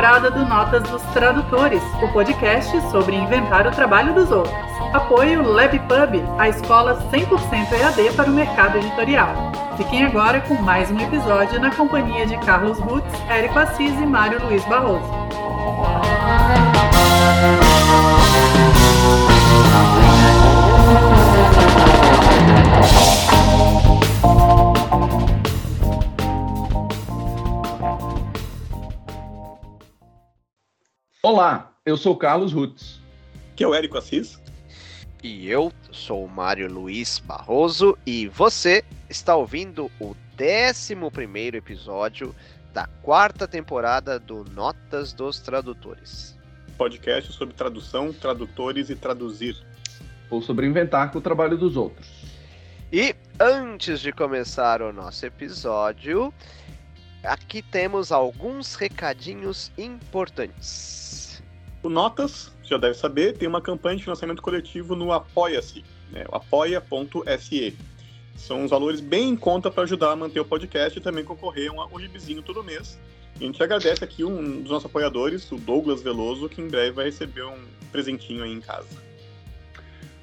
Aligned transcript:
temporada 0.00 0.30
do 0.30 0.46
Notas 0.46 0.82
dos 0.84 1.02
Tradutores, 1.12 1.82
o 2.02 2.08
podcast 2.08 2.80
sobre 2.90 3.14
inventar 3.14 3.66
o 3.66 3.70
trabalho 3.70 4.14
dos 4.14 4.30
outros. 4.30 4.54
Apoio 4.94 5.42
LabPub, 5.42 6.24
a 6.38 6.48
escola 6.48 6.98
100% 7.12 7.70
EAD 7.70 8.14
para 8.16 8.30
o 8.30 8.32
mercado 8.32 8.78
editorial. 8.78 9.28
Fiquem 9.76 10.06
agora 10.06 10.40
com 10.40 10.54
mais 10.54 10.90
um 10.90 10.98
episódio 10.98 11.60
na 11.60 11.70
companhia 11.70 12.24
de 12.24 12.38
Carlos 12.38 12.78
Rutz, 12.78 13.12
Érico 13.28 13.58
Assis 13.58 13.92
e 13.92 14.06
Mário 14.06 14.42
Luiz 14.42 14.64
Barroso. 14.64 15.04
Olá, 31.32 31.72
eu 31.86 31.96
sou 31.96 32.16
Carlos 32.16 32.52
Rutz. 32.52 33.00
Que 33.54 33.62
é 33.62 33.68
o 33.68 33.72
Érico 33.72 33.96
Assis. 33.96 34.42
E 35.22 35.48
eu 35.48 35.72
sou 35.92 36.24
o 36.24 36.28
Mário 36.28 36.68
Luiz 36.68 37.20
Barroso 37.20 37.96
e 38.04 38.26
você 38.26 38.84
está 39.08 39.36
ouvindo 39.36 39.88
o 40.00 40.16
11 40.36 41.56
episódio 41.56 42.34
da 42.74 42.88
quarta 43.00 43.46
temporada 43.46 44.18
do 44.18 44.42
Notas 44.42 45.12
dos 45.12 45.38
Tradutores. 45.38 46.36
Podcast 46.76 47.32
sobre 47.32 47.54
tradução, 47.54 48.12
tradutores 48.12 48.90
e 48.90 48.96
traduzir. 48.96 49.56
Ou 50.30 50.42
sobre 50.42 50.66
inventar 50.66 51.12
com 51.12 51.20
o 51.20 51.22
trabalho 51.22 51.56
dos 51.56 51.76
outros. 51.76 52.08
E 52.92 53.14
antes 53.38 54.00
de 54.00 54.10
começar 54.10 54.82
o 54.82 54.92
nosso 54.92 55.24
episódio, 55.24 56.34
aqui 57.22 57.62
temos 57.62 58.10
alguns 58.10 58.74
recadinhos 58.74 59.70
importantes. 59.78 61.09
O 61.82 61.88
Notas, 61.88 62.52
já 62.62 62.76
deve 62.76 62.94
saber, 62.94 63.38
tem 63.38 63.48
uma 63.48 63.60
campanha 63.60 63.96
de 63.96 64.04
financiamento 64.04 64.42
coletivo 64.42 64.94
no 64.94 65.12
Apoia-se, 65.12 65.82
né, 66.12 66.26
apoia.se. 66.30 67.76
São 68.36 68.64
uns 68.64 68.70
valores 68.70 69.00
bem 69.00 69.30
em 69.30 69.36
conta 69.36 69.70
para 69.70 69.84
ajudar 69.84 70.12
a 70.12 70.16
manter 70.16 70.40
o 70.40 70.44
podcast 70.44 70.98
e 70.98 71.02
também 71.02 71.24
concorrer 71.24 71.70
a 71.70 71.86
um, 71.86 71.98
gibizinho 71.98 72.42
todo 72.42 72.62
mês. 72.62 72.98
E 73.38 73.44
a 73.44 73.46
gente 73.46 73.62
agradece 73.62 74.04
aqui 74.04 74.24
um 74.24 74.60
dos 74.60 74.70
nossos 74.70 74.86
apoiadores, 74.86 75.50
o 75.50 75.56
Douglas 75.56 76.02
Veloso, 76.02 76.48
que 76.50 76.60
em 76.60 76.68
breve 76.68 76.92
vai 76.92 77.06
receber 77.06 77.44
um 77.44 77.58
presentinho 77.90 78.44
aí 78.44 78.52
em 78.52 78.60
casa. 78.60 78.88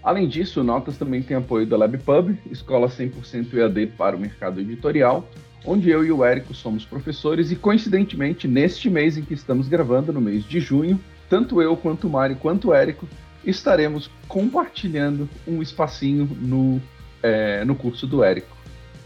Além 0.04 0.28
disso, 0.28 0.62
o 0.62 0.64
Notas 0.64 0.98
também 0.98 1.24
tem 1.24 1.36
apoio 1.36 1.66
da 1.66 1.76
LabPub, 1.76 2.38
escola 2.52 2.88
100% 2.88 3.54
EAD 3.56 3.88
para 3.98 4.16
o 4.16 4.20
mercado 4.20 4.62
editorial, 4.62 5.28
onde 5.66 5.90
eu 5.90 6.06
e 6.06 6.12
o 6.12 6.24
Érico 6.24 6.54
somos 6.54 6.86
professores 6.86 7.52
e, 7.52 7.56
coincidentemente, 7.56 8.48
neste 8.48 8.90
mês 8.90 9.18
em 9.18 9.24
que 9.24 9.34
estamos 9.34 9.68
gravando, 9.68 10.14
no 10.14 10.22
mês 10.22 10.46
de 10.46 10.60
junho, 10.60 11.00
tanto 11.30 11.62
eu 11.62 11.76
quanto 11.76 12.08
o 12.08 12.10
Mário 12.10 12.36
quanto 12.36 12.70
o 12.70 12.74
Érico 12.74 13.08
estaremos 13.46 14.10
compartilhando 14.28 15.30
um 15.48 15.62
espacinho 15.62 16.26
no, 16.26 16.82
é, 17.24 17.64
no 17.64 17.76
curso 17.76 18.06
do 18.06 18.24
Érico. 18.24 18.56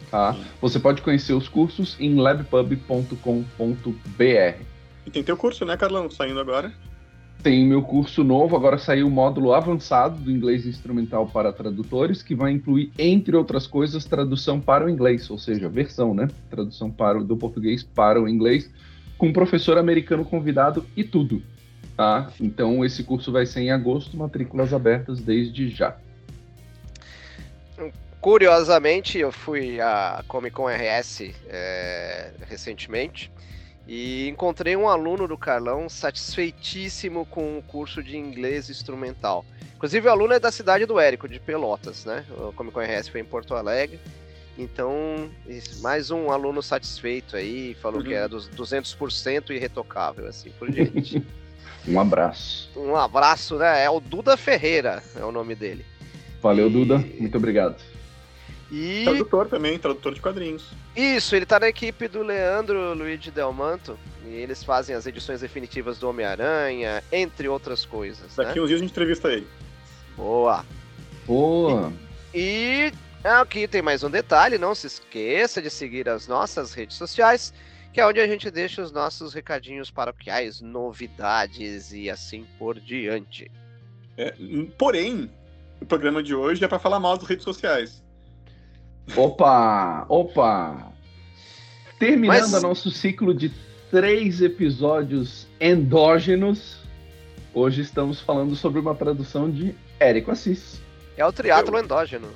Tá? 0.09 0.36
Você 0.59 0.80
pode 0.80 1.02
conhecer 1.02 1.33
os 1.33 1.47
cursos 1.47 1.95
em 1.99 2.16
labpub.com.br. 2.16 3.16
E 5.05 5.10
tem 5.10 5.23
teu 5.23 5.37
curso, 5.37 5.64
né, 5.64 5.77
Carlão? 5.77 6.10
Saindo 6.10 6.39
agora. 6.39 6.73
Tem 7.42 7.65
meu 7.65 7.81
curso 7.81 8.23
novo, 8.23 8.55
agora 8.55 8.77
saiu 8.77 9.08
o 9.08 9.10
módulo 9.10 9.54
avançado 9.54 10.21
do 10.21 10.30
inglês 10.30 10.67
instrumental 10.67 11.26
para 11.26 11.52
tradutores, 11.52 12.21
que 12.21 12.36
vai 12.36 12.52
incluir, 12.52 12.92
entre 12.99 13.36
outras 13.36 13.65
coisas, 13.65 14.05
tradução 14.05 14.60
para 14.60 14.86
o 14.86 14.89
inglês, 14.89 15.27
ou 15.30 15.39
seja, 15.39 15.67
versão, 15.67 16.14
né? 16.14 16.27
Tradução 16.52 16.92
para 16.92 17.17
o, 17.17 17.23
do 17.23 17.36
português 17.36 17.81
para 17.81 18.21
o 18.21 18.27
inglês, 18.27 18.70
com 19.17 19.30
um 19.30 19.33
professor 19.33 19.80
americano 19.80 20.23
convidado 20.23 20.86
e 20.95 21.04
tudo. 21.04 21.42
Tá? 21.96 22.32
Então 22.40 22.84
esse 22.84 23.04
curso 23.04 23.32
vai 23.32 23.46
ser 23.46 23.62
em 23.62 23.72
agosto, 23.72 24.18
matrículas 24.18 24.74
abertas 24.74 25.20
desde 25.20 25.70
já. 25.70 25.98
Curiosamente, 28.22 29.18
eu 29.18 29.32
fui 29.32 29.82
à 29.82 30.24
Comic 30.28 30.56
Con 30.56 30.68
RS 30.68 31.32
é, 31.48 32.32
recentemente 32.48 33.32
e 33.88 34.30
encontrei 34.30 34.76
um 34.76 34.88
aluno 34.88 35.28
do 35.28 35.36
Carlão 35.36 35.90
satisfeitíssimo 35.90 37.26
com 37.26 37.58
o 37.58 37.64
curso 37.64 38.04
de 38.04 38.16
inglês 38.16 38.70
instrumental. 38.70 39.44
Inclusive, 39.76 40.08
o 40.08 40.12
aluno 40.12 40.34
é 40.34 40.40
da 40.40 40.52
cidade 40.52 40.86
do 40.86 41.00
Érico, 41.00 41.28
de 41.28 41.40
Pelotas, 41.40 42.06
né? 42.06 42.23
O 42.30 42.54
Comic 42.54 42.76
Con 42.76 42.82
RS 42.82 43.08
foi 43.08 43.22
em 43.22 43.26
Porto 43.26 43.56
Alegre. 43.56 44.00
Então, 44.56 45.28
mais 45.80 46.12
um 46.12 46.30
aluno 46.30 46.62
satisfeito 46.62 47.36
aí, 47.36 47.73
falou 47.82 48.00
uhum. 48.02 48.06
que 48.06 48.14
era 48.14 48.30
dos 48.30 48.48
200% 48.50 49.50
irretocável, 49.50 50.28
assim, 50.28 50.52
por 50.52 50.70
diante. 50.70 51.26
um 51.87 51.99
abraço. 51.99 52.69
Um 52.75 52.95
abraço, 52.95 53.58
né? 53.58 53.83
É 53.83 53.89
o 53.89 53.99
Duda 53.99 54.37
Ferreira, 54.37 55.03
é 55.15 55.23
o 55.23 55.31
nome 55.31 55.55
dele. 55.55 55.86
Valeu, 56.42 56.67
e... 56.67 56.71
Duda. 56.71 56.97
Muito 56.97 57.37
obrigado. 57.37 57.75
E... 58.71 59.03
Tradutor 59.03 59.47
também, 59.47 59.77
tradutor 59.77 60.14
de 60.14 60.21
quadrinhos. 60.21 60.71
Isso, 60.95 61.36
ele 61.36 61.45
tá 61.45 61.59
na 61.59 61.67
equipe 61.67 62.08
do 62.08 62.23
Leandro 62.23 62.93
Luigi 62.93 63.30
Delmanto. 63.30 63.99
E 64.25 64.33
eles 64.33 64.64
fazem 64.64 64.95
as 64.95 65.05
edições 65.05 65.42
definitivas 65.42 65.97
do 65.97 66.08
Homem-Aranha, 66.08 67.03
entre 67.11 67.47
outras 67.47 67.86
coisas. 67.86 68.36
Daqui 68.36 68.55
né? 68.55 68.61
uns 68.61 68.67
dias 68.67 68.80
a 68.80 68.83
gente 68.83 68.92
entrevista 68.92 69.30
ele. 69.30 69.48
Boa. 70.15 70.65
Boa. 71.25 71.92
E, 72.33 72.93
e 73.23 73.27
aqui 73.27 73.67
tem 73.67 73.81
mais 73.81 74.03
um 74.03 74.09
detalhe: 74.09 74.58
não 74.58 74.75
se 74.75 74.87
esqueça 74.87 75.61
de 75.61 75.69
seguir 75.69 76.08
as 76.08 76.27
nossas 76.27 76.73
redes 76.73 76.95
sociais, 76.98 77.53
que 77.94 78.00
é 78.00 78.06
onde 78.06 78.20
a 78.20 78.28
gente 78.28 78.50
deixa 78.50 78.82
os 78.82 78.92
nossos 78.92 79.34
recadinhos 79.34 79.92
paroquiais, 79.92 80.62
novidades 80.62 81.92
e 81.92 82.10
assim 82.10 82.46
por 82.58 82.80
diante. 82.80 83.52
É, 84.18 84.34
porém, 84.78 85.30
o 85.82 85.86
programa 85.86 86.24
de 86.24 86.34
hoje 86.34 86.64
é 86.64 86.68
para 86.68 86.80
falar 86.80 87.00
mal 87.00 87.18
das 87.18 87.28
redes 87.28 87.44
sociais. 87.44 88.04
Opa! 89.16 90.06
Opa! 90.08 90.92
Terminando 92.00 92.52
Mas... 92.52 92.64
nosso 92.64 92.90
ciclo 92.90 93.34
de 93.34 93.52
três 93.90 94.42
episódios 94.42 95.48
endógenos, 95.60 96.80
hoje 97.54 97.82
estamos 97.82 98.22
falando 98.22 98.56
sobre 98.56 98.80
uma 98.80 98.96
tradução 98.96 99.52
de 99.52 99.76
Érico 100.00 100.32
Assis. 100.32 100.82
É 101.18 101.26
o 101.26 101.32
triatlo 101.34 101.78
Eu... 101.78 101.84
endógeno. 101.84 102.30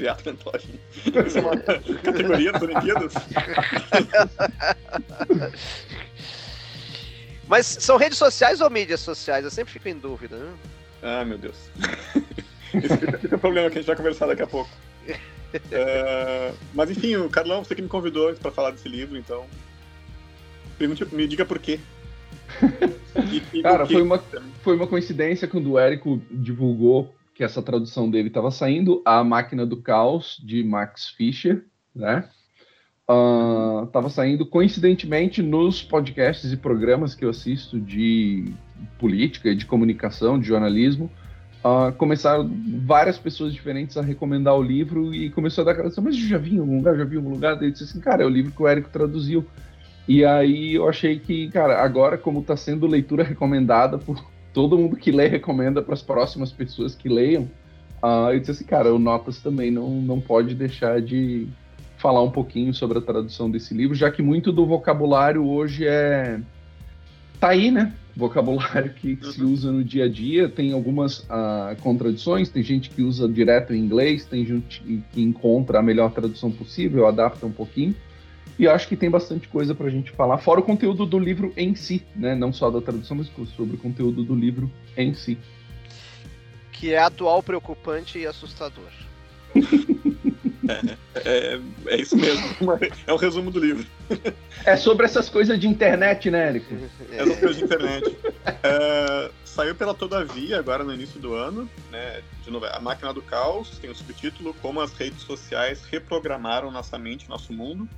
Triatlo 0.00 0.32
endógeno. 0.32 0.80
Isso 1.26 1.38
é 1.38 1.40
uma 1.42 1.56
categoria 1.56 2.52
Olimpíadas? 2.58 3.12
Mas 7.46 7.66
são 7.66 7.98
redes 7.98 8.16
sociais 8.16 8.62
ou 8.62 8.70
mídias 8.70 9.00
sociais? 9.00 9.44
Eu 9.44 9.50
sempre 9.50 9.74
fico 9.74 9.88
em 9.88 9.98
dúvida. 9.98 10.38
Né? 10.38 10.54
Ah, 11.02 11.22
meu 11.24 11.36
Deus. 11.36 11.56
Esse 12.72 13.30
é 13.30 13.34
o 13.34 13.38
problema 13.38 13.68
que 13.68 13.76
a 13.76 13.80
gente 13.82 13.88
vai 13.88 13.96
conversar 13.96 14.26
daqui 14.26 14.42
a 14.42 14.46
pouco. 14.46 14.70
É, 15.70 16.52
mas 16.72 16.90
enfim, 16.90 17.16
o 17.16 17.28
Carlão, 17.28 17.62
você 17.62 17.74
que 17.74 17.82
me 17.82 17.88
convidou 17.88 18.32
para 18.34 18.52
falar 18.52 18.70
desse 18.70 18.88
livro, 18.88 19.18
então. 19.18 19.44
Pergunte, 20.78 21.04
me 21.14 21.26
diga 21.26 21.44
por 21.44 21.58
quê. 21.58 21.78
E, 23.28 23.58
e 23.58 23.62
Cara, 23.62 23.84
foi 23.84 24.00
uma, 24.00 24.22
foi 24.62 24.76
uma 24.76 24.86
coincidência 24.86 25.48
quando 25.48 25.72
o 25.72 25.78
Érico 25.78 26.22
divulgou 26.30 27.12
que 27.34 27.44
essa 27.44 27.62
tradução 27.62 28.10
dele 28.10 28.28
estava 28.28 28.50
saindo, 28.50 29.02
A 29.04 29.22
Máquina 29.24 29.64
do 29.64 29.76
Caos, 29.76 30.40
de 30.44 30.62
Max 30.62 31.08
Fischer, 31.08 31.64
né? 31.94 32.28
Estava 33.86 34.06
uh, 34.06 34.10
saindo 34.10 34.46
coincidentemente 34.46 35.42
nos 35.42 35.82
podcasts 35.82 36.52
e 36.52 36.56
programas 36.56 37.14
que 37.14 37.24
eu 37.24 37.30
assisto 37.30 37.80
de 37.80 38.52
política, 38.98 39.54
de 39.54 39.66
comunicação, 39.66 40.38
de 40.38 40.46
jornalismo 40.46 41.10
uh, 41.64 41.92
começaram 41.96 42.50
várias 42.84 43.18
pessoas 43.18 43.52
diferentes 43.52 43.96
a 43.96 44.02
recomendar 44.02 44.56
o 44.56 44.62
livro 44.62 45.14
e 45.14 45.30
começou 45.30 45.62
a 45.62 45.64
dar 45.66 45.72
aquela 45.72 45.90
mas 46.02 46.16
eu 46.16 46.28
já 46.28 46.38
vi 46.38 46.56
em 46.56 46.60
algum 46.60 46.76
lugar, 46.76 46.96
já 46.96 47.04
vi 47.04 47.14
em 47.14 47.18
algum 47.18 47.30
lugar, 47.30 47.56
daí 47.56 47.70
disse 47.70 47.84
assim, 47.84 48.00
cara, 48.00 48.22
é 48.22 48.26
o 48.26 48.30
livro 48.30 48.52
que 48.52 48.62
o 48.62 48.68
Érico 48.68 48.90
traduziu. 48.90 49.44
E 50.08 50.24
aí 50.24 50.74
eu 50.74 50.88
achei 50.88 51.18
que, 51.18 51.48
cara, 51.50 51.82
agora 51.82 52.18
como 52.18 52.40
está 52.40 52.56
sendo 52.56 52.86
leitura 52.86 53.22
recomendada 53.24 53.98
por 53.98 54.24
todo 54.52 54.78
mundo 54.78 54.96
que 54.96 55.10
lê, 55.10 55.28
recomenda 55.28 55.82
para 55.82 55.94
as 55.94 56.02
próximas 56.02 56.52
pessoas 56.52 56.94
que 56.94 57.08
leiam, 57.08 57.44
uh, 58.02 58.32
eu 58.32 58.40
disse 58.40 58.52
assim, 58.52 58.64
cara, 58.64 58.92
o 58.94 58.98
Notas 58.98 59.38
também 59.38 59.70
não, 59.70 59.90
não 59.90 60.20
pode 60.20 60.54
deixar 60.54 61.00
de 61.00 61.46
falar 61.98 62.22
um 62.22 62.30
pouquinho 62.30 62.72
sobre 62.72 62.98
a 62.98 63.00
tradução 63.02 63.50
desse 63.50 63.74
livro, 63.74 63.94
já 63.94 64.10
que 64.10 64.22
muito 64.22 64.50
do 64.50 64.66
vocabulário 64.66 65.46
hoje 65.46 65.86
é 65.86 66.40
tá 67.38 67.48
aí, 67.48 67.70
né? 67.70 67.94
Vocabulário 68.14 68.92
que, 68.92 69.18
se 69.22 69.42
usa 69.42 69.72
no 69.72 69.82
dia 69.82 70.04
a 70.04 70.08
dia. 70.08 70.48
Tem 70.48 70.72
algumas 70.72 71.20
uh, 71.20 71.74
contradições, 71.80 72.50
tem 72.50 72.62
gente 72.62 72.90
que 72.90 73.02
usa 73.02 73.26
direto 73.26 73.72
em 73.72 73.78
inglês, 73.78 74.26
tem 74.26 74.44
gente 74.44 74.82
que 75.10 75.22
encontra 75.22 75.78
a 75.78 75.82
melhor 75.82 76.10
tradução 76.10 76.50
possível, 76.50 77.06
adapta 77.06 77.46
um 77.46 77.52
pouquinho. 77.52 77.94
E 78.60 78.68
acho 78.68 78.86
que 78.86 78.94
tem 78.94 79.08
bastante 79.08 79.48
coisa 79.48 79.74
para 79.74 79.86
a 79.86 79.90
gente 79.90 80.10
falar, 80.10 80.36
fora 80.36 80.60
o 80.60 80.62
conteúdo 80.62 81.06
do 81.06 81.18
livro 81.18 81.50
em 81.56 81.74
si, 81.74 82.04
né? 82.14 82.34
Não 82.34 82.52
só 82.52 82.70
da 82.70 82.78
tradução, 82.78 83.16
mas 83.16 83.30
sobre 83.56 83.76
o 83.76 83.78
conteúdo 83.78 84.22
do 84.22 84.34
livro 84.34 84.70
em 84.94 85.14
si. 85.14 85.38
Que 86.70 86.92
é 86.92 86.98
atual, 86.98 87.42
preocupante 87.42 88.18
e 88.18 88.26
assustador. 88.26 88.90
É, 90.68 90.98
é, 91.24 91.60
é, 91.86 91.96
isso 91.96 92.16
mesmo. 92.16 92.44
É 93.06 93.12
o 93.12 93.16
resumo 93.16 93.50
do 93.50 93.58
livro. 93.58 93.84
É 94.64 94.76
sobre 94.76 95.06
essas 95.06 95.28
coisas 95.28 95.58
de 95.58 95.66
internet, 95.66 96.30
né, 96.30 96.48
Érico? 96.48 96.74
É 97.10 97.24
sobre 97.24 97.36
coisas 97.36 97.56
de 97.56 97.64
internet. 97.64 98.16
É, 98.62 99.30
saiu 99.44 99.74
pela 99.74 99.94
Todavia 99.94 100.58
agora 100.58 100.84
no 100.84 100.94
início 100.94 101.18
do 101.18 101.34
ano, 101.34 101.68
né? 101.90 102.20
De 102.44 102.50
novo, 102.50 102.66
A 102.66 102.78
Máquina 102.78 103.12
do 103.12 103.22
Caos, 103.22 103.78
tem 103.78 103.90
o 103.90 103.94
subtítulo 103.94 104.54
Como 104.62 104.80
as 104.80 104.92
redes 104.92 105.22
sociais 105.22 105.82
reprogramaram 105.90 106.70
nossa 106.70 106.98
mente, 106.98 107.28
nosso 107.28 107.52
mundo. 107.52 107.88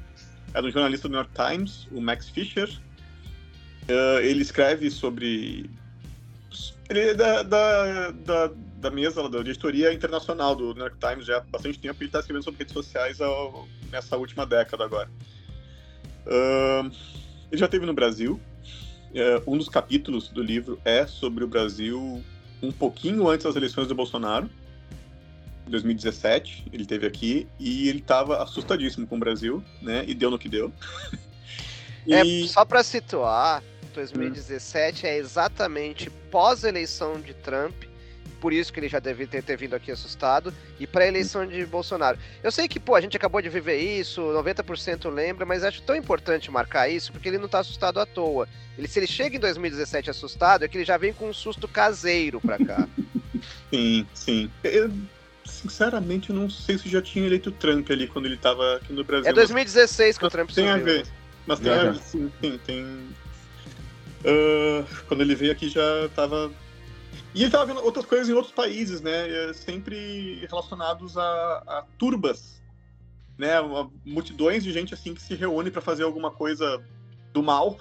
É 0.54 0.60
do 0.60 0.70
jornalista 0.70 1.08
do 1.08 1.12
New 1.12 1.20
York 1.20 1.32
Times, 1.34 1.88
o 1.90 2.00
Max 2.00 2.28
Fisher. 2.28 2.68
Uh, 3.84 4.20
ele 4.20 4.42
escreve 4.42 4.90
sobre. 4.90 5.70
Ele 6.88 7.00
é 7.00 7.14
da, 7.14 7.42
da, 7.42 8.10
da, 8.10 8.50
da 8.82 8.90
mesa 8.90 9.28
da 9.28 9.42
diretoria 9.42 9.92
internacional 9.92 10.54
do 10.54 10.74
New 10.74 10.84
York 10.84 10.96
Times 10.98 11.24
já 11.24 11.38
há 11.38 11.40
bastante 11.40 11.78
tempo 11.78 12.02
ele 12.02 12.08
está 12.08 12.18
escrevendo 12.18 12.44
sobre 12.44 12.58
redes 12.58 12.74
sociais 12.74 13.20
ao, 13.20 13.66
nessa 13.90 14.16
última 14.16 14.44
década 14.44 14.84
agora. 14.84 15.08
Uh, 16.26 16.92
ele 17.50 17.58
já 17.58 17.66
esteve 17.66 17.86
no 17.86 17.94
Brasil. 17.94 18.40
Uh, 19.12 19.52
um 19.52 19.56
dos 19.56 19.68
capítulos 19.68 20.28
do 20.28 20.42
livro 20.42 20.80
é 20.84 21.06
sobre 21.06 21.44
o 21.44 21.46
Brasil 21.46 22.22
um 22.62 22.70
pouquinho 22.70 23.28
antes 23.28 23.44
das 23.44 23.56
eleições 23.56 23.88
do 23.88 23.94
Bolsonaro. 23.94 24.48
2017, 25.66 26.66
ele 26.72 26.84
teve 26.84 27.06
aqui 27.06 27.46
e 27.58 27.88
ele 27.88 27.98
estava 27.98 28.42
assustadíssimo 28.42 29.06
com 29.06 29.16
o 29.16 29.18
Brasil, 29.18 29.62
né? 29.80 30.04
E 30.06 30.14
deu 30.14 30.30
no 30.30 30.38
que 30.38 30.48
deu. 30.48 30.72
e... 32.06 32.14
É, 32.14 32.46
só 32.46 32.64
para 32.64 32.82
situar, 32.82 33.62
2017 33.94 35.04
hum. 35.04 35.08
é 35.08 35.16
exatamente 35.16 36.10
pós-eleição 36.30 37.20
de 37.20 37.34
Trump, 37.34 37.74
por 38.40 38.52
isso 38.52 38.72
que 38.72 38.80
ele 38.80 38.88
já 38.88 38.98
deve 38.98 39.24
ter, 39.24 39.40
ter 39.40 39.56
vindo 39.56 39.74
aqui 39.74 39.92
assustado, 39.92 40.52
e 40.80 40.84
para 40.84 41.04
a 41.04 41.06
eleição 41.06 41.46
de 41.46 41.64
Bolsonaro. 41.64 42.18
Eu 42.42 42.50
sei 42.50 42.66
que, 42.66 42.80
pô, 42.80 42.96
a 42.96 43.00
gente 43.00 43.16
acabou 43.16 43.40
de 43.40 43.48
viver 43.48 43.78
isso, 43.78 44.20
90% 44.20 45.08
lembra, 45.10 45.46
mas 45.46 45.62
acho 45.62 45.80
tão 45.82 45.94
importante 45.94 46.50
marcar 46.50 46.88
isso, 46.88 47.12
porque 47.12 47.28
ele 47.28 47.38
não 47.38 47.46
está 47.46 47.60
assustado 47.60 48.00
à 48.00 48.06
toa. 48.06 48.48
Ele, 48.76 48.88
se 48.88 48.98
ele 48.98 49.06
chega 49.06 49.36
em 49.36 49.40
2017 49.40 50.10
assustado, 50.10 50.64
é 50.64 50.68
que 50.68 50.76
ele 50.76 50.84
já 50.84 50.96
vem 50.96 51.12
com 51.12 51.28
um 51.28 51.32
susto 51.32 51.68
caseiro 51.68 52.40
para 52.40 52.58
cá. 52.58 52.88
sim, 53.70 54.04
sim. 54.12 54.50
Eu, 54.64 54.90
sinceramente, 55.62 56.30
eu 56.30 56.36
não 56.36 56.50
sei 56.50 56.76
se 56.76 56.88
já 56.88 57.00
tinha 57.00 57.24
eleito 57.24 57.52
Trump 57.52 57.88
ali 57.90 58.06
quando 58.08 58.26
ele 58.26 58.34
estava 58.34 58.76
aqui 58.76 58.92
no 58.92 59.04
Brasil. 59.04 59.30
É 59.30 59.32
2016 59.32 60.18
que 60.18 60.26
o 60.26 60.30
Trump 60.30 60.50
Tem 60.50 60.68
subiu, 60.68 60.82
a 60.82 60.84
ver. 60.84 61.06
Mas 61.46 61.60
tem, 61.60 61.72
a, 61.72 61.94
sim, 61.94 62.30
sim, 62.40 62.60
tem, 62.64 62.84
Uh, 64.22 64.86
quando 65.08 65.22
ele 65.22 65.34
veio 65.34 65.50
aqui 65.50 65.68
já 65.68 66.06
estava 66.06 66.52
e 67.34 67.38
ele 67.38 67.46
estava 67.46 67.66
vendo 67.66 67.84
outras 67.84 68.06
coisas 68.06 68.28
em 68.28 68.32
outros 68.32 68.52
países, 68.52 69.00
né? 69.00 69.52
Sempre 69.52 70.46
relacionados 70.48 71.18
a, 71.18 71.62
a 71.66 71.84
turbas, 71.98 72.62
né? 73.36 73.54
Multidões 74.04 74.62
de 74.62 74.72
gente 74.72 74.94
assim 74.94 75.12
que 75.12 75.20
se 75.20 75.34
reúne 75.34 75.70
para 75.70 75.80
fazer 75.80 76.04
alguma 76.04 76.30
coisa 76.30 76.80
do 77.32 77.42
mal 77.42 77.76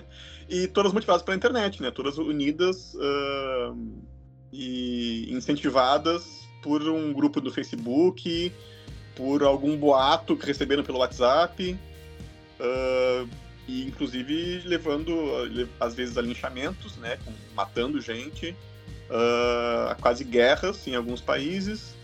e 0.50 0.66
todas 0.68 0.92
motivadas 0.92 1.22
pela 1.22 1.36
internet, 1.36 1.80
né? 1.80 1.90
Todas 1.90 2.18
unidas 2.18 2.92
uh, 2.94 4.02
e 4.52 5.32
incentivadas 5.32 6.45
por 6.62 6.82
um 6.82 7.12
grupo 7.12 7.40
do 7.40 7.52
Facebook, 7.52 8.52
por 9.14 9.42
algum 9.42 9.76
boato 9.76 10.36
que 10.36 10.46
receberam 10.46 10.82
pelo 10.82 10.98
WhatsApp. 10.98 11.78
Uh, 12.58 13.28
e 13.68 13.84
inclusive 13.84 14.62
levando 14.64 15.12
às 15.80 15.94
vezes 15.94 16.16
a 16.16 16.22
linchamentos, 16.22 16.96
né, 16.96 17.18
matando 17.54 18.00
gente, 18.00 18.54
uh, 19.10 19.90
a 19.90 19.96
quase 19.96 20.24
guerras 20.24 20.86
em 20.86 20.94
alguns 20.94 21.20
países. 21.20 21.96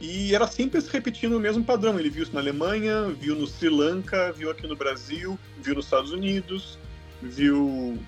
E 0.00 0.34
era 0.34 0.46
sempre 0.46 0.80
se 0.80 0.90
repetindo 0.90 1.36
o 1.36 1.40
mesmo 1.40 1.64
padrão. 1.64 1.98
Ele 1.98 2.10
viu 2.10 2.22
isso 2.22 2.34
na 2.34 2.40
Alemanha, 2.40 3.08
viu 3.08 3.34
no 3.34 3.46
Sri 3.46 3.68
Lanka, 3.68 4.32
viu 4.32 4.50
aqui 4.50 4.66
no 4.66 4.76
Brasil, 4.76 5.38
viu 5.62 5.74
nos 5.74 5.86
Estados 5.86 6.12
Unidos, 6.12 6.78
viu. 7.22 7.98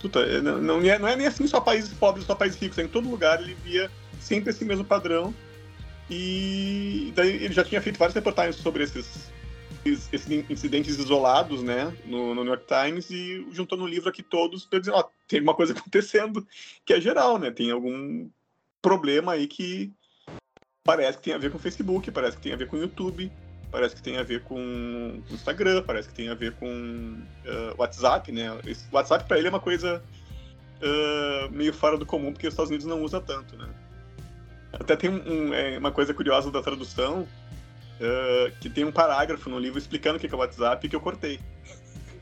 Puta, 0.00 0.42
não, 0.42 0.60
não, 0.60 0.80
é, 0.82 0.98
não 0.98 1.08
é 1.08 1.16
nem 1.16 1.26
assim 1.26 1.46
só 1.46 1.58
países 1.58 1.92
pobres, 1.94 2.26
só 2.26 2.34
países 2.34 2.60
ricos. 2.60 2.78
É 2.78 2.82
em 2.82 2.88
todo 2.88 3.08
lugar 3.08 3.40
ele 3.40 3.56
via 3.64 3.90
sempre 4.26 4.50
esse 4.50 4.64
mesmo 4.64 4.84
padrão. 4.84 5.34
E 6.10 7.12
daí 7.14 7.30
ele 7.44 7.54
já 7.54 7.64
tinha 7.64 7.80
feito 7.80 7.98
várias 7.98 8.14
reportagens 8.14 8.56
sobre 8.56 8.84
esses 8.84 9.30
esses 9.84 10.28
incidentes 10.50 10.98
isolados, 10.98 11.62
né, 11.62 11.96
no, 12.04 12.34
no, 12.34 12.42
New 12.42 12.52
York 12.52 12.64
Times 12.66 13.08
e 13.08 13.46
juntou 13.52 13.78
no 13.78 13.86
livro 13.86 14.08
aqui 14.08 14.20
todos 14.20 14.64
para 14.64 14.80
dizer, 14.80 14.90
ó, 14.90 15.04
tem 15.28 15.40
uma 15.40 15.54
coisa 15.54 15.72
acontecendo 15.78 16.44
que 16.84 16.92
é 16.92 17.00
geral, 17.00 17.38
né, 17.38 17.52
tem 17.52 17.70
algum 17.70 18.28
problema 18.82 19.32
aí 19.32 19.46
que 19.46 19.92
parece 20.82 21.18
que 21.18 21.24
tem 21.24 21.34
a 21.34 21.38
ver 21.38 21.50
com 21.50 21.56
o 21.58 21.60
Facebook, 21.60 22.10
parece 22.10 22.36
que 22.36 22.42
tem 22.42 22.52
a 22.52 22.56
ver 22.56 22.66
com 22.66 22.76
o 22.76 22.80
YouTube, 22.80 23.30
parece 23.70 23.94
que 23.94 24.02
tem 24.02 24.16
a 24.18 24.22
ver 24.22 24.42
com 24.42 25.22
Instagram, 25.30 25.82
parece 25.82 26.08
que 26.08 26.14
tem 26.14 26.28
a 26.30 26.34
ver 26.34 26.52
com 26.54 26.66
uh, 26.66 27.74
WhatsApp, 27.78 28.32
né, 28.32 28.52
o 28.52 28.60
WhatsApp 28.96 29.24
para 29.26 29.38
ele 29.38 29.48
é 29.48 29.50
uma 29.50 29.60
coisa 29.60 30.02
uh, 30.82 31.52
meio 31.52 31.72
fora 31.72 31.96
do 31.96 32.06
comum 32.06 32.32
porque 32.32 32.46
os 32.46 32.54
Estados 32.54 32.70
Unidos 32.70 32.86
não 32.86 33.02
usa 33.02 33.20
tanto, 33.20 33.56
né. 33.56 33.68
Até 34.78 34.96
tem 34.96 35.10
um, 35.10 35.22
um, 35.26 35.54
é, 35.54 35.78
uma 35.78 35.90
coisa 35.90 36.12
curiosa 36.12 36.50
da 36.50 36.62
tradução, 36.62 37.26
uh, 38.00 38.52
que 38.60 38.68
tem 38.68 38.84
um 38.84 38.92
parágrafo 38.92 39.48
no 39.48 39.58
livro 39.58 39.78
explicando 39.78 40.18
o 40.18 40.20
que 40.20 40.26
é 40.26 40.34
o 40.34 40.38
WhatsApp 40.38 40.88
que 40.88 40.96
eu 40.96 41.00
cortei. 41.00 41.40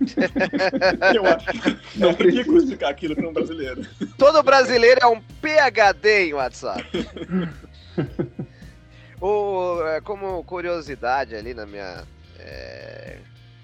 eu 1.15 1.25
acho 1.27 1.47
que 1.47 1.99
não 1.99 2.11
é 2.11 2.13
ridículo 2.13 2.59
explicar 2.59 2.91
aquilo 2.91 3.15
para 3.15 3.29
um 3.29 3.33
brasileiro. 3.33 3.87
Todo 4.19 4.43
brasileiro 4.43 5.01
é 5.03 5.07
um 5.07 5.21
PHD 5.21 6.29
em 6.29 6.35
WhatsApp. 6.35 6.85
o, 9.21 9.83
é, 9.87 10.01
como 10.01 10.43
curiosidade 10.45 11.37
ali 11.37 11.55
na 11.55 11.65
minha, 11.65 12.03
é, 12.39 13.19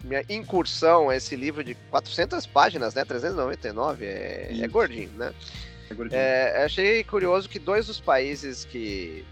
minha 0.05 0.25
incursão 0.29 1.11
a 1.11 1.17
esse 1.17 1.35
livro 1.35 1.65
de 1.65 1.75
400 1.91 2.47
páginas, 2.47 2.95
né? 2.95 3.05
399, 3.05 4.05
é, 4.05 4.57
é 4.61 4.69
gordinho, 4.69 5.11
né? 5.17 5.33
É 6.13 6.65
achei 6.65 7.03
curioso 7.05 7.49
que 7.49 7.59
dois 7.59 7.87
dos 7.87 8.01
países 8.01 8.65
que 8.65 9.25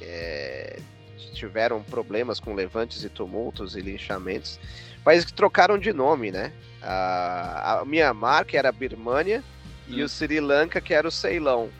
é, 0.00 0.78
tiveram 1.32 1.82
problemas 1.82 2.38
com 2.38 2.54
levantes 2.54 3.02
e 3.02 3.08
tumultos 3.08 3.76
e 3.76 3.80
linchamentos, 3.80 4.60
países 5.02 5.24
que 5.24 5.32
trocaram 5.32 5.78
de 5.78 5.92
nome, 5.92 6.30
né? 6.30 6.52
A, 6.82 7.80
a 7.80 7.84
Myanmar, 7.84 8.44
que 8.44 8.56
era 8.56 8.68
a 8.68 8.72
Birmânia, 8.72 9.42
hum. 9.88 9.94
e 9.94 10.02
o 10.02 10.08
Sri 10.08 10.40
Lanka, 10.40 10.80
que 10.80 10.94
era 10.94 11.06
o 11.06 11.10
Ceilão. 11.10 11.70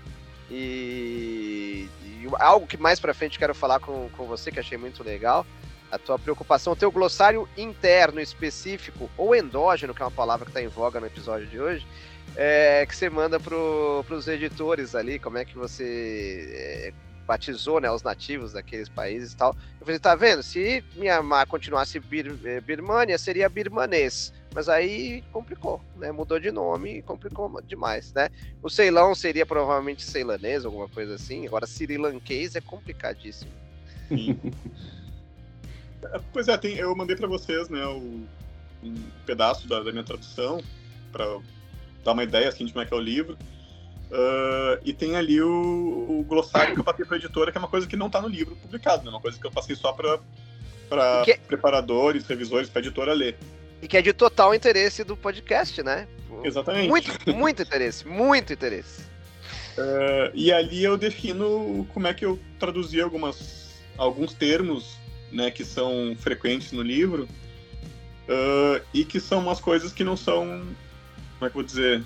E, 0.51 1.89
e 2.05 2.29
algo 2.39 2.67
que 2.67 2.77
mais 2.77 3.01
para 3.01 3.15
frente 3.15 3.39
quero 3.39 3.55
falar 3.55 3.81
com, 3.81 4.09
com 4.17 4.27
você, 4.27 4.51
que 4.51 4.61
achei 4.61 4.79
muito 4.79 5.03
legal, 5.03 5.47
a 5.93 5.99
tua 5.99 6.19
preocupação, 6.19 6.73
o 6.73 6.77
teu 6.77 6.91
glossário 6.91 7.47
interno 7.57 8.19
específico, 8.19 9.11
ou 9.17 9.37
endógeno, 9.37 9.95
que 9.95 10.01
é 10.01 10.05
uma 10.05 10.11
palavra 10.11 10.47
que 10.47 10.51
está 10.51 10.63
em 10.63 10.69
voga 10.69 10.99
no 10.99 11.07
episódio 11.07 11.47
de 11.47 11.61
hoje, 11.61 11.87
é, 12.35 12.87
que 12.87 12.97
você 12.97 13.11
manda 13.11 13.39
para 13.39 13.55
os 13.55 14.27
editores 14.27 14.95
ali, 14.95 15.19
como 15.19 15.37
é 15.37 15.45
que 15.45 15.57
você 15.57 16.49
é, 16.51 16.93
batizou 17.27 17.79
né, 17.79 17.91
os 17.91 18.03
nativos 18.03 18.53
daqueles 18.53 18.89
países 18.89 19.33
e 19.33 19.37
tal. 19.37 19.55
Eu 19.79 19.87
falei, 19.87 20.01
tá 20.01 20.15
vendo? 20.15 20.43
Se 20.43 20.83
Myanmar 20.97 21.47
continuasse 21.47 22.01
Bir, 22.01 22.39
eh, 22.45 22.61
Birmania, 22.61 23.19
seria 23.19 23.49
birmanês. 23.49 24.33
Mas 24.55 24.69
aí 24.69 25.23
complicou, 25.33 25.81
né? 25.97 26.13
Mudou 26.13 26.39
de 26.39 26.51
nome 26.51 26.99
e 26.99 27.03
complicou 27.03 27.61
demais, 27.63 28.13
né? 28.13 28.29
O 28.63 28.69
Ceilão 28.69 29.15
seria 29.15 29.47
provavelmente 29.47 30.03
ceilanês, 30.03 30.65
alguma 30.67 30.89
coisa 30.89 31.15
assim. 31.15 31.47
Agora, 31.47 31.67
Sri 31.67 31.97
Lankês 31.97 32.55
é 32.55 32.61
complicadíssimo. 32.61 33.51
Pois 36.33 36.49
é, 36.49 36.57
tem, 36.57 36.77
eu 36.77 36.95
mandei 36.95 37.17
para 37.17 37.29
vocês, 37.29 37.69
né, 37.69 37.85
o, 37.87 38.27
um 38.83 38.95
pedaço 39.25 39.69
da, 39.69 39.83
da 39.83 39.93
minha 39.93 40.05
tradução 40.05 40.63
para 41.11 41.25
dar 42.05 42.13
uma 42.13 42.25
ideia 42.25 42.49
assim 42.49 42.65
de 42.65 42.73
como 42.73 42.83
é 42.83 42.87
que 42.87 42.95
é 42.95 42.97
o 42.97 43.01
livro. 43.01 43.37
Uh, 44.11 44.77
e 44.85 44.93
tem 44.93 45.17
ali 45.17 45.41
o, 45.41 45.49
o, 45.49 46.25
glossário 46.29 46.75
que 46.75 46.81
eu 46.81 46.85
passei 46.85 47.05
para 47.05 47.17
a 47.17 47.19
editora, 47.19 47.51
que 47.51 47.57
é 47.57 47.61
uma 47.61 47.69
coisa 47.69 47.87
que 47.87 47.97
não 47.97 48.09
está 48.09 48.21
no 48.21 48.29
livro 48.29 48.55
publicado, 48.57 49.05
né? 49.05 49.11
Uma 49.11 49.21
coisa 49.21 49.39
que 49.39 49.47
eu 49.47 49.51
passei 49.51 49.75
só 49.75 49.91
para 49.93 51.25
que... 51.25 51.35
preparadores, 51.49 52.27
revisores, 52.27 52.69
para 52.69 52.81
editora 52.81 53.15
ler. 53.15 53.39
E 53.81 53.89
que 53.89 53.97
é 53.97 54.03
de 54.03 54.13
total 54.13 54.55
interesse 54.55 55.03
do 55.03 55.17
podcast, 55.17 55.83
né? 55.83 56.07
Exatamente. 56.45 56.89
Muito, 56.89 57.35
muito 57.35 57.63
interesse, 57.63 58.07
muito 58.07 58.53
interesse. 58.53 59.03
Uh, 59.79 60.31
e 60.35 60.53
ali 60.53 60.85
eu 60.85 60.99
defino 60.99 61.87
como 61.95 62.07
é 62.07 62.13
que 62.13 62.25
eu 62.25 62.39
traduzi 62.59 63.01
algumas, 63.01 63.71
alguns 63.97 64.35
termos 64.35 64.99
né, 65.33 65.51
que 65.51 65.65
são 65.65 66.15
frequentes 66.19 66.73
no 66.73 66.83
livro 66.83 67.29
uh, 68.29 68.85
e 68.93 69.05
que 69.05 69.19
são 69.19 69.39
umas 69.41 69.61
coisas 69.61 69.93
que 69.93 70.05
não 70.05 70.17
são, 70.17 70.47
como 71.39 71.41
é 71.41 71.41
que 71.41 71.47
eu 71.47 71.53
vou 71.53 71.63
dizer, 71.63 72.05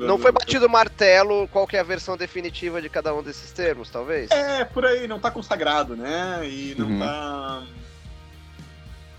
não 0.00 0.18
foi 0.18 0.32
batido 0.32 0.66
o 0.66 0.68
martelo 0.70 1.46
qual 1.48 1.68
é 1.72 1.78
a 1.78 1.84
versão 1.84 2.16
definitiva 2.16 2.82
de 2.82 2.88
cada 2.88 3.14
um 3.14 3.22
desses 3.22 3.52
termos, 3.52 3.88
talvez? 3.88 4.30
É, 4.30 4.64
por 4.64 4.84
aí, 4.84 5.06
não 5.06 5.20
tá 5.20 5.30
consagrado, 5.30 5.96
né? 5.96 6.40
E 6.44 6.74
não 6.76 6.88
uhum. 6.88 6.98
tá. 6.98 7.62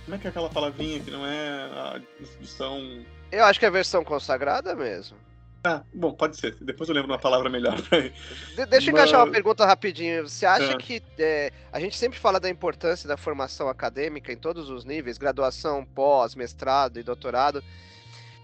Como 0.04 0.16
é 0.16 0.18
que 0.18 0.28
é 0.28 0.30
aquela 0.30 0.50
palavrinha 0.50 1.00
que 1.00 1.10
não 1.10 1.26
é 1.26 1.64
a 1.64 2.02
discussão. 2.20 3.06
Eu 3.32 3.46
acho 3.46 3.58
que 3.58 3.66
é 3.66 3.70
a 3.70 3.72
versão 3.72 4.04
consagrada 4.04 4.76
mesmo. 4.76 5.16
Ah, 5.66 5.82
bom, 5.94 6.12
pode 6.12 6.36
ser. 6.36 6.58
Depois 6.60 6.90
eu 6.90 6.96
lembro 6.96 7.10
uma 7.10 7.18
palavra 7.18 7.50
melhor. 7.50 7.78
De 8.54 8.66
deixa 8.66 8.90
eu 8.90 8.94
encaixar 8.94 9.24
uma 9.24 9.32
pergunta 9.32 9.66
rapidinho. 9.66 10.28
Você 10.28 10.46
acha 10.46 10.74
é. 10.74 10.78
que 10.78 11.02
é, 11.18 11.54
a 11.72 11.80
gente 11.80 11.96
sempre 11.96 12.20
fala 12.20 12.38
da 12.38 12.50
importância 12.50 13.08
da 13.08 13.16
formação 13.16 13.70
acadêmica 13.70 14.34
em 14.34 14.36
todos 14.36 14.70
os 14.70 14.84
níveis, 14.84 15.18
graduação, 15.18 15.86
pós, 15.86 16.36
mestrado 16.36 17.00
e 17.00 17.04
doutorado. 17.04 17.64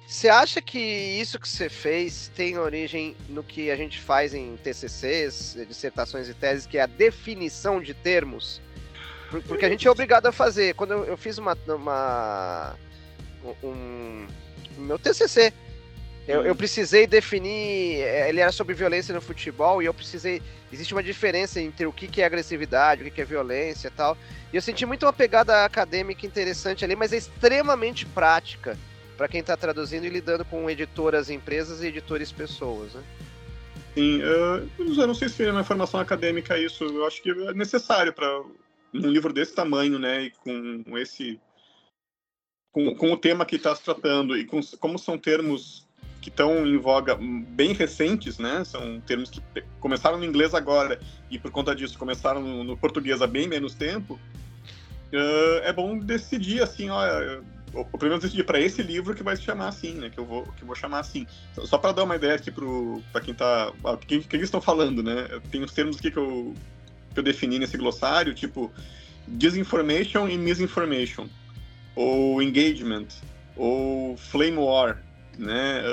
Você 0.07 0.29
acha 0.29 0.61
que 0.61 0.79
isso 0.79 1.37
que 1.37 1.47
você 1.47 1.67
fez 1.67 2.31
tem 2.33 2.57
origem 2.57 3.17
no 3.27 3.43
que 3.43 3.69
a 3.69 3.75
gente 3.75 3.99
faz 3.99 4.33
em 4.33 4.55
TCCs, 4.55 5.57
dissertações 5.67 6.29
e 6.29 6.33
teses, 6.33 6.65
que 6.65 6.77
é 6.77 6.81
a 6.83 6.87
definição 6.87 7.81
de 7.81 7.93
termos? 7.93 8.61
Porque 9.45 9.65
a 9.65 9.69
gente 9.69 9.85
é 9.85 9.91
obrigado 9.91 10.25
a 10.25 10.31
fazer. 10.31 10.73
Quando 10.73 10.91
eu, 10.91 11.03
eu 11.03 11.17
fiz 11.17 11.37
uma, 11.37 11.55
uma 11.67 12.75
um, 13.61 14.25
um 14.77 14.81
meu 14.81 14.97
TCC 14.97 15.53
eu, 16.29 16.45
eu, 16.45 16.55
precisei 16.55 17.07
definir. 17.07 18.01
Eh, 18.01 18.29
ele 18.29 18.39
era 18.39 18.51
sobre 18.51 18.75
violência 18.75 19.13
no 19.15 19.19
futebol 19.19 19.81
e 19.81 19.85
eu 19.85 19.93
precisei. 19.93 20.41
Existe 20.71 20.93
uma 20.93 21.01
diferença 21.01 21.59
entre 21.59 21.87
o 21.87 21.91
que, 21.91 22.21
é 22.21 22.25
agressividade, 22.25 23.01
o 23.01 23.11
que, 23.11 23.19
é 23.19 23.25
violência 23.25 23.87
e 23.87 23.91
tal. 23.91 24.15
E 24.53 24.55
eu 24.55 24.61
senti 24.61 24.85
muito 24.85 25.07
uma 25.07 25.13
pegada 25.13 25.65
acadêmica 25.65 26.27
interessante 26.27 26.85
ali, 26.85 26.95
mas 26.95 27.11
é 27.11 27.17
extremamente 27.17 28.05
prática 28.05 28.77
para 29.17 29.27
quem 29.27 29.39
está 29.39 29.57
traduzindo 29.57 30.05
e 30.05 30.09
lidando 30.09 30.45
com 30.45 30.69
editoras 30.69 31.31
empresas 31.31 31.81
e 31.81 31.87
editores 31.87 32.31
pessoas, 32.31 32.93
né? 32.93 33.03
Sim, 33.95 34.21
eu, 34.21 34.69
eu 34.77 35.07
não 35.07 35.15
sei 35.15 35.29
se 35.29 35.43
é 35.43 35.51
uma 35.51 35.63
formação 35.63 35.99
acadêmica 35.99 36.59
isso. 36.59 36.83
Eu 36.83 37.07
acho 37.07 37.23
que 37.23 37.31
é 37.31 37.53
necessário 37.53 38.13
para 38.13 38.29
um 38.93 39.09
livro 39.09 39.33
desse 39.33 39.55
tamanho, 39.55 39.97
né, 39.97 40.23
e 40.23 40.31
com 40.31 40.97
esse 40.97 41.39
com, 42.71 42.95
com 42.95 43.11
o 43.11 43.17
tema 43.17 43.45
que 43.45 43.55
está 43.55 43.75
se 43.75 43.83
tratando 43.83 44.37
e 44.37 44.45
com, 44.45 44.59
como 44.79 44.97
são 44.99 45.17
termos 45.17 45.88
que 46.21 46.29
estão 46.29 46.65
em 46.65 46.77
voga 46.77 47.15
bem 47.15 47.73
recentes, 47.73 48.37
né? 48.37 48.63
São 48.63 48.99
termos 49.01 49.29
que 49.29 49.41
começaram 49.79 50.17
no 50.17 50.25
inglês 50.25 50.53
agora 50.53 50.99
e 51.29 51.39
por 51.39 51.51
conta 51.51 51.75
disso 51.75 51.97
começaram 51.97 52.41
no, 52.41 52.63
no 52.63 52.77
português 52.77 53.21
há 53.21 53.27
bem 53.27 53.47
menos 53.47 53.73
tempo. 53.73 54.19
Uh, 55.13 55.63
é 55.63 55.73
bom 55.73 55.97
decidir 55.97 56.61
assim, 56.61 56.89
olha, 56.89 57.41
ou 57.73 57.85
pelo 57.85 58.11
menos 58.11 58.23
decidir 58.23 58.43
para 58.43 58.59
esse 58.59 58.81
livro 58.81 59.15
que 59.15 59.23
vai 59.23 59.35
se 59.35 59.43
chamar 59.43 59.69
assim, 59.69 59.93
né? 59.93 60.09
Que 60.09 60.19
eu 60.19 60.25
vou, 60.25 60.43
que 60.43 60.61
eu 60.61 60.67
vou 60.67 60.75
chamar 60.75 60.99
assim. 60.99 61.25
Só 61.65 61.77
para 61.77 61.91
dar 61.91 62.03
uma 62.03 62.15
ideia 62.15 62.35
aqui 62.35 62.51
para 63.11 63.21
quem 63.21 63.31
está, 63.31 63.71
o 63.83 63.97
que, 63.97 64.19
que, 64.19 64.35
eles 64.35 64.47
estão 64.47 64.61
falando, 64.61 65.01
né? 65.01 65.27
Tem 65.51 65.63
os 65.63 65.71
termos 65.71 65.97
aqui 65.97 66.11
que 66.11 66.17
eu, 66.17 66.53
que 67.13 67.19
eu 67.19 67.23
defini 67.23 67.59
nesse 67.59 67.77
glossário, 67.77 68.33
tipo 68.33 68.71
disinformation 69.27 70.27
e 70.27 70.37
misinformation, 70.37 71.27
ou 71.95 72.41
engagement, 72.41 73.07
ou 73.55 74.17
flame 74.17 74.57
war, 74.57 74.97
né? 75.37 75.83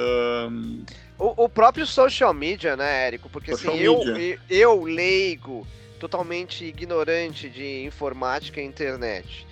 Um... 0.48 0.84
O, 1.18 1.44
o, 1.44 1.48
próprio 1.48 1.86
social 1.86 2.34
media, 2.34 2.76
né, 2.76 3.06
Érico? 3.06 3.28
Porque 3.30 3.52
assim, 3.52 3.74
eu, 3.78 4.02
eu, 4.02 4.38
eu, 4.50 4.84
leigo, 4.84 5.66
totalmente 5.98 6.64
ignorante 6.64 7.48
de 7.48 7.84
informática 7.84 8.60
e 8.60 8.64
internet. 8.64 9.46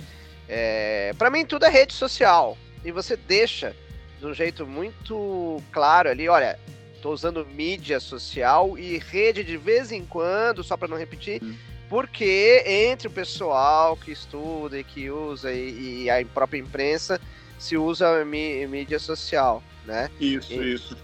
É, 0.47 1.15
para 1.17 1.31
mim 1.31 1.47
tudo 1.47 1.65
é 1.65 1.71
rede 1.71 1.95
social. 1.95 2.59
E 2.85 2.93
você 2.93 3.17
deixa 3.17 3.75
de 4.21 4.27
um 4.27 4.35
jeito 4.35 4.67
muito 4.67 5.63
claro 5.73 6.11
ali, 6.11 6.29
olha, 6.29 6.59
tô 7.01 7.13
usando 7.13 7.47
mídia 7.47 7.99
social 7.99 8.79
e 8.79 8.99
rede 8.99 9.43
de 9.43 9.57
vez 9.57 9.91
em 9.91 10.05
quando, 10.05 10.63
só 10.63 10.77
para 10.77 10.89
não 10.89 10.97
repetir, 10.99 11.43
hum. 11.43 11.55
porque 11.89 12.63
entre 12.67 13.09
o 13.09 13.11
pessoal 13.11 13.97
que 13.97 14.13
estuda 14.13 14.79
e 14.79 14.85
que 14.85 15.11
usa 15.11 15.51
e, 15.53 16.05
e 16.05 16.11
a 16.11 16.25
própria 16.27 16.59
imprensa 16.59 17.21
se 17.59 17.77
usa 17.77 18.25
mídia 18.25 18.99
social 18.99 19.63
né? 19.87 20.11
Isso, 20.21 20.53
e... 20.53 20.75
isso. 20.75 20.97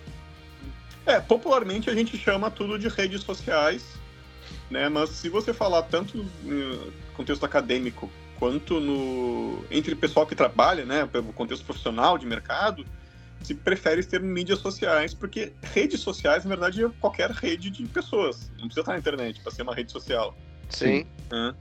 É, 1.07 1.19
popularmente 1.19 1.89
a 1.89 1.95
gente 1.95 2.17
chama 2.17 2.51
tudo 2.51 2.79
de 2.79 2.89
redes 2.89 3.23
sociais, 3.23 3.85
né? 4.71 4.89
Mas 4.89 5.11
se 5.11 5.29
você 5.29 5.53
falar 5.53 5.83
tanto 5.83 6.25
no 6.43 6.93
contexto 7.15 7.45
acadêmico 7.45 8.11
quanto 8.39 8.81
no 8.81 9.65
entre 9.71 9.95
o 9.95 9.97
pessoal 9.97 10.27
que 10.27 10.35
trabalha, 10.35 10.85
né, 10.85 11.07
pelo 11.07 11.33
contexto 11.33 11.65
profissional 11.65 12.17
de 12.17 12.27
mercado, 12.27 12.87
se 13.43 13.55
prefere 13.55 14.05
ter 14.05 14.21
mídias 14.21 14.59
sociais, 14.59 15.15
porque 15.15 15.53
redes 15.63 16.01
sociais, 16.01 16.45
na 16.45 16.51
verdade, 16.51 16.85
é 16.85 16.89
qualquer 17.01 17.31
rede 17.31 17.71
de 17.71 17.87
pessoas. 17.87 18.51
Não 18.53 18.67
precisa 18.67 18.81
estar 18.81 18.93
na 18.93 18.99
internet 18.99 19.41
para 19.41 19.53
ser 19.53 19.63
uma 19.63 19.75
rede 19.75 19.93
social. 19.93 20.37
Sim. 20.69 21.07
Né? 21.31 21.55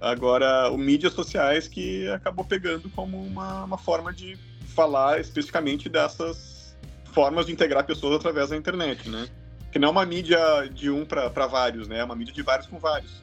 Agora, 0.00 0.70
o 0.70 0.78
mídias 0.78 1.12
sociais 1.12 1.68
que 1.68 2.08
acabou 2.08 2.44
pegando 2.44 2.88
como 2.90 3.20
uma, 3.22 3.64
uma 3.64 3.78
forma 3.78 4.12
de 4.12 4.38
falar 4.74 5.20
especificamente 5.20 5.88
dessas 5.88 6.55
formas 7.16 7.46
de 7.46 7.52
integrar 7.52 7.82
pessoas 7.82 8.16
através 8.16 8.50
da 8.50 8.56
internet, 8.58 9.08
né? 9.08 9.26
Que 9.72 9.78
não 9.78 9.88
é 9.88 9.90
uma 9.90 10.04
mídia 10.04 10.38
de 10.70 10.90
um 10.90 11.06
para 11.06 11.46
vários, 11.46 11.88
né? 11.88 12.00
É 12.00 12.04
uma 12.04 12.14
mídia 12.14 12.34
de 12.34 12.42
vários 12.42 12.66
com 12.66 12.78
vários. 12.78 13.22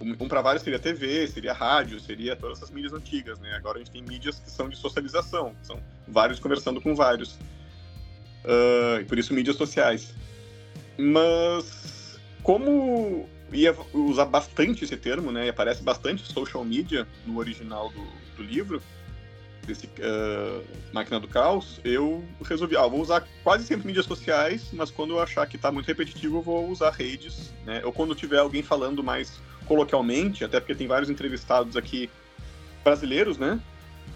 Um, 0.00 0.26
para 0.26 0.42
vários 0.42 0.64
seria 0.64 0.80
TV, 0.80 1.28
seria 1.28 1.52
rádio, 1.52 2.00
seria 2.00 2.34
todas 2.34 2.58
essas 2.58 2.72
mídias 2.72 2.92
antigas, 2.92 3.38
né? 3.38 3.54
Agora 3.54 3.76
a 3.76 3.78
gente 3.78 3.92
tem 3.92 4.02
mídias 4.02 4.40
que 4.40 4.50
são 4.50 4.68
de 4.68 4.76
socialização, 4.76 5.54
são 5.62 5.80
vários 6.08 6.40
conversando 6.40 6.80
com 6.80 6.92
vários. 6.92 7.34
Uh, 8.44 9.00
e 9.00 9.04
por 9.04 9.16
isso 9.16 9.32
mídias 9.32 9.54
sociais. 9.54 10.12
Mas 10.98 12.18
como 12.42 13.28
ia 13.52 13.76
usar 13.92 14.24
bastante 14.24 14.82
esse 14.82 14.96
termo, 14.96 15.30
né? 15.30 15.46
E 15.46 15.50
aparece 15.50 15.84
bastante 15.84 16.26
social 16.32 16.64
media 16.64 17.06
no 17.24 17.38
original 17.38 17.90
do, 17.90 18.04
do 18.36 18.42
livro, 18.42 18.82
desse 19.66 19.86
uh, 19.86 20.64
Máquina 20.92 21.20
do 21.20 21.28
Caos, 21.28 21.80
eu 21.84 22.24
resolvi, 22.44 22.76
ah, 22.76 22.86
vou 22.86 23.00
usar 23.00 23.26
quase 23.42 23.64
sempre 23.64 23.86
mídias 23.86 24.06
sociais, 24.06 24.68
mas 24.72 24.90
quando 24.90 25.14
eu 25.14 25.20
achar 25.20 25.46
que 25.46 25.56
está 25.56 25.70
muito 25.70 25.86
repetitivo, 25.86 26.38
eu 26.38 26.42
vou 26.42 26.68
usar 26.68 26.90
redes, 26.90 27.52
né? 27.64 27.82
Ou 27.84 27.92
quando 27.92 28.14
tiver 28.14 28.38
alguém 28.38 28.62
falando 28.62 29.02
mais 29.02 29.40
coloquialmente, 29.66 30.44
até 30.44 30.58
porque 30.58 30.74
tem 30.74 30.86
vários 30.86 31.10
entrevistados 31.10 31.76
aqui 31.76 32.10
brasileiros, 32.82 33.38
né? 33.38 33.60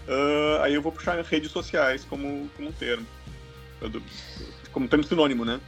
Uh, 0.07 0.61
aí 0.61 0.73
eu 0.73 0.81
vou 0.81 0.91
puxar 0.91 1.19
redes 1.23 1.51
sociais 1.51 2.03
como, 2.03 2.49
como 2.55 2.69
um 2.69 2.71
termo. 2.71 3.05
Como 4.71 4.87
termo 4.87 5.03
sinônimo, 5.03 5.45
né? 5.45 5.59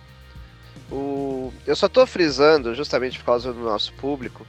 O... 0.91 1.53
Eu 1.65 1.75
só 1.75 1.87
estou 1.87 2.05
frisando, 2.05 2.73
justamente 2.75 3.17
por 3.19 3.25
causa 3.25 3.51
do 3.51 3.59
nosso 3.59 3.93
público, 3.93 4.45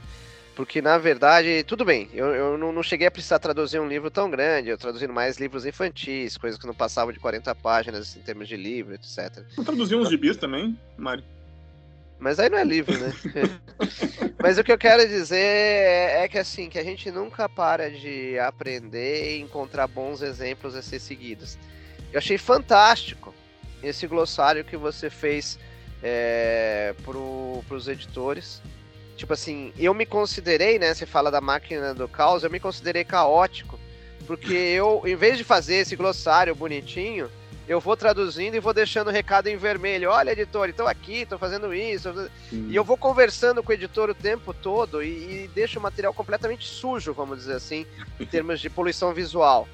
porque, 0.55 0.81
na 0.81 0.97
verdade, 0.97 1.63
tudo 1.63 1.85
bem, 1.85 2.09
eu, 2.13 2.27
eu 2.27 2.57
não, 2.57 2.71
não, 2.71 2.83
cheguei 2.83 3.07
a 3.07 3.11
precisar 3.11 3.39
traduzir 3.39 3.79
um 3.79 3.87
livro 3.87 4.11
tão 4.11 4.29
grande, 4.29 4.69
eu 4.69 4.77
traduzindo 4.77 5.13
mais 5.13 5.37
livros 5.37 5.65
infantis, 5.65 6.37
coisas 6.37 6.59
que 6.59 6.67
não 6.67 6.73
passavam 6.73 7.13
de 7.13 7.19
40 7.19 7.53
páginas 7.55 8.15
em 8.15 8.21
termos 8.21 8.47
de 8.47 8.57
livro, 8.57 8.93
etc. 8.93 9.43
Não 9.57 9.63
traduziu 9.63 9.99
uns 9.99 10.09
gibis 10.09 10.37
também, 10.37 10.77
Mário? 10.97 11.23
Mas 12.19 12.37
aí 12.37 12.49
não 12.49 12.57
é 12.57 12.65
livro, 12.65 12.97
né? 12.99 13.13
Mas 14.43 14.57
o 14.57 14.63
que 14.63 14.71
eu 14.71 14.77
quero 14.77 15.07
dizer 15.07 15.37
é, 15.37 16.23
é, 16.23 16.27
que 16.27 16.37
assim, 16.37 16.69
que 16.69 16.77
a 16.77 16.83
gente 16.83 17.09
nunca 17.09 17.47
para 17.47 17.89
de 17.89 18.37
aprender 18.39 19.37
e 19.37 19.41
encontrar 19.41 19.87
bons 19.87 20.21
exemplos 20.21 20.75
a 20.75 20.81
ser 20.81 20.99
seguidos. 20.99 21.57
Eu 22.11 22.17
achei 22.17 22.37
fantástico 22.37 23.33
esse 23.81 24.05
glossário 24.05 24.65
que 24.65 24.75
você 24.75 25.09
fez 25.09 25.57
é, 26.03 26.93
para 27.05 27.17
os 27.75 27.87
editores 27.87 28.61
Tipo 29.19 29.33
assim, 29.33 29.73
eu 29.77 29.93
me 29.93 30.05
considerei, 30.05 30.79
né? 30.79 30.93
Você 30.93 31.05
fala 31.05 31.29
da 31.29 31.41
máquina 31.41 31.93
do 31.93 32.07
caos, 32.07 32.41
eu 32.41 32.49
me 32.49 32.57
considerei 32.57 33.03
caótico. 33.03 33.77
Porque 34.25 34.53
eu, 34.53 35.03
em 35.05 35.15
vez 35.15 35.37
de 35.37 35.43
fazer 35.43 35.75
esse 35.75 35.93
glossário 35.93 36.55
bonitinho, 36.55 37.29
eu 37.67 37.81
vou 37.81 37.97
traduzindo 37.97 38.55
e 38.55 38.61
vou 38.61 38.73
deixando 38.73 39.09
o 39.09 39.11
recado 39.11 39.47
em 39.47 39.57
vermelho. 39.57 40.09
Olha, 40.09 40.31
editor, 40.31 40.69
estou 40.69 40.87
aqui, 40.87 41.23
estou 41.23 41.37
fazendo 41.37 41.73
isso. 41.73 42.07
E 42.49 42.73
eu 42.73 42.81
vou 42.81 42.95
conversando 42.95 43.61
com 43.61 43.73
o 43.73 43.75
editor 43.75 44.09
o 44.09 44.15
tempo 44.15 44.53
todo 44.53 45.03
e, 45.03 45.43
e 45.43 45.47
deixo 45.49 45.79
o 45.79 45.81
material 45.81 46.13
completamente 46.13 46.65
sujo, 46.65 47.13
vamos 47.13 47.39
dizer 47.39 47.55
assim, 47.55 47.85
em 48.21 48.25
termos 48.25 48.61
de 48.61 48.69
poluição 48.69 49.13
visual. 49.13 49.67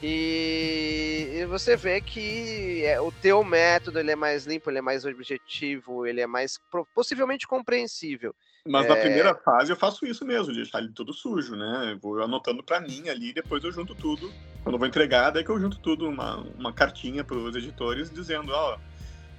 E, 0.00 1.30
e 1.34 1.44
você 1.46 1.74
vê 1.76 2.00
que 2.00 2.84
é, 2.84 3.00
o 3.00 3.10
teu 3.10 3.42
método 3.42 3.98
ele 3.98 4.12
é 4.12 4.16
mais 4.16 4.46
limpo, 4.46 4.70
ele 4.70 4.78
é 4.78 4.82
mais 4.82 5.04
objetivo, 5.04 6.06
ele 6.06 6.20
é 6.20 6.28
mais 6.28 6.60
possivelmente 6.94 7.48
compreensível. 7.48 8.32
Mas 8.66 8.86
é... 8.86 8.88
na 8.88 8.96
primeira 8.96 9.34
fase 9.34 9.70
eu 9.70 9.76
faço 9.76 10.06
isso 10.06 10.24
mesmo, 10.24 10.52
de 10.52 10.62
deixar 10.62 10.78
ele 10.78 10.92
tudo 10.92 11.12
sujo, 11.12 11.54
né? 11.54 11.98
Vou 12.00 12.22
anotando 12.22 12.62
para 12.62 12.80
mim 12.80 13.08
ali, 13.08 13.32
depois 13.32 13.62
eu 13.62 13.70
junto 13.70 13.94
tudo. 13.94 14.32
Quando 14.62 14.76
eu 14.76 14.78
vou 14.78 14.88
entregar, 14.88 15.30
daí 15.30 15.44
que 15.44 15.50
eu 15.50 15.60
junto 15.60 15.78
tudo, 15.78 16.08
uma, 16.08 16.38
uma 16.58 16.72
cartinha 16.72 17.22
para 17.22 17.36
os 17.36 17.54
editores 17.54 18.10
dizendo, 18.10 18.52
ó, 18.52 18.78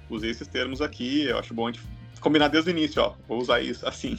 oh, 0.08 0.14
usei 0.14 0.30
esses 0.30 0.46
termos 0.46 0.80
aqui, 0.80 1.24
eu 1.24 1.38
acho 1.38 1.52
bom 1.52 1.66
a 1.66 1.72
gente 1.72 1.84
combinar 2.20 2.48
desde 2.48 2.70
o 2.70 2.72
início, 2.72 3.02
ó, 3.02 3.14
vou 3.26 3.38
usar 3.38 3.60
isso 3.60 3.86
assim. 3.86 4.16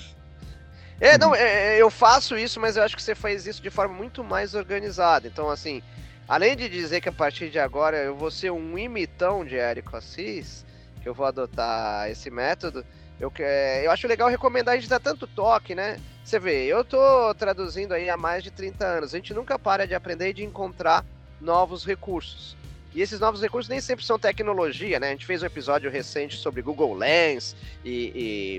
É, 0.99 1.17
não, 1.17 1.33
é, 1.33 1.75
é, 1.75 1.81
eu 1.81 1.89
faço 1.89 2.37
isso, 2.37 2.59
mas 2.59 2.75
eu 2.75 2.83
acho 2.83 2.95
que 2.95 3.01
você 3.01 3.13
faz 3.13 3.45
isso 3.45 3.61
de 3.61 3.69
forma 3.69 3.93
muito 3.93 4.23
mais 4.23 4.55
organizada. 4.55 5.27
Então, 5.27 5.49
assim, 5.49 5.81
além 6.27 6.55
de 6.55 6.67
dizer 6.67 7.01
que 7.01 7.09
a 7.09 7.13
partir 7.13 7.49
de 7.49 7.59
agora 7.59 7.97
eu 7.97 8.15
vou 8.15 8.31
ser 8.31 8.51
um 8.51 8.77
imitão 8.77 9.45
de 9.45 9.55
Érico 9.55 9.95
Assis, 9.95 10.65
que 11.01 11.07
eu 11.07 11.13
vou 11.13 11.25
adotar 11.25 12.09
esse 12.09 12.29
método, 12.31 12.83
eu, 13.19 13.31
é, 13.39 13.85
eu 13.85 13.91
acho 13.91 14.07
legal 14.07 14.29
recomendar 14.29 14.75
a 14.75 14.77
gente 14.77 14.89
dar 14.89 14.99
tanto 14.99 15.25
toque, 15.27 15.73
né? 15.73 15.99
Você 16.23 16.39
vê, 16.39 16.65
eu 16.65 16.83
tô 16.83 17.33
traduzindo 17.35 17.93
aí 17.93 18.09
há 18.09 18.17
mais 18.17 18.43
de 18.43 18.51
30 18.51 18.85
anos. 18.85 19.13
A 19.13 19.17
gente 19.17 19.33
nunca 19.33 19.57
para 19.57 19.87
de 19.87 19.95
aprender 19.95 20.29
e 20.29 20.33
de 20.33 20.43
encontrar 20.43 21.05
novos 21.39 21.85
recursos. 21.85 22.55
E 22.93 23.01
esses 23.01 23.19
novos 23.19 23.41
recursos 23.41 23.69
nem 23.69 23.79
sempre 23.79 24.05
são 24.05 24.17
tecnologia, 24.17 24.99
né? 24.99 25.09
A 25.09 25.11
gente 25.11 25.25
fez 25.25 25.43
um 25.43 25.45
episódio 25.45 25.89
recente 25.89 26.35
sobre 26.37 26.61
Google 26.61 26.95
Lens 26.95 27.55
e, 27.83 28.11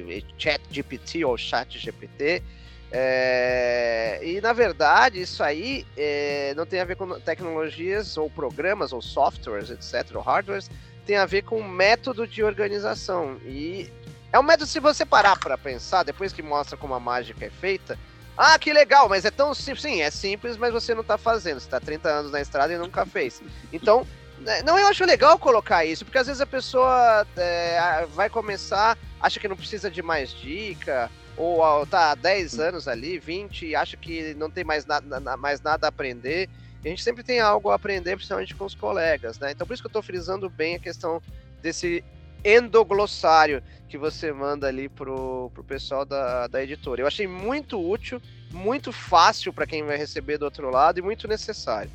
e, 0.08 0.18
e 0.18 0.24
Chat 0.38 0.62
GPT 0.70 1.24
ou 1.24 1.36
Chat 1.36 1.78
GPT. 1.78 2.42
É, 2.90 4.20
e 4.22 4.40
na 4.40 4.52
verdade, 4.52 5.20
isso 5.20 5.42
aí 5.42 5.84
é, 5.96 6.54
não 6.56 6.64
tem 6.64 6.80
a 6.80 6.84
ver 6.84 6.96
com 6.96 7.20
tecnologias 7.20 8.16
ou 8.16 8.30
programas 8.30 8.92
ou 8.92 9.02
softwares, 9.02 9.70
etc., 9.70 10.16
ou 10.16 10.22
hardwares, 10.22 10.70
tem 11.04 11.16
a 11.16 11.26
ver 11.26 11.42
com 11.42 11.62
método 11.62 12.26
de 12.26 12.42
organização. 12.42 13.38
E 13.44 13.90
é 14.32 14.38
um 14.38 14.42
método, 14.42 14.66
se 14.66 14.80
você 14.80 15.06
parar 15.06 15.38
para 15.38 15.56
pensar, 15.56 16.02
depois 16.02 16.32
que 16.32 16.42
mostra 16.42 16.76
como 16.76 16.94
a 16.94 17.00
mágica 17.00 17.46
é 17.46 17.50
feita, 17.50 17.98
ah, 18.36 18.56
que 18.56 18.72
legal, 18.72 19.08
mas 19.08 19.24
é 19.24 19.32
tão 19.32 19.52
simples. 19.52 19.82
Sim, 19.82 20.00
é 20.00 20.10
simples, 20.12 20.56
mas 20.56 20.72
você 20.72 20.94
não 20.94 21.00
está 21.00 21.18
fazendo. 21.18 21.58
Você 21.58 21.66
está 21.66 21.80
30 21.80 22.08
anos 22.08 22.30
na 22.30 22.40
estrada 22.40 22.72
e 22.72 22.78
nunca 22.78 23.04
fez. 23.04 23.42
Então, 23.72 24.06
né, 24.38 24.62
não, 24.62 24.78
eu 24.78 24.86
acho 24.86 25.04
legal 25.04 25.36
colocar 25.40 25.84
isso, 25.84 26.04
porque 26.04 26.18
às 26.18 26.28
vezes 26.28 26.40
a 26.40 26.46
pessoa 26.46 27.26
é, 27.36 28.06
vai 28.10 28.30
começar, 28.30 28.96
acha 29.20 29.40
que 29.40 29.48
não 29.48 29.56
precisa 29.56 29.90
de 29.90 30.02
mais 30.02 30.30
dica, 30.30 31.10
ou 31.36 31.84
tá 31.86 32.12
há 32.12 32.14
10 32.14 32.60
anos 32.60 32.86
ali, 32.86 33.18
20, 33.18 33.66
e 33.66 33.74
acha 33.74 33.96
que 33.96 34.34
não 34.34 34.48
tem 34.48 34.62
mais 34.62 34.86
nada, 34.86 35.36
mais 35.36 35.60
nada 35.60 35.86
a 35.86 35.88
aprender. 35.88 36.48
E 36.84 36.86
a 36.86 36.90
gente 36.90 37.02
sempre 37.02 37.24
tem 37.24 37.40
algo 37.40 37.70
a 37.70 37.74
aprender, 37.74 38.14
principalmente 38.14 38.54
com 38.54 38.64
os 38.64 38.74
colegas, 38.74 39.38
né? 39.40 39.50
Então 39.50 39.66
por 39.66 39.74
isso 39.74 39.82
que 39.82 39.86
eu 39.86 39.90
estou 39.90 40.02
frisando 40.02 40.48
bem 40.48 40.76
a 40.76 40.80
questão 40.80 41.20
desse 41.60 42.04
endoglossário 42.44 43.62
que 43.88 43.96
você 43.96 44.32
manda 44.32 44.66
ali 44.66 44.88
pro, 44.88 45.50
pro 45.54 45.64
pessoal 45.64 46.04
da, 46.04 46.46
da 46.46 46.62
editora. 46.62 47.02
Eu 47.02 47.06
achei 47.06 47.26
muito 47.26 47.80
útil, 47.80 48.20
muito 48.52 48.92
fácil 48.92 49.52
para 49.52 49.66
quem 49.66 49.82
vai 49.82 49.96
receber 49.96 50.38
do 50.38 50.44
outro 50.44 50.70
lado 50.70 50.98
e 50.98 51.02
muito 51.02 51.26
necessário. 51.26 51.90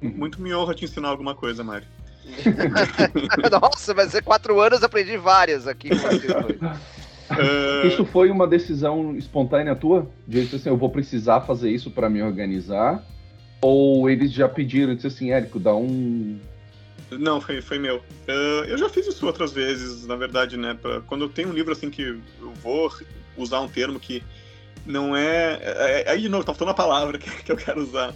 Muito 0.00 0.40
me 0.40 0.54
honra 0.54 0.74
te 0.74 0.84
ensinar 0.84 1.08
alguma 1.08 1.34
coisa, 1.34 1.64
Mário. 1.64 1.86
Nossa, 3.60 3.94
mas 3.94 4.14
é 4.14 4.20
quatro 4.20 4.60
anos 4.60 4.82
aprendi 4.82 5.16
várias 5.16 5.66
aqui. 5.66 5.90
Uh... 5.92 7.86
Isso 7.86 8.04
foi 8.04 8.30
uma 8.30 8.46
decisão 8.46 9.16
espontânea 9.16 9.74
tua? 9.74 10.08
De 10.26 10.40
assim, 10.40 10.68
eu 10.68 10.76
vou 10.76 10.90
precisar 10.90 11.40
fazer 11.42 11.70
isso 11.70 11.90
para 11.90 12.08
me 12.08 12.22
organizar? 12.22 13.04
Ou 13.60 14.08
eles 14.08 14.32
já 14.32 14.48
pediram, 14.48 14.94
disse 14.94 15.06
assim, 15.06 15.32
Érico, 15.32 15.58
dá 15.58 15.74
um. 15.74 16.38
Não, 17.10 17.40
foi, 17.40 17.60
foi 17.62 17.78
meu. 17.78 17.98
Uh, 17.98 18.64
eu 18.66 18.76
já 18.76 18.88
fiz 18.88 19.06
isso 19.06 19.26
outras 19.26 19.52
vezes, 19.52 20.06
na 20.06 20.16
verdade, 20.16 20.56
né? 20.56 20.74
Pra, 20.74 21.00
quando 21.02 21.24
eu 21.24 21.28
tenho 21.28 21.50
um 21.50 21.52
livro 21.52 21.72
assim 21.72 21.88
que 21.88 22.02
eu 22.02 22.52
vou 22.54 22.92
usar 23.36 23.60
um 23.60 23.68
termo 23.68 24.00
que 24.00 24.24
não 24.84 25.16
é. 25.16 25.58
é, 25.62 26.02
é 26.06 26.10
aí 26.10 26.20
de 26.20 26.28
novo, 26.28 26.44
tá 26.44 26.52
faltando 26.52 26.72
a 26.72 26.74
palavra 26.74 27.18
que, 27.18 27.30
que 27.30 27.52
eu 27.52 27.56
quero 27.56 27.82
usar. 27.82 28.14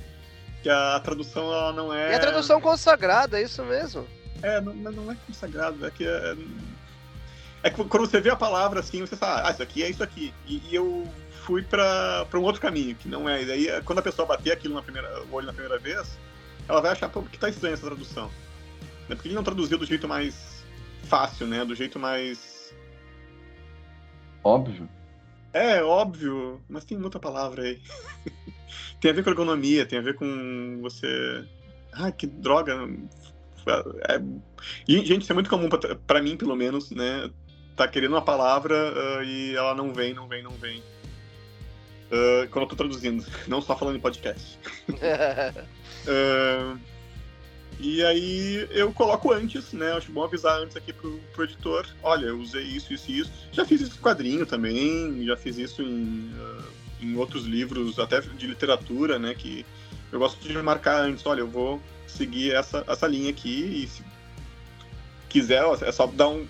Que 0.63 0.69
a 0.69 1.01
tradução 1.01 1.45
ela 1.45 1.73
não 1.73 1.95
é. 1.95 2.13
É 2.13 2.17
a 2.17 2.21
tradução 2.21 2.61
consagrada, 2.61 3.39
é 3.39 3.45
isso 3.45 3.65
mesmo. 3.65 4.07
É, 4.43 4.61
não, 4.61 4.75
não 4.75 5.13
é 5.13 5.17
consagrado, 5.27 5.87
é 5.87 5.91
que 5.91 6.07
é, 6.07 6.37
é 7.63 7.71
que 7.71 7.85
quando 7.85 8.07
você 8.07 8.21
vê 8.21 8.31
a 8.31 8.37
palavra 8.37 8.81
assim, 8.81 9.01
você 9.01 9.17
fala, 9.17 9.49
ah, 9.49 9.51
isso 9.51 9.63
aqui 9.63 9.83
é 9.83 9.91
isso 9.91 10.03
aqui. 10.03 10.35
E, 10.47 10.63
e 10.71 10.75
eu 10.75 11.07
fui 11.45 11.63
para 11.63 12.27
um 12.35 12.43
outro 12.43 12.61
caminho, 12.61 12.95
que 12.95 13.09
não 13.09 13.29
é. 13.29 13.43
E 13.43 13.47
daí, 13.47 13.83
quando 13.83 13.99
a 13.99 14.03
pessoa 14.03 14.27
bater 14.27 14.53
aquilo 14.53 14.75
na 14.75 14.83
primeira, 14.83 15.23
o 15.25 15.35
olho 15.35 15.47
na 15.47 15.53
primeira 15.53 15.79
vez, 15.79 16.19
ela 16.69 16.81
vai 16.81 16.93
achar 16.93 17.09
pô, 17.09 17.23
que 17.23 17.39
tá 17.39 17.49
estranha 17.49 17.75
essa 17.75 17.87
tradução. 17.87 18.31
Né? 19.11 19.17
Porque 19.17 19.29
ele 19.29 19.35
não 19.35 19.45
traduziu 19.45 19.77
do 19.77 19.85
jeito 19.85 20.09
mais 20.09 20.65
fácil, 21.05 21.47
né? 21.47 21.65
Do 21.65 21.75
jeito 21.75 21.99
mais. 21.99 22.75
Óbvio. 24.43 24.89
É, 25.53 25.83
óbvio, 25.83 26.63
mas 26.69 26.85
tem 26.85 26.97
muita 26.97 27.19
palavra 27.19 27.65
aí. 27.65 27.83
tem 29.01 29.11
a 29.11 29.15
ver 29.15 29.25
com 29.25 29.31
ergonomia, 29.31 29.85
tem 29.85 29.99
a 29.99 30.03
ver 30.03 30.15
com 30.15 30.79
você. 30.81 31.45
Ah, 31.93 32.11
que 32.13 32.27
droga. 32.27 32.89
É... 34.09 34.19
Gente, 34.87 35.23
isso 35.23 35.33
é 35.33 35.35
muito 35.35 35.51
comum 35.51 35.69
para 36.07 36.23
mim, 36.23 36.37
pelo 36.37 36.57
menos, 36.57 36.91
né? 36.91 37.31
tá 37.81 37.89
querendo 37.89 38.13
uma 38.13 38.21
palavra 38.21 38.93
uh, 38.93 39.25
e 39.25 39.57
ela 39.57 39.75
não 39.75 39.95
vem, 39.95 40.13
não 40.13 40.29
vem, 40.29 40.43
não 40.43 40.51
vem. 40.51 40.81
Uh, 42.13 42.47
quando 42.51 42.65
eu 42.65 42.69
tô 42.69 42.77
traduzindo, 42.77 43.25
não 43.49 43.63
só 43.63 43.75
falando 43.75 43.97
em 43.97 44.01
podcast. 44.01 44.59
uh, 44.91 46.79
e 47.83 48.05
aí 48.05 48.69
eu 48.73 48.93
coloco 48.93 49.33
antes, 49.33 49.73
né? 49.73 49.93
Acho 49.93 50.13
bom 50.13 50.23
avisar 50.23 50.61
antes 50.61 50.77
aqui 50.77 50.93
pro, 50.93 51.19
pro 51.33 51.45
editor. 51.45 51.87
Olha, 52.03 52.27
eu 52.27 52.39
usei 52.39 52.63
isso, 52.63 52.93
isso 52.93 53.11
e 53.11 53.19
isso. 53.21 53.33
Já 53.51 53.65
fiz 53.65 53.81
isso 53.81 53.97
em 53.97 54.03
quadrinho 54.03 54.45
também, 54.45 55.25
já 55.25 55.35
fiz 55.35 55.57
isso 55.57 55.81
em, 55.81 56.31
em 57.01 57.17
outros 57.17 57.47
livros, 57.47 57.99
até 57.99 58.21
de 58.21 58.47
literatura, 58.47 59.19
né? 59.19 59.35
Que 59.35 59.65
eu 60.13 60.19
gosto 60.19 60.47
de 60.47 60.53
marcar 60.59 61.01
antes, 61.01 61.25
olha, 61.25 61.41
eu 61.41 61.49
vou 61.49 61.81
seguir 62.07 62.53
essa, 62.53 62.85
essa 62.87 63.07
linha 63.07 63.31
aqui 63.31 63.83
e 63.83 63.89
se 63.89 64.05
quiser, 65.31 65.65
ó, 65.65 65.75
é 65.81 65.91
só 65.93 66.07
dar 66.07 66.29
um, 66.29 66.47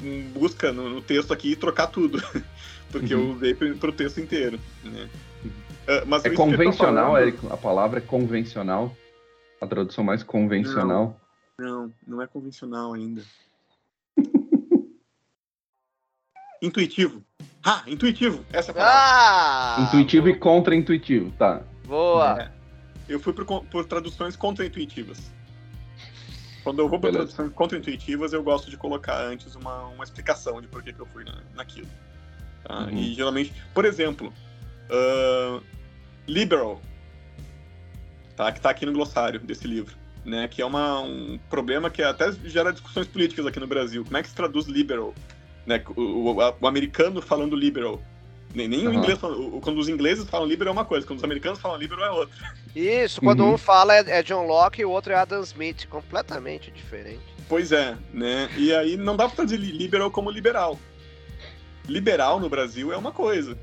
um 0.00 0.22
busca 0.32 0.70
no, 0.70 0.88
no, 0.88 1.02
texto 1.02 1.32
aqui 1.32 1.52
e 1.52 1.56
trocar 1.56 1.88
tudo. 1.88 2.22
Porque 2.92 3.14
uhum. 3.14 3.30
eu 3.30 3.34
usei 3.34 3.54
para 3.54 3.90
o 3.90 3.92
texto 3.92 4.20
inteiro. 4.20 4.60
Né? 4.84 5.08
Uh, 5.44 6.06
mas 6.06 6.24
é 6.24 6.30
convencional. 6.30 7.16
Érico? 7.16 7.52
A 7.52 7.56
palavra 7.56 7.98
é 7.98 8.02
convencional? 8.02 8.94
A 9.60 9.66
tradução 9.66 10.04
mais 10.04 10.22
convencional? 10.22 11.20
Não, 11.58 11.66
não, 11.66 11.92
não 12.06 12.22
é 12.22 12.26
convencional 12.26 12.94
ainda. 12.94 13.22
intuitivo. 16.62 17.22
Ah, 17.64 17.82
intuitivo. 17.86 18.44
Essa 18.52 18.70
é 18.70 18.72
a 18.72 18.74
palavra. 18.74 18.96
Ah, 18.96 19.86
intuitivo 19.86 20.28
e 20.28 20.36
contra-intuitivo, 20.36 21.30
tá. 21.32 21.62
Boa. 21.84 22.42
É. 22.42 22.50
Eu 23.08 23.18
fui 23.18 23.32
por, 23.32 23.64
por 23.64 23.84
traduções 23.86 24.36
contra-intuitivas. 24.36 25.32
Quando 26.62 26.80
eu 26.80 26.88
vou 26.88 27.00
para 27.00 27.12
traduções 27.12 27.52
contra-intuitivas, 27.52 28.32
eu 28.32 28.42
gosto 28.42 28.68
de 28.68 28.76
colocar 28.76 29.18
antes 29.22 29.54
uma, 29.54 29.86
uma 29.86 30.04
explicação 30.04 30.60
de 30.60 30.68
por 30.68 30.82
que, 30.82 30.92
que 30.92 31.00
eu 31.00 31.06
fui 31.06 31.24
na, 31.24 31.40
naquilo. 31.54 31.88
Tá? 32.64 32.80
Uhum. 32.80 32.90
E 32.90 33.14
geralmente, 33.14 33.54
por 33.72 33.86
exemplo, 33.86 34.32
uh, 34.90 35.62
liberal, 36.26 36.82
tá? 38.38 38.52
que 38.52 38.58
está 38.58 38.70
aqui 38.70 38.86
no 38.86 38.92
glossário 38.92 39.40
desse 39.40 39.66
livro, 39.66 39.94
né? 40.24 40.46
que 40.46 40.62
é 40.62 40.64
uma, 40.64 41.00
um 41.00 41.38
problema 41.50 41.90
que 41.90 42.02
até 42.02 42.30
gera 42.44 42.72
discussões 42.72 43.08
políticas 43.08 43.44
aqui 43.44 43.58
no 43.58 43.66
Brasil. 43.66 44.04
Como 44.04 44.16
é 44.16 44.22
que 44.22 44.28
se 44.28 44.34
traduz 44.34 44.66
liberal? 44.66 45.12
Né? 45.66 45.82
O, 45.96 46.30
o, 46.30 46.36
o 46.60 46.66
americano 46.66 47.20
falando 47.20 47.56
liberal. 47.56 48.00
Nem, 48.54 48.66
nem 48.66 48.86
uhum. 48.86 48.94
o 48.94 48.94
inglês, 48.94 49.18
quando 49.60 49.78
os 49.78 49.88
ingleses 49.90 50.26
falam 50.28 50.48
liberal 50.48 50.72
é 50.72 50.76
uma 50.78 50.84
coisa, 50.84 51.06
quando 51.06 51.18
os 51.18 51.24
americanos 51.24 51.58
falam 51.58 51.76
liberal 51.76 52.06
é 52.06 52.10
outra. 52.10 52.54
Isso, 52.74 53.20
quando 53.20 53.44
uhum. 53.44 53.54
um 53.54 53.58
fala 53.58 53.94
é, 53.94 54.04
é, 54.06 54.22
John 54.22 54.46
Locke 54.46 54.80
e 54.80 54.84
o 54.86 54.90
outro 54.90 55.12
é 55.12 55.16
Adam 55.16 55.42
Smith, 55.42 55.86
completamente 55.88 56.70
diferente. 56.70 57.20
Pois 57.46 57.72
é, 57.72 57.96
né? 58.12 58.48
E 58.56 58.72
aí 58.72 58.96
não 58.96 59.16
dá 59.16 59.26
pra 59.26 59.36
traduzir 59.36 59.58
liberal 59.58 60.10
como 60.10 60.30
liberal. 60.30 60.78
Liberal 61.86 62.40
no 62.40 62.48
Brasil 62.48 62.92
é 62.92 62.96
uma 62.96 63.12
coisa. 63.12 63.58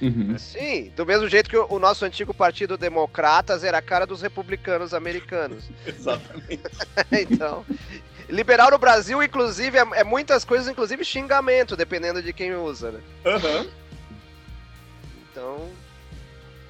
Uhum. 0.00 0.38
Sim, 0.38 0.90
do 0.96 1.04
mesmo 1.04 1.28
jeito 1.28 1.50
que 1.50 1.56
o, 1.56 1.78
nosso 1.78 2.04
antigo 2.04 2.32
partido 2.32 2.78
Democratas 2.78 3.62
era 3.62 3.78
a 3.78 3.82
cara 3.82 4.06
dos 4.06 4.22
republicanos 4.22 4.94
americanos. 4.94 5.64
Exatamente. 5.86 6.62
então, 7.12 7.66
liberal 8.28 8.70
no 8.70 8.78
Brasil, 8.78 9.22
inclusive, 9.22 9.76
é, 9.76 9.86
é, 9.94 10.04
muitas 10.04 10.44
coisas, 10.44 10.68
inclusive 10.68 11.04
xingamento, 11.04 11.76
dependendo 11.76 12.22
de 12.22 12.32
quem 12.32 12.54
usa, 12.54 12.92
né? 12.92 13.00
Aham. 13.26 13.58
Uhum. 13.58 13.70
Então. 15.30 15.70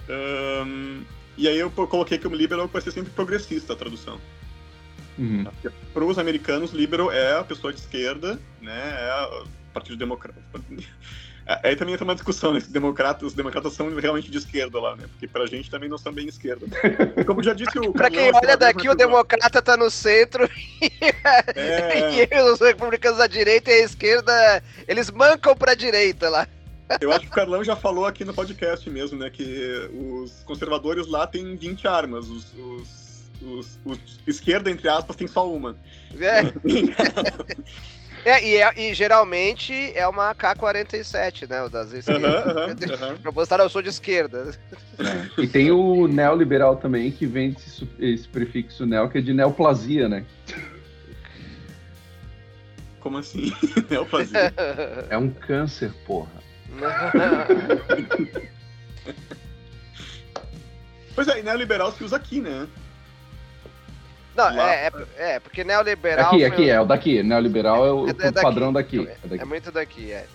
Um, 0.08 1.04
e 1.36 1.48
aí 1.48 1.58
eu 1.58 1.70
coloquei 1.70 2.18
que 2.18 2.26
o 2.26 2.34
liberal 2.34 2.66
vai 2.66 2.82
ser 2.82 2.90
sempre 2.90 3.12
progressista 3.12 3.72
a 3.72 3.76
tradução. 3.76 4.20
Uhum. 5.16 5.44
Para 5.92 6.04
os 6.04 6.18
americanos, 6.18 6.72
liberal 6.72 7.12
é 7.12 7.38
a 7.38 7.44
pessoa 7.44 7.72
de 7.72 7.78
esquerda, 7.78 8.40
né? 8.60 8.96
É 8.98 9.42
o 9.42 9.46
Partido 9.72 9.96
Democrata. 9.96 10.40
Aí 11.46 11.74
também 11.74 11.94
entra 11.94 12.04
uma 12.04 12.14
discussão, 12.14 12.52
né? 12.52 12.62
Democratas, 12.68 13.28
os 13.28 13.34
democratas 13.34 13.72
são 13.72 13.92
realmente 13.96 14.30
de 14.30 14.38
esquerda 14.38 14.80
lá, 14.80 14.94
né? 14.94 15.04
Porque 15.10 15.26
pra 15.26 15.46
gente 15.46 15.70
também 15.70 15.88
não 15.88 15.98
são 15.98 16.12
bem 16.12 16.28
esquerda. 16.28 16.66
Como 17.26 17.42
já 17.42 17.52
disse 17.52 17.78
o. 17.78 17.92
pra 17.92 18.10
quem 18.10 18.30
olha 18.32 18.56
daqui, 18.56 18.88
o 18.88 18.94
democrata 18.94 19.60
tá 19.60 19.76
no 19.76 19.90
centro 19.90 20.44
é... 21.56 22.24
e 22.24 22.42
os 22.42 22.60
republicanos 22.60 23.18
da 23.18 23.26
direita 23.26 23.70
e 23.70 23.74
a 23.74 23.84
esquerda, 23.84 24.62
eles 24.86 25.10
mancam 25.10 25.56
pra 25.56 25.74
direita 25.74 26.28
lá. 26.28 26.46
Eu 27.00 27.12
acho 27.12 27.20
que 27.20 27.28
o 27.28 27.30
Carlão 27.30 27.62
já 27.62 27.76
falou 27.76 28.06
aqui 28.06 28.24
no 28.24 28.34
podcast 28.34 28.88
mesmo, 28.88 29.18
né? 29.18 29.30
Que 29.30 29.90
os 29.92 30.42
conservadores 30.44 31.06
lá 31.06 31.26
têm 31.26 31.56
20 31.56 31.86
armas, 31.86 32.28
os, 32.28 32.52
os, 32.54 33.30
os, 33.42 33.78
os 33.84 33.98
esquerda, 34.26 34.70
entre 34.70 34.88
aspas, 34.88 35.14
tem 35.16 35.28
só 35.28 35.48
uma. 35.48 35.76
É. 36.18 36.42
É, 38.24 38.46
e, 38.46 38.56
é, 38.56 38.72
e 38.76 38.94
geralmente 38.94 39.92
é 39.94 40.06
uma 40.06 40.34
K-47, 40.34 41.48
né? 41.48 41.62
O 41.62 41.68
das 41.68 41.92
esquerdas. 41.92 42.44
Uhum, 42.44 43.16
uhum, 43.24 43.32
mostrar, 43.34 43.62
eu 43.62 43.68
sou 43.70 43.80
de 43.80 43.88
esquerda. 43.88 44.52
É. 44.98 45.42
E 45.42 45.46
tem 45.46 45.70
o 45.70 46.06
neoliberal 46.06 46.76
também, 46.76 47.10
que 47.10 47.24
vem 47.26 47.56
esse, 47.56 47.88
esse 47.98 48.28
prefixo 48.28 48.84
neo, 48.84 49.08
que 49.08 49.18
é 49.18 49.20
de 49.20 49.32
neoplasia, 49.32 50.08
né? 50.08 50.24
Como 53.00 53.16
assim? 53.16 53.52
neoplasia? 53.88 54.52
É 55.08 55.16
um 55.16 55.30
câncer, 55.30 55.92
porra. 56.06 56.40
pois 61.14 61.26
é, 61.26 61.40
e 61.40 61.42
neoliberal 61.42 61.90
se 61.92 62.04
usa 62.04 62.16
aqui, 62.16 62.40
né? 62.40 62.68
Não, 64.34 64.50
é, 64.60 64.86
é, 64.86 65.34
é, 65.34 65.40
porque 65.40 65.64
neoliberal. 65.64 66.28
Aqui, 66.28 66.44
aqui, 66.44 66.70
é 66.70 66.80
o 66.80 66.84
daqui. 66.84 67.22
Neoliberal 67.22 67.86
é 67.86 67.92
o, 67.92 68.08
é, 68.08 68.10
é 68.10 68.32
padrão 68.32 68.72
daqui. 68.72 69.00
É, 69.00 69.16
daqui. 69.24 69.42
é 69.42 69.44
muito 69.44 69.72
daqui, 69.72 70.12
é. 70.12 70.26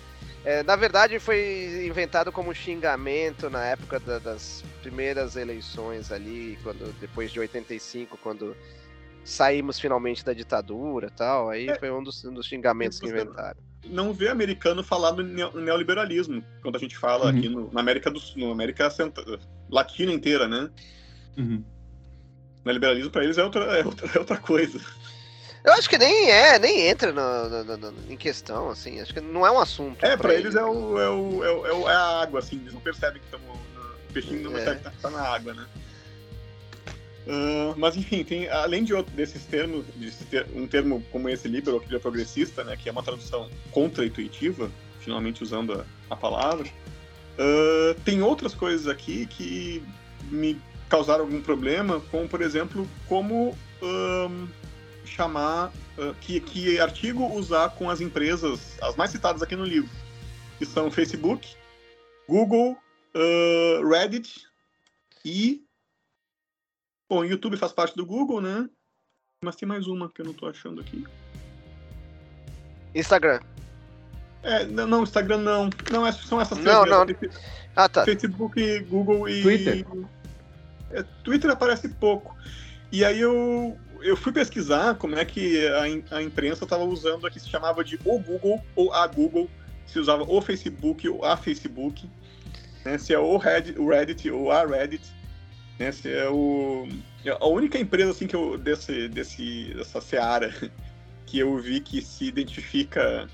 É, 0.44 0.62
na 0.62 0.76
verdade, 0.76 1.18
foi 1.18 1.86
inventado 1.88 2.32
como 2.32 2.54
xingamento 2.54 3.50
na 3.50 3.66
época 3.66 4.00
da, 4.00 4.20
das 4.20 4.64
primeiras 4.82 5.36
eleições 5.36 6.12
ali, 6.12 6.60
quando 6.62 6.94
depois 7.00 7.32
de 7.32 7.40
85, 7.40 8.16
quando 8.22 8.56
saímos 9.24 9.80
finalmente 9.80 10.24
da 10.24 10.34
ditadura 10.34 11.10
tal. 11.10 11.50
Aí 11.50 11.68
é, 11.68 11.80
foi 11.80 11.92
um 11.92 12.04
dos, 12.04 12.24
um 12.24 12.34
dos 12.34 12.46
xingamentos 12.46 13.00
que 13.00 13.08
inventaram. 13.08 13.60
Não 13.88 14.14
vê 14.14 14.30
americano 14.30 14.84
falar 14.84 15.14
no 15.14 15.24
neoliberalismo, 15.62 16.44
quando 16.62 16.76
a 16.76 16.80
gente 16.80 16.96
fala 16.96 17.26
uhum. 17.26 17.38
aqui 17.38 17.50
no, 17.50 17.74
na 17.74 17.80
América 17.80 18.12
do 18.12 18.20
Sul, 18.20 18.48
na 18.48 18.52
América 18.52 18.88
Latina 19.70 20.12
inteira, 20.12 20.48
né? 20.48 20.70
Uhum. 21.38 21.64
Neoliberalismo 22.65 23.12
para 23.12 23.23
eles 23.23 23.38
é 23.38 23.43
outra, 23.43 23.63
é 23.78 23.86
outra, 23.86 24.10
é 24.13 24.19
outra 24.19 24.38
coisa. 24.38 24.82
Eu 25.63 25.73
acho 25.73 25.89
que 25.89 25.97
nem 25.97 26.30
é, 26.30 26.60
nem 26.60 26.88
entra 26.88 27.12
no, 27.12 27.63
no, 27.63 27.78
no, 27.78 28.12
em 28.12 28.17
questão, 28.17 28.69
assim. 28.69 28.99
Acho 28.99 29.13
que 29.13 29.21
não 29.21 29.45
é 29.45 29.51
um 29.51 29.60
assunto. 29.60 30.04
É, 30.04 30.17
pra, 30.17 30.34
eles, 30.34 30.45
eles 30.45 30.56
é, 30.56 30.63
o, 30.63 30.99
é, 30.99 31.10
o, 31.10 31.43
é, 31.43 31.73
o, 31.73 31.89
é, 31.89 31.93
a 31.93 32.21
água, 32.21 32.39
assim. 32.39 32.58
Eles 32.58 32.73
não 32.73 32.82
percebem 32.82 33.21
que 33.21 33.25
estamos. 33.25 33.47
O 34.10 34.13
peixinho 34.13 34.43
não 34.43 34.51
percebe 34.51 34.82
que 34.82 35.01
tá 35.01 35.10
na 35.10 35.21
água, 35.21 35.54
né? 35.54 35.65
Uh, 37.28 37.73
mas 37.75 37.97
enfim, 37.97 38.23
tem, 38.23 38.47
além 38.49 38.84
de 38.84 38.93
outro, 38.93 39.12
desses 39.15 39.43
termos, 39.45 39.84
de 39.95 40.12
ter, 40.12 40.45
um 40.56 40.67
termo 40.67 41.04
como 41.12 41.28
esse 41.28 41.47
liberal, 41.47 41.80
que 41.80 41.95
é 41.95 41.97
progressista, 41.97 42.63
né, 42.63 42.78
que 42.78 42.88
é 42.88 42.91
uma 42.91 43.01
tradução 43.01 43.49
contra-intuitiva, 43.71 44.69
finalmente 44.99 45.41
usando 45.41 45.73
a, 45.73 45.86
a 46.13 46.15
palavra, 46.15 46.67
uh, 46.67 47.99
tem 48.06 48.21
outras 48.21 48.54
coisas 48.54 48.88
aqui 48.88 49.25
que 49.25 49.84
me 50.32 50.62
causaram 50.90 51.26
algum 51.26 51.42
problema, 51.42 52.00
como 52.12 52.28
por 52.28 52.42
exemplo, 52.42 52.88
como 53.08 53.58
um, 53.82 54.48
chamar, 55.06 55.72
uh, 55.98 56.14
que, 56.22 56.40
que 56.40 56.80
artigo 56.80 57.26
usar 57.34 57.70
com 57.76 57.90
as 57.90 58.02
empresas, 58.02 58.78
as 58.82 58.96
mais 58.96 59.12
citadas 59.12 59.42
aqui 59.42 59.56
no 59.56 59.66
livro, 59.66 59.90
que 60.58 60.66
são 60.66 60.92
Facebook, 60.92 61.56
Google, 62.28 62.78
Reddit 63.90 64.48
e 65.24 65.66
Bom, 67.08 67.24
YouTube 67.24 67.56
faz 67.56 67.72
parte 67.72 67.96
do 67.96 68.06
Google, 68.06 68.42
né? 68.42 68.68
Mas 69.44 69.56
tem 69.56 69.70
mais 69.70 69.86
uma 69.86 70.10
que 70.10 70.22
eu 70.22 70.26
não 70.26 70.34
tô 70.34 70.48
achando 70.48 70.82
aqui. 70.82 71.06
Instagram. 72.96 73.40
É, 74.46 74.64
não, 74.66 74.86
não 74.86 75.04
Instagram 75.04 75.40
não. 75.40 75.70
Não, 75.92 76.12
são 76.14 76.40
essas 76.40 76.60
três. 76.60 76.74
Não, 76.74 76.86
não. 76.86 77.06
Ah, 77.76 77.90
tá. 77.90 78.06
Facebook, 78.06 78.80
Google 78.82 79.28
e. 79.28 79.42
Twitter. 79.42 79.86
É, 80.92 81.04
Twitter 81.24 81.50
aparece 81.50 81.90
pouco. 81.90 82.38
E 82.92 83.04
aí 83.04 83.20
eu, 83.20 83.76
eu 84.02 84.16
fui 84.16 84.32
pesquisar 84.32 84.96
como 84.96 85.16
é 85.16 85.26
que 85.26 85.68
a, 85.68 86.16
a 86.18 86.22
imprensa 86.22 86.64
estava 86.64 86.84
usando 86.84 87.26
aqui, 87.26 87.40
se 87.40 87.50
chamava 87.50 87.84
de 87.84 88.00
o 88.06 88.20
Google 88.20 88.64
ou 88.76 88.94
a 88.94 89.08
Google, 89.08 89.50
se 89.88 90.00
usava 90.00 90.24
o 90.24 90.42
Facebook 90.42 91.10
ou 91.10 91.26
a 91.26 91.36
Facebook, 91.36 92.08
né, 92.86 92.98
se 93.00 93.14
é 93.14 93.20
o 93.20 93.36
Reddit, 93.38 93.80
o 93.80 93.90
Reddit 93.90 94.30
ou 94.30 94.52
a 94.52 94.64
Reddit. 94.64 95.04
Esse 95.80 96.14
é 96.14 96.30
o 96.30 96.88
a 97.42 97.48
única 97.48 97.80
empresa 97.80 98.12
assim 98.12 98.28
que 98.28 98.36
eu 98.36 98.58
desse 98.58 99.10
desse 99.10 99.74
dessa 99.74 100.00
seara 100.00 100.54
que 101.26 101.40
eu 101.40 101.58
vi 101.58 101.82
que 101.82 102.02
se 102.02 102.26
identifica 102.26 103.28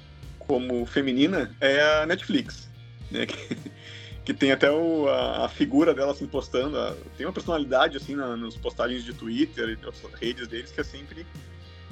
como 0.60 0.86
feminina 0.86 1.56
é 1.60 1.82
a 1.82 2.06
Netflix, 2.06 2.70
né? 3.10 3.26
Que, 4.24 4.34
que 4.34 4.34
tem 4.36 4.52
até 4.52 4.70
o, 4.70 5.08
a, 5.08 5.46
a, 5.46 5.50
figura 5.50 5.96
dela 5.96 6.12
assim 6.12 6.28
postando, 6.28 6.78
a, 6.78 6.96
tem 7.18 7.26
uma 7.26 7.34
personalidade 7.34 7.98
assim 7.98 8.16
na, 8.16 8.38
nas 8.38 8.56
postagens 8.56 9.04
de 9.04 9.14
Twitter 9.14 9.70
e 9.70 9.84
nas 9.84 9.96
redes 10.20 10.48
deles 10.48 10.72
que 10.72 10.80
é 10.80 10.84
sempre 10.84 11.26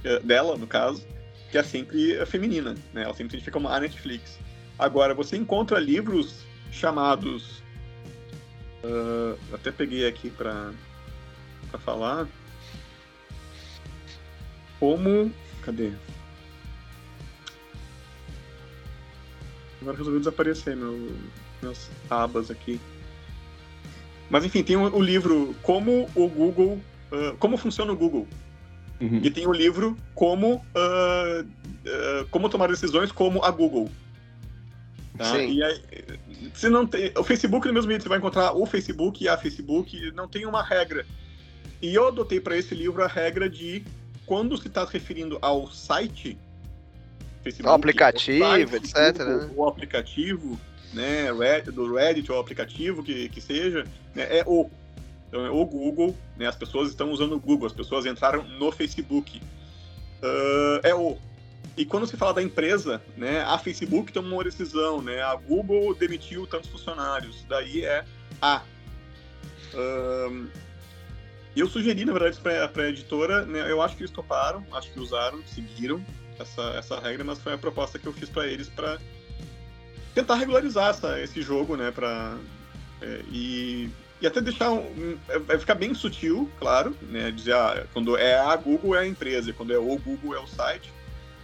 é, 0.04 0.20
dela 0.20 0.56
no 0.56 0.68
caso, 0.68 1.08
que 1.50 1.58
é 1.58 1.64
sempre 1.64 2.24
feminina, 2.28 2.76
né? 2.94 3.04
Ela 3.04 3.14
sempre 3.14 3.32
se 3.32 3.38
identifica 3.38 3.52
como 3.52 3.68
a 3.68 3.80
Netflix. 3.80 4.38
Agora 4.78 5.16
você 5.16 5.38
encontra 5.38 5.80
livros 5.80 6.46
chamados 6.72 7.64
Uh, 8.84 9.38
até 9.54 9.72
peguei 9.72 10.08
aqui 10.08 10.30
para 10.30 10.72
falar. 11.80 12.28
Como. 14.80 15.32
Cadê? 15.62 15.92
Agora 19.82 19.98
resolveu 19.98 20.20
desaparecer 20.20 20.76
meu, 20.76 21.12
minhas 21.62 21.90
abas 22.10 22.52
aqui. 22.52 22.80
Mas 24.30 24.46
enfim, 24.46 24.64
tem 24.64 24.76
o, 24.76 24.96
o 24.96 25.02
livro 25.02 25.56
Como 25.62 26.10
o 26.16 26.28
Google. 26.28 26.80
Uh, 27.12 27.36
como 27.40 27.58
funciona 27.58 27.92
o 27.92 27.96
Google. 27.96 28.28
Uhum. 29.02 29.22
E 29.24 29.32
tem 29.32 29.48
o 29.48 29.54
livro 29.54 29.98
Como, 30.14 30.56
uh, 30.56 32.26
como 32.30 32.50
tomar 32.50 32.68
decisões 32.68 33.12
como 33.12 33.44
a 33.44 33.50
Google. 33.50 33.90
Tá? 35.18 35.36
Sim. 35.36 35.54
E 35.54 35.64
aí, 35.64 35.82
se 36.54 36.70
não 36.70 36.86
tem, 36.86 37.12
o 37.18 37.24
Facebook, 37.24 37.68
no 37.68 37.74
mesmo 37.74 37.90
jeito, 37.90 38.04
você 38.04 38.10
vai 38.10 38.18
encontrar 38.18 38.54
o 38.54 38.66
Facebook 38.66 39.24
e 39.24 39.28
a 39.28 39.38
Facebook, 39.38 40.12
não 40.14 40.28
tem 40.28 40.46
uma 40.46 40.64
regra. 40.64 41.06
E 41.82 41.94
eu 41.94 42.08
adotei 42.08 42.40
para 42.40 42.58
esse 42.58 42.74
livro 42.76 43.04
a 43.04 43.08
regra 43.08 43.50
de 43.50 43.84
quando 44.26 44.58
se 44.58 44.68
está 44.68 44.86
referindo 44.86 45.38
ao 45.42 45.70
site, 45.72 46.38
Facebook, 47.52 47.70
o 47.70 47.76
aplicativo, 47.76 48.40
site, 48.40 48.76
etc. 48.76 49.26
Né? 49.26 49.50
O 49.56 49.68
aplicativo, 49.68 50.60
né, 50.94 51.32
do 51.74 51.96
Reddit 51.96 52.32
ou 52.32 52.38
o 52.38 52.42
aplicativo 52.42 53.04
que, 53.04 53.30
que 53.30 53.42
seja, 53.42 53.86
né, 54.14 54.40
é 54.40 54.44
o. 54.46 54.70
Então 55.28 55.46
é 55.46 55.50
o 55.52 55.64
Google, 55.64 56.16
né, 56.38 56.48
as 56.48 56.56
pessoas 56.56 56.90
estão 56.90 57.12
usando 57.12 57.34
o 57.34 57.40
Google, 57.40 57.68
as 57.68 57.74
pessoas 57.74 58.06
entraram 58.06 58.44
no 58.44 58.72
Facebook. 58.72 59.42
Uh, 60.22 60.80
é 60.84 60.94
o. 60.94 61.18
E 61.78 61.86
quando 61.86 62.08
se 62.08 62.18
fala 62.18 62.34
da 62.34 62.44
empresa, 62.44 63.02
né, 63.16 63.42
a 63.42 63.58
Facebook 63.58 64.12
tomou 64.12 64.34
uma 64.34 64.44
decisão, 64.44 65.02
né, 65.02 65.22
a 65.22 65.36
Google 65.36 65.94
demitiu 65.94 66.48
tantos 66.48 66.70
funcionários, 66.70 67.46
daí 67.48 67.86
é 67.86 68.04
a. 68.42 68.64
Um, 69.76 70.48
eu 71.56 71.68
sugeri, 71.68 72.06
na 72.06 72.14
verdade, 72.14 72.40
para 72.40 72.84
a 72.84 72.90
editora, 72.90 73.46
né, 73.46 73.72
eu 73.72 73.82
acho 73.82 73.96
que 73.96 74.02
eles 74.02 74.12
toparam, 74.12 74.66
acho 74.72 74.92
que 74.92 75.00
usaram, 75.00 75.42
seguiram 75.46 76.04
essa, 76.40 76.62
essa 76.78 77.00
regra, 77.00 77.24
mas 77.24 77.40
foi 77.40 77.54
a 77.54 77.58
proposta 77.58 78.00
que 78.00 78.08
eu 78.08 78.14
fiz 78.14 78.30
para 78.30 78.48
eles 78.48 78.70
para 78.70 78.98
tentar 80.14 80.36
regularizar 80.36 80.90
essa, 80.90 81.20
esse 81.22 81.42
jogo, 81.42 81.76
né, 81.76 81.92
para 81.92 82.38
é, 83.02 83.22
e, 83.32 83.90
e 84.22 84.28
até 84.28 84.42
deixar 84.42 84.72
um, 84.72 85.18
vai 85.46 85.58
ficar 85.58 85.76
bem 85.76 85.94
sutil, 85.94 86.50
claro, 86.60 86.96
né, 87.04 87.32
dizer 87.32 87.54
ah, 87.54 87.86
quando 87.94 88.18
é 88.18 88.38
a 88.38 88.56
Google 88.56 88.96
é 88.96 89.00
a 89.00 89.08
empresa, 89.08 89.54
quando 89.54 89.74
é 89.74 89.78
o 89.78 89.98
Google 89.98 90.36
é 90.36 90.40
o 90.40 90.48
site, 90.48 90.92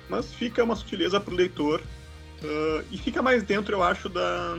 mas 0.09 0.33
fica 0.33 0.63
uma 0.63 0.75
sutileza 0.75 1.19
para 1.19 1.33
o 1.33 1.37
leitor 1.37 1.81
uh, 1.81 2.85
e 2.91 2.97
fica 2.97 3.21
mais 3.21 3.43
dentro, 3.43 3.75
eu 3.75 3.83
acho, 3.83 4.09
da 4.09 4.57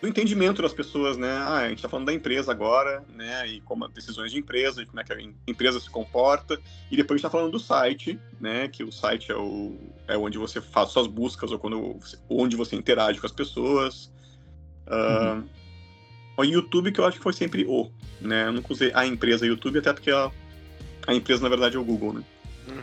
do 0.00 0.06
entendimento 0.06 0.62
das 0.62 0.72
pessoas, 0.72 1.16
né? 1.16 1.30
Ah, 1.30 1.58
a 1.58 1.68
gente 1.68 1.78
está 1.78 1.88
falando 1.88 2.06
da 2.06 2.12
empresa 2.12 2.52
agora, 2.52 3.02
né? 3.14 3.46
E 3.48 3.60
como 3.62 3.88
decisões 3.88 4.30
de 4.30 4.38
empresa, 4.38 4.82
e 4.82 4.86
como 4.86 5.00
é 5.00 5.04
que 5.04 5.12
a 5.12 5.16
empresa 5.46 5.80
se 5.80 5.90
comporta. 5.90 6.60
E 6.90 6.96
depois 6.96 7.16
a 7.16 7.18
gente 7.18 7.26
está 7.26 7.30
falando 7.30 7.50
do 7.50 7.58
site, 7.58 8.18
né? 8.40 8.68
Que 8.68 8.84
o 8.84 8.92
site 8.92 9.32
é, 9.32 9.36
o, 9.36 9.76
é 10.06 10.16
onde 10.16 10.38
você 10.38 10.60
faz 10.60 10.90
suas 10.90 11.08
buscas 11.08 11.50
ou 11.50 11.58
quando, 11.58 11.98
onde 12.28 12.56
você 12.56 12.76
interage 12.76 13.20
com 13.20 13.26
as 13.26 13.32
pessoas. 13.32 14.12
Uh, 14.86 15.34
uhum. 15.34 15.48
O 16.36 16.44
YouTube, 16.44 16.92
que 16.92 17.00
eu 17.00 17.04
acho 17.04 17.16
que 17.16 17.22
foi 17.22 17.32
sempre 17.32 17.64
o, 17.66 17.90
né? 18.20 18.46
Eu 18.46 18.52
nunca 18.52 18.72
usei 18.72 18.92
a 18.94 19.04
empresa 19.04 19.46
YouTube, 19.46 19.80
até 19.80 19.92
porque 19.92 20.12
a, 20.12 20.30
a 21.08 21.14
empresa, 21.14 21.42
na 21.42 21.48
verdade, 21.48 21.76
é 21.76 21.80
o 21.80 21.84
Google, 21.84 22.12
né? 22.12 22.24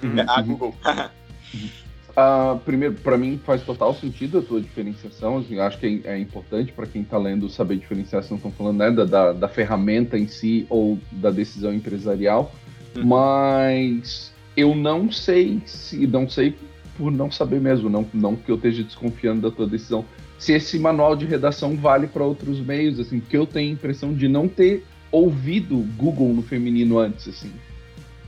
Uhum. 0.03 0.19
É 0.19 0.25
a 0.27 0.41
uhum. 0.41 0.47
Google. 0.47 0.75
Uh, 2.15 2.57
primeiro, 2.59 2.95
para 2.95 3.17
mim 3.17 3.37
faz 3.45 3.61
total 3.61 3.93
sentido 3.93 4.39
a 4.39 4.41
tua 4.41 4.61
diferenciação. 4.61 5.37
Assim, 5.37 5.59
acho 5.59 5.77
que 5.77 6.01
é, 6.05 6.13
é 6.13 6.17
importante 6.17 6.71
para 6.71 6.85
quem 6.85 7.01
está 7.01 7.17
lendo 7.17 7.49
saber 7.49 7.75
diferenciar 7.75 8.23
se 8.23 8.31
não 8.31 8.37
estão 8.37 8.51
falando 8.51 8.77
né, 8.77 8.89
da, 8.89 9.03
da, 9.03 9.33
da, 9.33 9.47
ferramenta 9.49 10.17
em 10.17 10.25
si 10.25 10.65
ou 10.69 10.97
da 11.11 11.29
decisão 11.29 11.73
empresarial. 11.73 12.53
Uhum. 12.95 13.05
Mas 13.05 14.33
eu 14.55 14.73
não 14.73 15.11
sei 15.11 15.61
se 15.65 16.07
não 16.07 16.29
sei 16.29 16.55
por 16.97 17.11
não 17.11 17.29
saber 17.29 17.59
mesmo, 17.59 17.89
não, 17.89 18.07
não 18.13 18.35
que 18.37 18.49
eu 18.49 18.55
esteja 18.55 18.81
desconfiando 18.81 19.41
da 19.49 19.53
tua 19.53 19.67
decisão, 19.67 20.05
se 20.37 20.53
esse 20.53 20.79
manual 20.79 21.15
de 21.15 21.25
redação 21.25 21.75
vale 21.75 22.07
para 22.07 22.23
outros 22.23 22.59
meios, 22.59 22.99
assim, 22.99 23.19
porque 23.19 23.37
eu 23.37 23.45
tenho 23.45 23.71
a 23.71 23.73
impressão 23.73 24.13
de 24.13 24.29
não 24.29 24.47
ter 24.47 24.85
ouvido 25.11 25.77
Google 25.97 26.33
no 26.33 26.41
feminino 26.41 26.97
antes, 26.97 27.27
assim. 27.27 27.51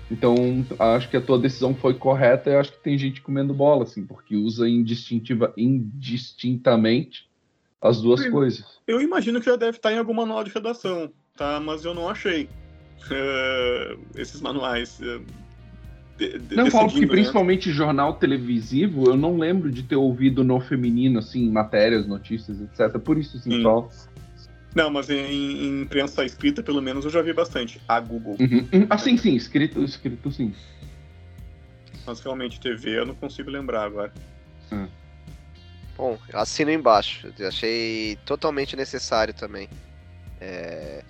Então, 0.10 0.66
acho 0.80 1.10
que 1.10 1.18
a 1.18 1.22
tua 1.22 1.38
decisão 1.38 1.76
foi 1.76 1.94
correta. 1.94 2.50
Eu 2.50 2.60
acho 2.60 2.72
que 2.72 2.84
tem 2.84 2.98
gente 2.98 3.22
comendo 3.22 3.54
bola, 3.54 3.84
assim, 3.84 4.06
porque 4.06 4.36
usa 4.36 4.68
indistintiva, 4.68 5.54
indistintamente 5.58 7.28
as 7.82 8.02
duas 8.02 8.24
eu, 8.24 8.32
coisas. 8.32 8.66
Eu 8.88 9.02
imagino 9.02 9.40
que 9.40 9.46
já 9.46 9.56
deve 9.56 9.78
estar 9.78 9.92
em 9.92 9.98
algum 9.98 10.14
manual 10.14 10.44
de 10.44 10.50
redação, 10.50 11.12
tá? 11.36 11.60
Mas 11.60 11.84
eu 11.84 11.94
não 11.94 12.10
achei 12.10 12.46
uh, 12.46 14.00
esses 14.16 14.40
manuais. 14.42 15.00
Uh, 15.00 15.22
de, 16.18 16.40
de, 16.40 16.56
não, 16.56 16.72
falo 16.72 16.90
que 16.90 17.02
né? 17.02 17.08
principalmente 17.08 17.72
jornal 17.72 18.16
televisivo, 18.16 19.08
eu 19.08 19.16
não 19.16 19.38
lembro 19.38 19.72
de 19.72 19.84
ter 19.84 19.98
ouvido 19.98 20.44
no 20.44 20.60
feminino, 20.60 21.20
assim, 21.20 21.50
matérias, 21.52 22.08
notícias, 22.08 22.60
etc. 22.62 22.98
Por 22.98 23.18
isso, 23.18 23.38
assim, 23.38 23.62
só 23.62 23.88
Não, 24.76 24.90
mas 24.90 25.10
em, 25.10 25.16
em, 25.18 25.82
imprensa 25.82 26.24
escrita, 26.24 26.62
pelo 26.62 26.82
menos, 26.82 27.06
eu 27.06 27.12
já 27.12 27.22
vi 27.22 27.34
bastante. 27.34 27.82
A 27.88 28.00
Google. 28.00 28.38
Uhum. 28.40 28.68
uhum. 28.72 28.88
Ah, 28.90 28.98
sim, 28.98 29.18
sim. 29.18 29.36
Escrito, 29.36 29.84
escrito 29.84 30.32
sim. 30.32 30.54
Mas 32.06 32.20
realmente 32.22 32.60
TV 32.60 33.00
eu 33.00 33.06
não 33.06 33.16
consigo 33.16 33.50
lembrar 33.50 33.84
agora. 33.84 34.14
Hum. 34.72 34.88
Bom, 35.98 36.18
assino 36.34 36.72
embaixo. 36.72 37.34
Eu 37.40 37.48
achei 37.48 38.18
totalmente 38.26 38.76
necessário 38.76 39.34
também. 39.34 39.68
É... 40.40 41.04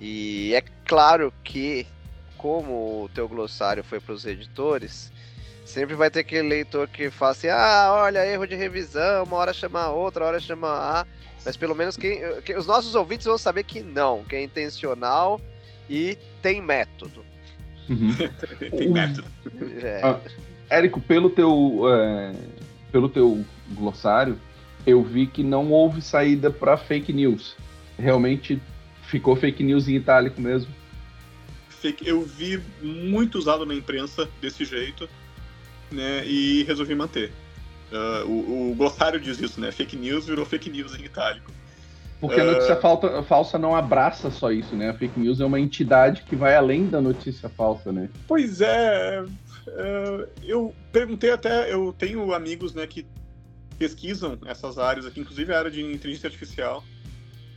E 0.00 0.54
é 0.54 0.62
claro 0.86 1.32
que, 1.44 1.86
como 2.38 3.04
o 3.04 3.08
teu 3.10 3.28
glossário 3.28 3.84
foi 3.84 4.00
para 4.00 4.14
os 4.14 4.24
editores, 4.24 5.12
sempre 5.66 5.94
vai 5.94 6.10
ter 6.10 6.20
aquele 6.20 6.48
leitor 6.48 6.88
que 6.88 7.10
fala 7.10 7.32
assim: 7.32 7.48
ah, 7.48 7.90
olha, 7.92 8.26
erro 8.26 8.46
de 8.46 8.54
revisão, 8.54 9.24
uma 9.24 9.36
hora 9.36 9.52
chama 9.52 9.82
a 9.82 9.90
outra, 9.90 10.24
hora 10.24 10.40
chama 10.40 10.68
a. 10.68 11.06
Mas 11.44 11.56
pelo 11.56 11.74
menos 11.74 11.96
quem, 11.96 12.20
quem, 12.42 12.56
os 12.56 12.66
nossos 12.66 12.94
ouvintes 12.94 13.26
vão 13.26 13.38
saber 13.38 13.64
que 13.64 13.80
não, 13.80 14.24
que 14.24 14.36
é 14.36 14.42
intencional 14.42 15.40
e 15.88 16.16
tem 16.42 16.60
método. 16.60 17.24
Uhum. 17.88 18.14
tem 18.76 18.90
método. 18.90 19.28
É. 19.82 20.00
Ah, 20.02 20.20
Érico, 20.70 21.00
pelo 21.00 21.28
teu, 21.30 21.82
é, 21.88 22.32
pelo 22.92 23.08
teu 23.08 23.44
glossário, 23.70 24.38
eu 24.86 25.02
vi 25.02 25.26
que 25.26 25.42
não 25.42 25.70
houve 25.70 26.00
saída 26.00 26.50
para 26.50 26.76
fake 26.76 27.12
news. 27.12 27.56
Realmente 27.98 28.60
ficou 29.02 29.34
fake 29.34 29.64
news 29.64 29.88
em 29.88 29.96
itálico 29.96 30.40
mesmo. 30.40 30.72
Eu 32.04 32.22
vi 32.22 32.62
muito 32.82 33.38
usado 33.38 33.64
na 33.64 33.74
imprensa 33.74 34.28
desse 34.40 34.64
jeito, 34.64 35.08
né? 35.90 36.24
E 36.26 36.62
resolvi 36.64 36.94
manter. 36.94 37.32
Uh, 37.90 38.26
o, 38.28 38.70
o, 38.70 38.74
glossário 38.74 39.20
diz 39.20 39.40
isso, 39.40 39.60
né? 39.60 39.72
Fake 39.72 39.96
news 39.96 40.26
virou 40.26 40.46
fake 40.46 40.70
news 40.70 40.94
em 40.98 41.04
itálico. 41.04 41.50
Porque 42.20 42.40
a 42.40 42.44
notícia 42.44 42.76
uh... 42.76 42.80
falta, 42.80 43.22
falsa 43.24 43.58
não 43.58 43.74
abraça 43.74 44.30
só 44.30 44.52
isso, 44.52 44.76
né? 44.76 44.90
A 44.90 44.94
fake 44.94 45.18
news 45.18 45.40
é 45.40 45.44
uma 45.44 45.58
entidade 45.58 46.22
que 46.22 46.36
vai 46.36 46.54
além 46.54 46.86
da 46.86 47.00
notícia 47.00 47.48
falsa, 47.48 47.90
né? 47.90 48.08
Pois 48.28 48.60
é. 48.60 49.22
Uh, 49.22 50.28
eu 50.42 50.74
perguntei 50.92 51.30
até, 51.30 51.72
eu 51.72 51.92
tenho 51.92 52.32
amigos, 52.32 52.74
né, 52.74 52.86
que 52.86 53.06
pesquisam 53.78 54.38
essas 54.46 54.78
áreas 54.78 55.06
aqui, 55.06 55.20
inclusive 55.20 55.52
a 55.52 55.58
área 55.58 55.70
de 55.70 55.82
inteligência 55.82 56.26
artificial, 56.26 56.84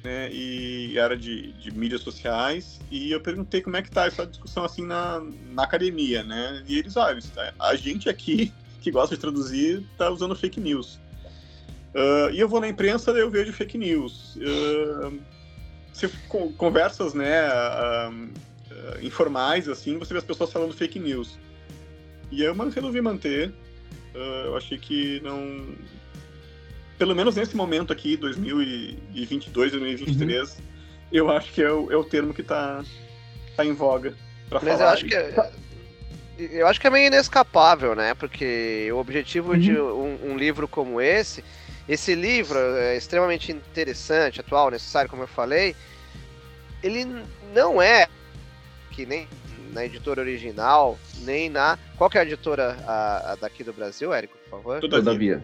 né, 0.04 0.30
e 0.32 0.98
área 1.00 1.18
de, 1.18 1.54
de 1.54 1.72
mídias 1.72 2.02
sociais, 2.02 2.80
e 2.92 3.12
eu 3.12 3.22
perguntei 3.22 3.62
como 3.62 3.78
é 3.78 3.82
que 3.82 3.90
tá 3.90 4.06
essa 4.06 4.26
discussão 4.26 4.64
assim 4.64 4.86
na, 4.86 5.22
na 5.52 5.64
academia, 5.64 6.24
né? 6.24 6.64
E 6.68 6.78
eles, 6.78 6.96
ah, 6.98 7.16
a 7.60 7.76
gente 7.76 8.10
aqui 8.10 8.54
que 8.84 8.92
gosta 8.92 9.16
de 9.16 9.22
traduzir 9.22 9.82
está 9.94 10.10
usando 10.10 10.36
fake 10.36 10.60
news. 10.60 11.00
Uh, 11.96 12.30
e 12.34 12.40
eu 12.40 12.50
vou 12.50 12.60
na 12.60 12.68
imprensa 12.68 13.12
e 13.12 13.20
eu 13.20 13.32
vejo 13.32 13.54
fake 13.54 13.78
news. 13.78 14.36
Uh, 14.36 15.20
se 15.94 16.10
conversas, 16.58 17.14
né, 17.14 17.48
uh, 17.48 18.30
informais, 19.02 19.70
assim, 19.70 19.98
você 19.98 20.14
vê 20.14 20.18
as 20.20 20.26
pessoas 20.26 20.52
falando 20.52 20.74
fake 20.74 21.00
news. 21.00 21.40
E 22.30 22.44
eu 22.44 22.54
resolvi 22.54 23.00
manter. 23.00 23.54
eu 24.14 24.58
achei 24.58 24.78
que 24.78 25.22
não... 25.24 25.68
Pelo 26.98 27.16
menos 27.16 27.36
nesse 27.36 27.56
momento 27.56 27.94
aqui, 27.94 28.18
2022, 28.18 29.72
2023, 29.72 30.50
uhum. 30.50 30.56
eu 31.12 31.32
acho 31.32 31.52
que 31.54 31.62
é 31.62 31.72
o, 31.72 31.92
é 31.92 31.96
o 31.96 32.04
termo 32.04 32.34
que 32.34 32.42
está 32.42 32.84
tá 33.56 33.66
em 33.66 33.74
voga. 33.74 34.16
Mas 34.52 34.64
falar. 34.64 34.80
eu 34.80 34.88
acho 34.88 35.06
que... 35.06 35.16
É 35.16 35.52
eu 36.52 36.68
acho 36.68 36.80
que 36.80 36.88
é 36.88 36.90
meio 36.90 37.08
inescapável, 37.08 37.96
né? 37.96 38.14
Porque 38.14 38.90
o 38.92 38.98
objetivo 38.98 39.54
uhum. 39.54 39.60
de 39.60 39.80
um, 39.80 40.32
um, 40.32 40.38
livro 40.38 40.68
como 40.68 41.00
esse, 41.02 41.44
esse 41.88 42.16
livro 42.16 42.60
é 42.60 42.96
extremamente 42.96 43.52
interessante, 43.52 44.40
atual, 44.40 44.72
necessário, 44.72 45.10
como 45.10 45.24
eu 45.24 45.28
falei, 45.28 45.76
ele 46.82 47.06
não 47.54 47.82
é 47.82 48.08
que 48.92 49.06
nem 49.06 49.28
na 49.74 49.86
editora 49.86 50.22
original, 50.22 50.98
nem 51.22 51.50
na. 51.50 51.78
Qual 51.98 52.10
que 52.10 52.18
é 52.18 52.22
a 52.22 52.24
editora 52.24 52.78
a, 52.86 53.32
a 53.32 53.36
daqui 53.36 53.64
do 53.64 53.74
Brasil, 53.74 54.14
Érico, 54.14 54.38
por 54.38 54.50
favor? 54.50 54.80
Todavia. 54.80 55.44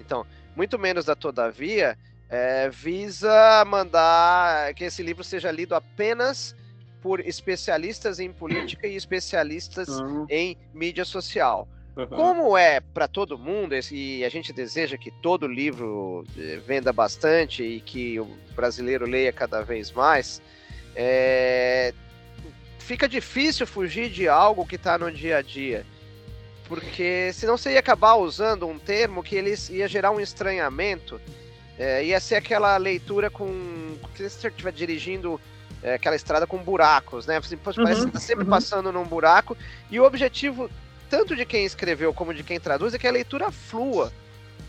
Então, 0.00 0.26
muito 0.54 0.78
menos 0.78 1.04
da 1.04 1.14
Todavia, 1.14 1.98
é, 2.28 2.68
visa 2.70 3.64
mandar 3.66 4.72
que 4.74 4.84
esse 4.84 5.02
livro 5.02 5.22
seja 5.22 5.50
lido 5.50 5.74
apenas 5.74 6.56
por 7.02 7.20
especialistas 7.20 8.18
em 8.18 8.32
política 8.32 8.86
e 8.86 8.96
especialistas 8.96 9.88
uhum. 9.88 10.26
em 10.28 10.56
mídia 10.72 11.04
social. 11.04 11.68
Uhum. 11.96 12.06
Como 12.06 12.58
é 12.58 12.80
para 12.80 13.08
todo 13.08 13.38
mundo, 13.38 13.74
e 13.90 14.24
a 14.24 14.28
gente 14.28 14.52
deseja 14.52 14.98
que 14.98 15.10
todo 15.10 15.46
livro 15.46 16.24
eh, 16.36 16.60
venda 16.66 16.92
bastante 16.92 17.62
e 17.62 17.80
que 17.80 18.20
o 18.20 18.26
brasileiro 18.54 19.06
leia 19.06 19.32
cada 19.32 19.62
vez 19.62 19.90
mais, 19.90 20.42
é... 20.94 21.94
fica 22.78 23.08
difícil 23.08 23.66
fugir 23.66 24.10
de 24.10 24.28
algo 24.28 24.66
que 24.66 24.76
está 24.76 24.98
no 24.98 25.10
dia 25.10 25.38
a 25.38 25.42
dia. 25.42 25.86
Porque 26.68 27.30
senão 27.32 27.56
você 27.56 27.72
ia 27.72 27.78
acabar 27.78 28.16
usando 28.16 28.66
um 28.66 28.78
termo 28.78 29.22
que 29.22 29.36
ele 29.36 29.54
ia 29.70 29.88
gerar 29.88 30.10
um 30.10 30.20
estranhamento. 30.20 31.20
É, 31.78 32.04
ia 32.04 32.18
ser 32.18 32.36
aquela 32.36 32.76
leitura 32.76 33.30
com. 33.30 33.96
Se 34.16 34.28
você 34.28 34.48
estiver 34.48 34.72
dirigindo 34.72 35.40
é, 35.82 35.94
aquela 35.94 36.16
estrada 36.16 36.46
com 36.46 36.58
buracos, 36.58 37.26
né? 37.26 37.40
Você 37.40 37.56
parece 37.56 38.00
uhum, 38.00 38.06
que 38.06 38.12
tá 38.12 38.20
sempre 38.20 38.44
uhum. 38.44 38.50
passando 38.50 38.92
num 38.92 39.04
buraco. 39.04 39.56
E 39.90 40.00
o 40.00 40.04
objetivo, 40.04 40.70
tanto 41.08 41.36
de 41.36 41.44
quem 41.44 41.64
escreveu 41.64 42.12
como 42.12 42.34
de 42.34 42.42
quem 42.42 42.58
traduz, 42.58 42.94
é 42.94 42.98
que 42.98 43.06
a 43.06 43.12
leitura 43.12 43.50
flua. 43.50 44.12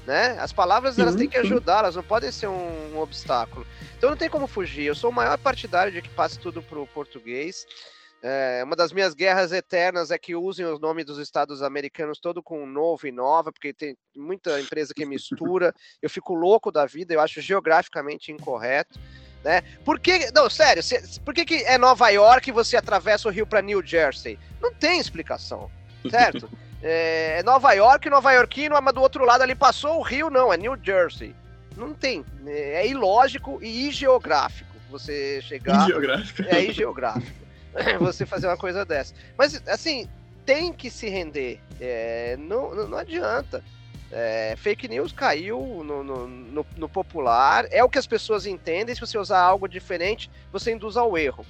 Né? 0.06 0.38
As 0.39 0.54
palavras 0.54 0.98
elas 0.98 1.15
têm 1.15 1.28
que 1.28 1.38
ajudar, 1.38 1.80
elas 1.80 1.96
não 1.96 2.04
podem 2.04 2.32
ser 2.32 2.48
um, 2.48 2.96
um, 2.96 3.00
obstáculo. 3.00 3.67
Então 3.98 4.10
não 4.10 4.15
tem 4.15 4.30
como 4.30 4.48
fugir. 4.48 4.86
Eu 4.86 4.96
sou 4.96 5.10
o 5.10 5.13
maior 5.13 5.38
partidário 5.38 5.91
de 5.91 6.02
que 6.02 6.08
passe 6.10 6.39
tudo 6.39 6.62
para 6.62 6.80
o 6.80 6.88
português. 6.88 7.65
É, 8.24 8.62
uma 8.63 8.76
das 8.76 8.93
minhas 8.93 9.13
guerras 9.13 9.52
eternas 9.52 10.10
é 10.10 10.17
que 10.17 10.34
usem 10.34 10.65
os 10.65 10.80
nomes 10.80 11.06
dos 11.06 11.20
estados 11.20 11.62
americanos 11.62 12.20
todo 12.20 12.41
com 12.41 12.65
novo 12.65 13.06
e 13.06 13.12
nova, 13.12 13.52
porque 13.52 13.74
tem 13.74 13.98
muita 14.15 14.62
empresa 14.62 14.93
que 14.93 15.06
mistura. 15.06 15.74
Eu 16.02 16.10
fico 16.10 16.34
louco 16.34 16.72
da 16.72 16.86
vida, 16.86 17.13
eu 17.13 17.20
acho 17.20 17.41
geograficamente 17.41 18.32
incorreto 18.32 18.98
né? 19.47 19.63
Por 19.86 19.97
que, 19.97 20.29
não, 20.33 20.49
sério, 20.49 20.83
por 21.23 21.33
que, 21.33 21.45
que 21.45 21.63
é 21.63 21.77
Nova 21.77 22.10
York 22.10 22.49
e 22.49 22.53
você 22.53 22.75
atravessa 22.75 23.29
o 23.29 23.31
rio 23.31 23.47
para 23.47 23.62
New 23.62 23.81
Jersey? 23.81 24.38
Não 24.62 24.73
tem 24.73 24.99
explicação, 24.99 25.71
certo? 26.12 26.49
é, 26.83 27.38
é 27.39 27.43
Nova 27.43 27.71
York, 27.71 28.10
Nova 28.10 28.33
Yorkino, 28.33 28.77
mas 28.81 28.93
do 28.93 29.01
outro 29.01 29.23
lado 29.23 29.43
ali 29.43 29.55
passou 29.55 29.99
o 29.99 30.01
rio, 30.01 30.29
não, 30.29 30.51
é 30.51 30.57
New 30.57 30.77
Jersey. 30.83 31.33
Não 31.77 31.93
tem, 31.93 32.25
é, 32.45 32.81
é 32.81 32.88
ilógico 32.88 33.57
e 33.63 33.89
geográfico 33.89 34.67
você 34.89 35.41
chegar... 35.41 35.88
Geográfico. 35.88 36.41
É 36.49 36.73
geográfico. 36.73 37.47
você 38.01 38.25
fazer 38.25 38.47
uma 38.47 38.57
coisa 38.57 38.83
dessa. 38.83 39.13
Mas, 39.38 39.62
assim, 39.65 40.10
tem 40.45 40.73
que 40.73 40.89
se 40.89 41.07
render, 41.07 41.62
é, 41.79 42.36
não, 42.38 42.75
não 42.86 42.97
adianta. 42.97 43.63
É, 44.12 44.56
fake 44.58 44.88
news 44.88 45.12
caiu 45.12 45.84
no, 45.84 46.04
no, 46.04 46.28
no, 46.28 46.65
no, 46.78 46.89
popular, 46.89 47.67
é 47.72 47.84
o 47.84 47.89
que 47.89 47.98
as 47.98 48.08
pessoas 48.08 48.46
entendem. 48.46 48.96
Se 48.96 49.02
você 49.02 49.17
usar 49.17 49.39
algo 49.39 49.67
diferente, 49.67 50.30
você 50.52 50.72
induz 50.72 50.96
ao 50.96 51.17
erro. 51.17 51.46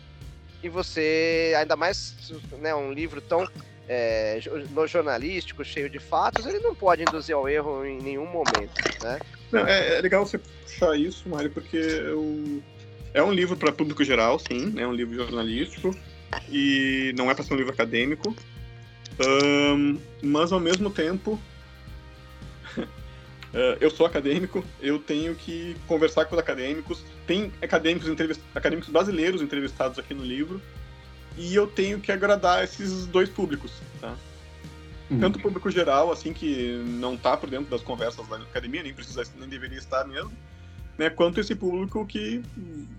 E 0.63 0.69
você, 0.69 1.53
ainda 1.57 1.75
mais 1.75 2.33
né, 2.59 2.73
um 2.73 2.91
livro 2.91 3.21
tão 3.21 3.47
é, 3.87 4.39
jornalístico, 4.87 5.63
cheio 5.63 5.89
de 5.89 5.99
fatos, 5.99 6.45
ele 6.45 6.59
não 6.59 6.73
pode 6.73 7.03
induzir 7.03 7.35
ao 7.35 7.47
erro 7.47 7.85
em 7.85 8.01
nenhum 8.01 8.25
momento. 8.25 8.73
Né? 9.03 9.19
Não, 9.51 9.65
é, 9.65 9.97
é, 9.97 10.01
legal 10.01 10.25
você 10.25 10.39
puxar 10.39 10.97
isso, 10.97 11.29
Mário, 11.29 11.51
porque 11.51 11.77
eu... 11.77 12.61
é 13.13 13.21
um 13.21 13.31
livro 13.31 13.55
para 13.55 13.71
público 13.71 14.03
geral, 14.03 14.39
sim, 14.39 14.73
é 14.77 14.85
um 14.85 14.93
livro 14.93 15.15
jornalístico, 15.15 15.95
e 16.49 17.13
não 17.15 17.29
é 17.29 17.35
para 17.35 17.43
ser 17.43 17.53
um 17.53 17.57
livro 17.57 17.71
acadêmico. 17.71 18.35
Um, 19.19 19.97
mas 20.21 20.51
ao 20.51 20.59
mesmo 20.59 20.91
tempo 20.91 21.39
eu 23.79 23.89
sou 23.89 24.05
acadêmico, 24.05 24.63
eu 24.81 24.99
tenho 24.99 25.33
que 25.35 25.75
conversar 25.87 26.25
com 26.25 26.35
os 26.35 26.39
acadêmicos. 26.39 27.03
Tem 27.25 27.51
acadêmicos, 27.61 28.09
acadêmicos 28.53 28.89
brasileiros 28.89 29.41
entrevistados 29.41 29.97
aqui 29.97 30.13
no 30.13 30.23
livro. 30.23 30.61
E 31.37 31.55
eu 31.55 31.67
tenho 31.67 31.99
que 31.99 32.11
agradar 32.11 32.63
esses 32.63 33.05
dois 33.05 33.29
públicos, 33.29 33.71
tá? 34.01 34.15
Uhum. 35.09 35.19
Tanto 35.19 35.39
o 35.39 35.41
público 35.41 35.69
geral, 35.71 36.11
assim, 36.11 36.33
que 36.33 36.83
não 36.99 37.13
está 37.13 37.37
por 37.37 37.49
dentro 37.49 37.69
das 37.69 37.81
conversas 37.81 38.27
da 38.27 38.37
academia, 38.37 38.83
nem 38.83 38.93
precisa, 38.93 39.23
nem 39.37 39.47
deveria 39.47 39.77
estar 39.77 40.05
mesmo, 40.05 40.31
né? 40.97 41.09
Quanto 41.09 41.39
esse 41.39 41.55
público 41.55 42.05
que 42.05 42.41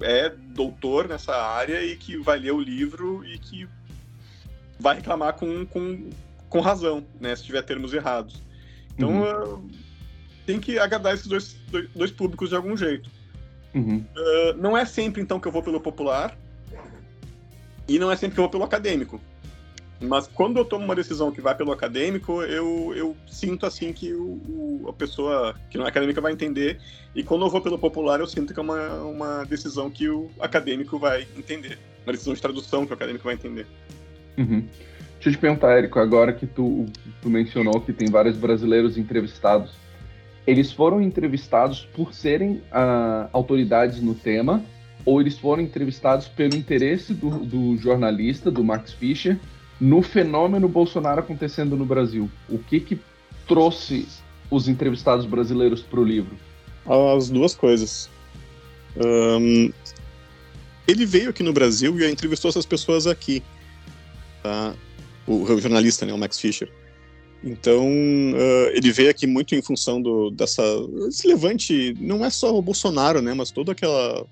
é 0.00 0.30
doutor 0.30 1.08
nessa 1.08 1.34
área 1.36 1.84
e 1.84 1.96
que 1.96 2.16
vai 2.16 2.38
ler 2.38 2.52
o 2.52 2.60
livro 2.60 3.24
e 3.26 3.38
que 3.38 3.68
vai 4.78 4.96
reclamar 4.96 5.34
com, 5.34 5.66
com, 5.66 6.08
com 6.48 6.60
razão, 6.60 7.04
né? 7.20 7.34
Se 7.34 7.44
tiver 7.44 7.62
termos 7.62 7.92
errados. 7.92 8.40
Então, 8.94 9.10
uhum. 9.10 9.54
uh, 9.54 9.70
tem 10.48 10.58
que 10.58 10.78
agradar 10.78 11.12
esses 11.12 11.26
dois, 11.26 11.56
dois, 11.70 11.90
dois 11.94 12.10
públicos 12.10 12.48
de 12.48 12.56
algum 12.56 12.74
jeito. 12.74 13.10
Uhum. 13.74 13.98
Uh, 13.98 14.56
não 14.56 14.78
é 14.78 14.86
sempre, 14.86 15.20
então, 15.20 15.38
que 15.38 15.46
eu 15.46 15.52
vou 15.52 15.62
pelo 15.62 15.78
popular. 15.78 16.34
E 17.86 17.98
não 17.98 18.10
é 18.10 18.16
sempre 18.16 18.34
que 18.34 18.40
eu 18.40 18.44
vou 18.44 18.50
pelo 18.50 18.64
acadêmico. 18.64 19.20
Mas 20.00 20.26
quando 20.26 20.56
eu 20.56 20.64
tomo 20.64 20.86
uma 20.86 20.94
decisão 20.94 21.30
que 21.30 21.42
vai 21.42 21.54
pelo 21.54 21.70
acadêmico, 21.70 22.42
eu, 22.44 22.94
eu 22.96 23.14
sinto 23.26 23.66
assim 23.66 23.92
que 23.92 24.14
o, 24.14 24.40
o, 24.48 24.86
a 24.88 24.92
pessoa 24.94 25.54
que 25.68 25.76
não 25.76 25.84
é 25.84 25.90
acadêmica 25.90 26.18
vai 26.18 26.32
entender. 26.32 26.80
E 27.14 27.22
quando 27.22 27.44
eu 27.44 27.50
vou 27.50 27.60
pelo 27.60 27.78
popular, 27.78 28.18
eu 28.18 28.26
sinto 28.26 28.54
que 28.54 28.58
é 28.58 28.62
uma, 28.62 29.02
uma 29.02 29.44
decisão 29.44 29.90
que 29.90 30.08
o 30.08 30.30
acadêmico 30.40 30.98
vai 30.98 31.28
entender. 31.36 31.78
Uma 32.06 32.12
decisão 32.12 32.32
de 32.32 32.40
tradução 32.40 32.86
que 32.86 32.92
o 32.92 32.94
acadêmico 32.94 33.24
vai 33.24 33.34
entender. 33.34 33.66
Uhum. 34.38 34.66
Deixa 35.16 35.28
eu 35.28 35.32
te 35.32 35.38
perguntar, 35.38 35.76
Érico, 35.76 35.98
agora 35.98 36.32
que 36.32 36.46
tu, 36.46 36.86
tu 37.20 37.28
mencionou 37.28 37.82
que 37.82 37.92
tem 37.92 38.08
vários 38.08 38.38
brasileiros 38.38 38.96
entrevistados, 38.96 39.87
eles 40.48 40.72
foram 40.72 41.02
entrevistados 41.02 41.86
por 41.94 42.14
serem 42.14 42.62
uh, 42.72 43.28
autoridades 43.34 44.00
no 44.00 44.14
tema 44.14 44.64
ou 45.04 45.20
eles 45.20 45.38
foram 45.38 45.62
entrevistados 45.62 46.26
pelo 46.26 46.56
interesse 46.56 47.12
do, 47.12 47.28
do 47.44 47.76
jornalista, 47.76 48.50
do 48.50 48.64
Max 48.64 48.94
Fischer, 48.94 49.38
no 49.78 50.00
fenômeno 50.00 50.66
Bolsonaro 50.66 51.20
acontecendo 51.20 51.76
no 51.76 51.84
Brasil? 51.84 52.30
O 52.48 52.58
que 52.58 52.80
que 52.80 52.98
trouxe 53.46 54.08
os 54.50 54.68
entrevistados 54.68 55.26
brasileiros 55.26 55.82
para 55.82 56.00
o 56.00 56.04
livro? 56.04 56.34
As 57.14 57.28
duas 57.28 57.54
coisas. 57.54 58.08
Um, 58.96 59.70
ele 60.86 61.04
veio 61.04 61.28
aqui 61.28 61.42
no 61.42 61.52
Brasil 61.52 62.00
e 62.00 62.10
entrevistou 62.10 62.48
essas 62.48 62.64
pessoas 62.64 63.06
aqui. 63.06 63.42
Tá? 64.42 64.74
O, 65.26 65.42
o, 65.42 65.60
jornalista, 65.60 66.06
né, 66.06 66.12
o 66.14 66.18
Max 66.18 66.40
Fischer. 66.40 66.70
Então, 67.42 67.86
uh, 67.86 68.68
ele 68.74 68.90
veio 68.90 69.10
aqui 69.10 69.26
muito 69.26 69.54
em 69.54 69.62
função 69.62 70.02
do, 70.02 70.30
dessa. 70.30 70.62
Esse 71.08 71.28
levante, 71.28 71.94
não 72.00 72.24
é 72.24 72.30
só 72.30 72.56
o 72.56 72.62
Bolsonaro, 72.62 73.22
né, 73.22 73.32
mas 73.32 73.50
toda 73.50 73.72
aquela 73.72 74.26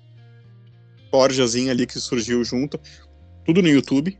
forjazinha 1.09 1.71
ali 1.71 1.87
que 1.87 1.99
surgiu 1.99 2.43
junto. 2.43 2.79
Tudo 3.45 3.61
no 3.61 3.69
YouTube 3.69 4.17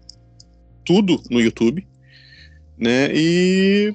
tudo 0.88 1.22
no 1.30 1.42
YouTube, 1.42 1.86
né? 2.78 3.10
E, 3.14 3.94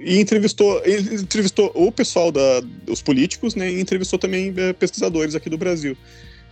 e 0.00 0.18
entrevistou, 0.18 0.82
entrevistou 0.84 1.70
o 1.72 1.92
pessoal 1.92 2.32
da, 2.32 2.40
os 2.88 3.00
políticos, 3.00 3.54
né? 3.54 3.70
E 3.70 3.80
entrevistou 3.80 4.18
também 4.18 4.52
é, 4.56 4.72
pesquisadores 4.72 5.36
aqui 5.36 5.48
do 5.48 5.56
Brasil. 5.56 5.96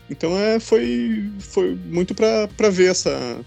Então 0.08 0.38
é, 0.38 0.60
foi, 0.60 1.28
foi 1.40 1.74
muito 1.74 2.14
para 2.14 2.70
ver 2.70 2.92
essa, 2.92 3.44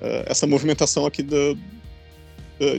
é, 0.00 0.24
essa 0.26 0.46
movimentação 0.46 1.04
aqui 1.04 1.22
da, 1.22 1.54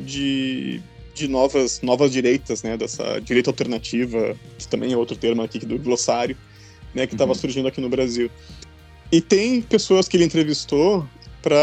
de, 0.02 0.82
de 1.14 1.28
novas, 1.28 1.82
novas 1.82 2.12
direitas, 2.12 2.64
né? 2.64 2.78
Dessa 2.78 3.20
direita 3.20 3.50
alternativa, 3.50 4.36
que 4.58 4.68
também 4.68 4.94
é 4.94 4.98
outro 4.98 5.16
termo 5.16 5.42
aqui 5.42 5.60
do 5.60 5.78
glossário, 5.78 6.38
né? 6.94 7.06
Que 7.08 7.14
estava 7.14 7.32
uhum. 7.32 7.38
surgindo 7.38 7.68
aqui 7.68 7.82
no 7.82 7.90
Brasil. 7.90 8.30
E 9.12 9.22
tem 9.22 9.62
pessoas 9.62 10.08
que 10.08 10.18
ele 10.18 10.26
entrevistou 10.26 11.08
para 11.42 11.56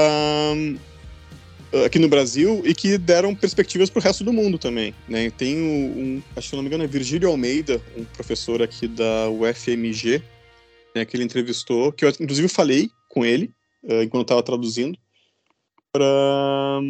eh, 1.72 1.84
aqui 1.84 1.98
no 1.98 2.08
Brasil 2.08 2.62
e 2.64 2.72
que 2.72 2.96
deram 2.96 3.34
perspectivas 3.34 3.90
para 3.90 3.98
o 3.98 4.02
resto 4.02 4.22
do 4.22 4.32
mundo 4.32 4.58
também. 4.58 4.94
Né? 5.08 5.30
Tem 5.30 5.56
um, 5.56 5.86
um, 5.86 6.22
acho 6.36 6.50
que 6.50 6.56
não 6.56 6.62
me 6.62 6.68
engano, 6.68 6.84
é 6.84 6.86
Virgílio 6.86 7.28
Almeida, 7.28 7.82
um 7.96 8.04
professor 8.04 8.62
aqui 8.62 8.86
da 8.86 9.28
UFMG, 9.28 10.22
né, 10.94 11.04
que 11.04 11.16
ele 11.16 11.24
entrevistou, 11.24 11.92
que 11.92 12.04
eu 12.04 12.08
inclusive 12.08 12.48
falei 12.48 12.88
com 13.08 13.24
ele 13.24 13.50
uh, 13.82 14.02
enquanto 14.02 14.26
estava 14.26 14.42
traduzindo, 14.42 14.96
para 15.92 16.80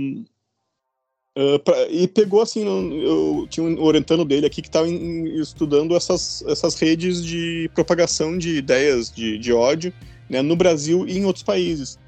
Uh, 1.36 1.58
pra, 1.58 1.88
e 1.88 2.06
pegou 2.06 2.40
assim, 2.40 2.64
eu 2.64 3.46
tinha 3.50 3.66
um 3.66 3.82
orientando 3.82 4.24
dele 4.24 4.46
aqui 4.46 4.62
que 4.62 4.68
estava 4.68 4.88
estudando 4.88 5.96
essas, 5.96 6.44
essas 6.46 6.78
redes 6.78 7.24
de 7.24 7.68
propagação 7.74 8.38
de 8.38 8.56
ideias 8.56 9.10
de, 9.10 9.36
de 9.36 9.52
ódio 9.52 9.92
né, 10.30 10.42
no 10.42 10.54
Brasil 10.54 11.04
e 11.08 11.18
em 11.18 11.24
outros 11.24 11.42
países 11.42 11.98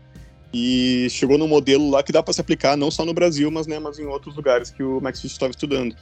e 0.53 1.09
chegou 1.11 1.37
num 1.37 1.49
modelo 1.49 1.91
lá 1.91 2.03
que 2.03 2.13
dá 2.13 2.23
para 2.23 2.33
se 2.33 2.41
aplicar 2.41 2.77
não 2.77 2.91
só 2.91 3.05
no 3.05 3.13
Brasil, 3.13 3.51
mas, 3.51 3.67
né, 3.67 3.79
mas 3.79 3.99
em 3.99 4.07
outros 4.07 4.35
lugares 4.35 4.71
que 4.71 4.83
o 4.83 5.01
Max 5.01 5.21
Fish 5.21 5.33
estava 5.33 5.51
estudando. 5.51 5.95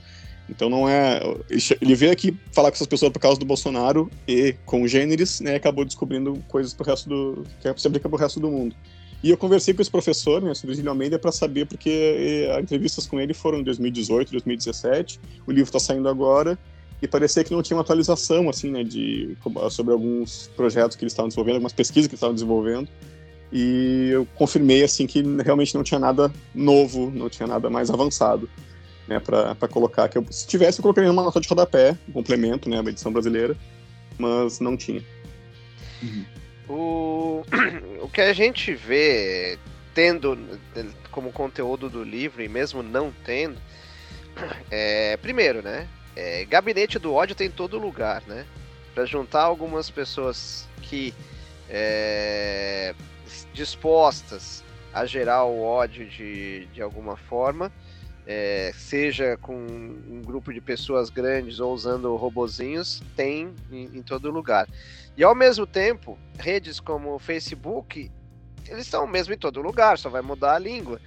Então 0.49 0.69
não 0.69 0.89
é. 0.89 1.21
Ele 1.81 1.95
veio 1.95 2.13
aqui 2.13 2.37
falar 2.53 2.71
com 2.71 2.75
essas 2.75 2.87
pessoas 2.87 3.11
por 3.11 3.19
causa 3.19 3.41
do 3.41 3.47
Bolsonaro 3.47 4.11
e 4.29 4.55
com 4.67 4.87
gêneros, 4.87 5.41
né? 5.41 5.55
Acabou 5.55 5.85
descobrindo 5.87 6.39
coisas 6.49 6.75
pro 6.75 6.85
resto 6.85 7.09
do. 7.09 7.47
que 7.61 7.81
se 7.81 7.89
aplica 7.89 8.09
pro 8.09 8.19
resto 8.19 8.39
do 8.39 8.51
mundo. 8.51 8.77
E 9.25 9.31
eu 9.31 9.39
conversei 9.39 9.73
com 9.73 9.81
esse 9.81 9.91
professor, 9.91 10.43
né, 10.43 10.53
sobre 10.53 10.73
Virgílio 10.73 10.91
Almeida, 10.91 11.19
para 11.19 11.33
saber, 11.33 11.65
porque 11.65 12.47
as 12.55 12.63
entrevistas 12.63 13.07
com 13.07 13.19
ele 13.19 13.33
foram 13.33 13.61
em 13.61 13.63
2018, 13.63 14.31
2017, 14.31 15.19
o 15.47 15.51
livro 15.51 15.71
está 15.71 15.79
saindo 15.79 16.11
agora, 16.11 16.59
e 17.01 17.09
parecia 17.09 17.43
que 17.43 17.51
não 17.51 17.63
tinha 17.63 17.75
uma 17.75 17.81
atualização, 17.81 18.51
assim, 18.51 18.71
né, 18.71 18.85
de, 18.85 19.35
sobre 19.71 19.95
alguns 19.95 20.51
projetos 20.55 20.95
que 20.95 21.05
eles 21.05 21.15
estavam 21.15 21.29
desenvolvendo, 21.29 21.55
algumas 21.55 21.73
pesquisas 21.73 22.07
que 22.07 22.17
estavam 22.17 22.35
desenvolvendo. 22.35 22.87
E 23.51 24.11
eu 24.13 24.29
confirmei 24.35 24.85
assim 24.85 25.07
que 25.07 25.23
realmente 25.43 25.75
não 25.75 25.83
tinha 25.83 25.99
nada 25.99 26.31
novo, 26.55 27.11
não 27.11 27.31
tinha 27.31 27.47
nada 27.47 27.71
mais 27.71 27.89
avançado, 27.89 28.47
né, 29.09 29.19
para 29.21 29.69
colocar. 29.69 30.07
Que 30.07 30.19
eu, 30.19 30.27
se 30.31 30.47
tivesse, 30.47 30.81
eu 30.81 30.83
colocaria 30.83 31.11
uma 31.11 31.23
nota 31.23 31.41
de 31.41 31.49
rodapé, 31.49 31.97
um 32.07 32.13
complemento, 32.13 32.69
né, 32.69 32.79
a 32.79 32.91
edição 32.91 33.11
brasileira, 33.11 33.57
mas 34.19 34.61
não 34.61 34.77
tinha. 34.77 35.03
Uhum. 36.03 36.34
O, 36.69 37.45
o 38.01 38.09
que 38.09 38.21
a 38.21 38.33
gente 38.33 38.75
vê 38.75 39.59
tendo 39.95 40.37
como 41.11 41.33
conteúdo 41.33 41.89
do 41.89 42.03
livro 42.03 42.43
e 42.43 42.49
mesmo 42.49 42.83
não 42.83 43.13
tendo, 43.25 43.61
é, 44.71 45.17
primeiro, 45.19 45.63
né, 45.63 45.89
é, 46.17 46.45
gabinete 46.45 46.99
do 46.99 47.15
ódio 47.15 47.37
tem 47.37 47.47
em 47.47 47.51
todo 47.51 47.79
lugar, 47.79 48.23
né, 48.27 48.45
para 48.95 49.05
juntar 49.05 49.43
algumas 49.43 49.91
pessoas 49.91 50.69
que 50.83 51.15
é, 51.69 52.95
dispostas 53.53 54.65
a 54.93 55.07
gerar 55.07 55.45
o 55.45 55.63
ódio 55.63 56.07
de, 56.09 56.67
de 56.67 56.81
alguma 56.81 57.17
forma, 57.17 57.73
é, 58.27 58.73
seja 58.75 59.37
com 59.37 59.55
um 59.55 60.23
grupo 60.25 60.53
de 60.53 60.61
pessoas 60.61 61.11
grandes 61.11 61.61
ou 61.61 61.73
usando 61.73 62.15
robozinhos, 62.17 63.03
tem 63.17 63.53
em, 63.71 63.99
em, 63.99 64.03
todo 64.03 64.31
lugar. 64.31 64.69
E 65.17 65.23
ao 65.23 65.35
mesmo 65.35 65.67
tempo, 65.67 66.19
redes 66.39 66.81
como 66.81 67.15
o 67.15 67.19
Facebook, 67.19 68.11
eles 68.67 68.85
estão 68.85 69.07
mesmo 69.07 69.35
em 69.35 69.39
todo 69.39 69.61
lugar, 69.61 69.99
só 69.99 70.09
vai 70.09 70.23
mudar 70.23 70.55
a 70.55 70.59
língua. 70.59 71.01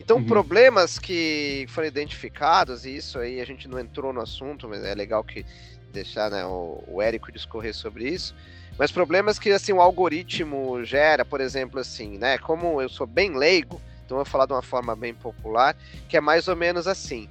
Então, 0.00 0.16
uhum. 0.16 0.26
problemas 0.26 0.98
que 0.98 1.66
foram 1.68 1.86
identificados, 1.86 2.84
e 2.84 2.96
isso 2.96 3.18
aí 3.18 3.40
a 3.40 3.44
gente 3.44 3.68
não 3.68 3.78
entrou 3.78 4.12
no 4.12 4.20
assunto, 4.20 4.68
mas 4.68 4.82
é 4.82 4.94
legal 4.94 5.22
que 5.22 5.44
deixar 5.92 6.30
né, 6.30 6.44
o, 6.44 6.82
o 6.88 7.02
Érico 7.02 7.30
discorrer 7.30 7.74
sobre 7.74 8.08
isso 8.08 8.34
mas 8.78 8.90
problemas 8.90 9.38
que 9.38 9.50
assim 9.50 9.72
o 9.72 9.80
algoritmo 9.80 10.84
gera, 10.84 11.24
por 11.24 11.40
exemplo, 11.40 11.78
assim, 11.78 12.16
né? 12.18 12.38
Como 12.38 12.80
eu 12.80 12.88
sou 12.88 13.06
bem 13.06 13.36
leigo, 13.36 13.80
então 14.12 14.18
eu 14.18 14.24
vou 14.24 14.30
falar 14.30 14.44
de 14.44 14.52
uma 14.52 14.62
forma 14.62 14.94
bem 14.94 15.14
popular, 15.14 15.74
que 16.06 16.18
é 16.18 16.20
mais 16.20 16.46
ou 16.46 16.54
menos 16.54 16.86
assim: 16.86 17.28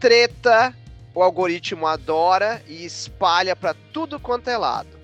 treta, 0.00 0.74
o 1.14 1.22
algoritmo 1.22 1.86
adora 1.86 2.60
e 2.66 2.84
espalha 2.84 3.54
para 3.54 3.74
tudo 3.92 4.18
quanto 4.18 4.50
é 4.50 4.58
lado. 4.58 4.96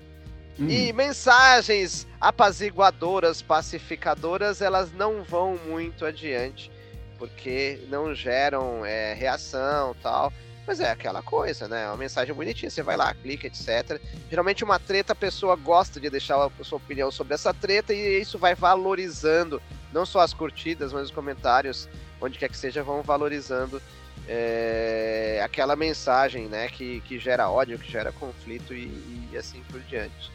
Hum. 0.59 0.67
E 0.69 0.91
mensagens 0.91 2.05
apaziguadoras, 2.19 3.41
pacificadoras, 3.41 4.61
elas 4.61 4.91
não 4.91 5.23
vão 5.23 5.57
muito 5.65 6.05
adiante, 6.05 6.69
porque 7.17 7.79
não 7.87 8.13
geram 8.13 8.85
é, 8.85 9.13
reação 9.13 9.95
tal. 10.03 10.31
Mas 10.65 10.79
é 10.79 10.89
aquela 10.89 11.21
coisa, 11.21 11.67
né? 11.67 11.87
Uma 11.87 11.97
mensagem 11.97 12.33
bonitinha, 12.33 12.69
você 12.69 12.81
vai 12.81 12.95
lá, 12.95 13.13
clica, 13.13 13.47
etc. 13.47 13.99
Geralmente 14.29 14.63
uma 14.63 14.79
treta, 14.79 15.11
a 15.11 15.15
pessoa 15.15 15.57
gosta 15.57 15.99
de 15.99 16.09
deixar 16.09 16.37
a 16.37 16.63
sua 16.63 16.77
opinião 16.77 17.11
sobre 17.11 17.33
essa 17.33 17.53
treta 17.53 17.93
e 17.93 18.21
isso 18.21 18.37
vai 18.37 18.55
valorizando 18.55 19.61
não 19.93 20.05
só 20.05 20.21
as 20.21 20.33
curtidas, 20.33 20.91
mas 20.91 21.03
os 21.03 21.11
comentários, 21.11 21.87
onde 22.19 22.37
quer 22.37 22.49
que 22.49 22.57
seja, 22.57 22.83
vão 22.83 23.01
valorizando 23.01 23.81
é, 24.27 25.41
aquela 25.43 25.75
mensagem, 25.75 26.47
né? 26.47 26.67
Que, 26.67 27.01
que 27.01 27.19
gera 27.19 27.49
ódio, 27.49 27.77
que 27.77 27.91
gera 27.91 28.11
conflito 28.11 28.73
e, 28.73 29.29
e 29.31 29.37
assim 29.37 29.61
por 29.71 29.79
diante. 29.81 30.31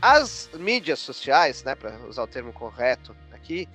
As 0.00 0.50
mídias 0.54 0.98
sociais, 0.98 1.62
né, 1.62 1.76
para 1.76 1.96
usar 2.08 2.24
o 2.24 2.26
termo 2.26 2.52
correto 2.52 3.14
aqui, 3.32 3.68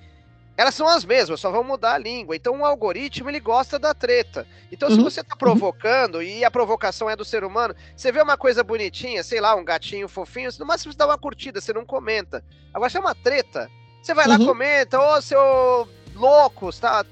elas 0.58 0.74
são 0.74 0.88
as 0.88 1.04
mesmas, 1.04 1.40
só 1.40 1.50
vão 1.50 1.62
mudar 1.62 1.94
a 1.94 1.98
língua. 1.98 2.34
Então 2.36 2.60
o 2.60 2.64
algoritmo 2.64 3.30
ele 3.30 3.40
gosta 3.40 3.78
da 3.78 3.94
treta. 3.94 4.46
Então 4.70 4.88
uhum. 4.88 4.96
se 4.96 5.00
você 5.00 5.20
está 5.20 5.36
provocando 5.36 6.20
e 6.20 6.44
a 6.44 6.50
provocação 6.50 7.08
é 7.08 7.14
do 7.14 7.24
ser 7.24 7.44
humano, 7.44 7.74
você 7.96 8.10
vê 8.10 8.20
uma 8.20 8.36
coisa 8.36 8.62
bonitinha, 8.64 9.22
sei 9.22 9.40
lá, 9.40 9.54
um 9.54 9.64
gatinho 9.64 10.08
fofinho, 10.08 10.50
no 10.58 10.66
máximo 10.66 10.92
você 10.92 10.98
dá 10.98 11.06
uma 11.06 11.16
curtida, 11.16 11.60
você 11.60 11.72
não 11.72 11.86
comenta. 11.86 12.44
Agora 12.74 12.90
se 12.90 12.96
é 12.96 13.00
uma 13.00 13.14
treta, 13.14 13.70
você 14.02 14.14
vai 14.14 14.26
uhum. 14.26 14.38
lá 14.38 14.46
comenta, 14.46 15.00
ô 15.00 15.20
seu 15.20 15.88
louco, 16.14 16.72
tá? 16.72 17.04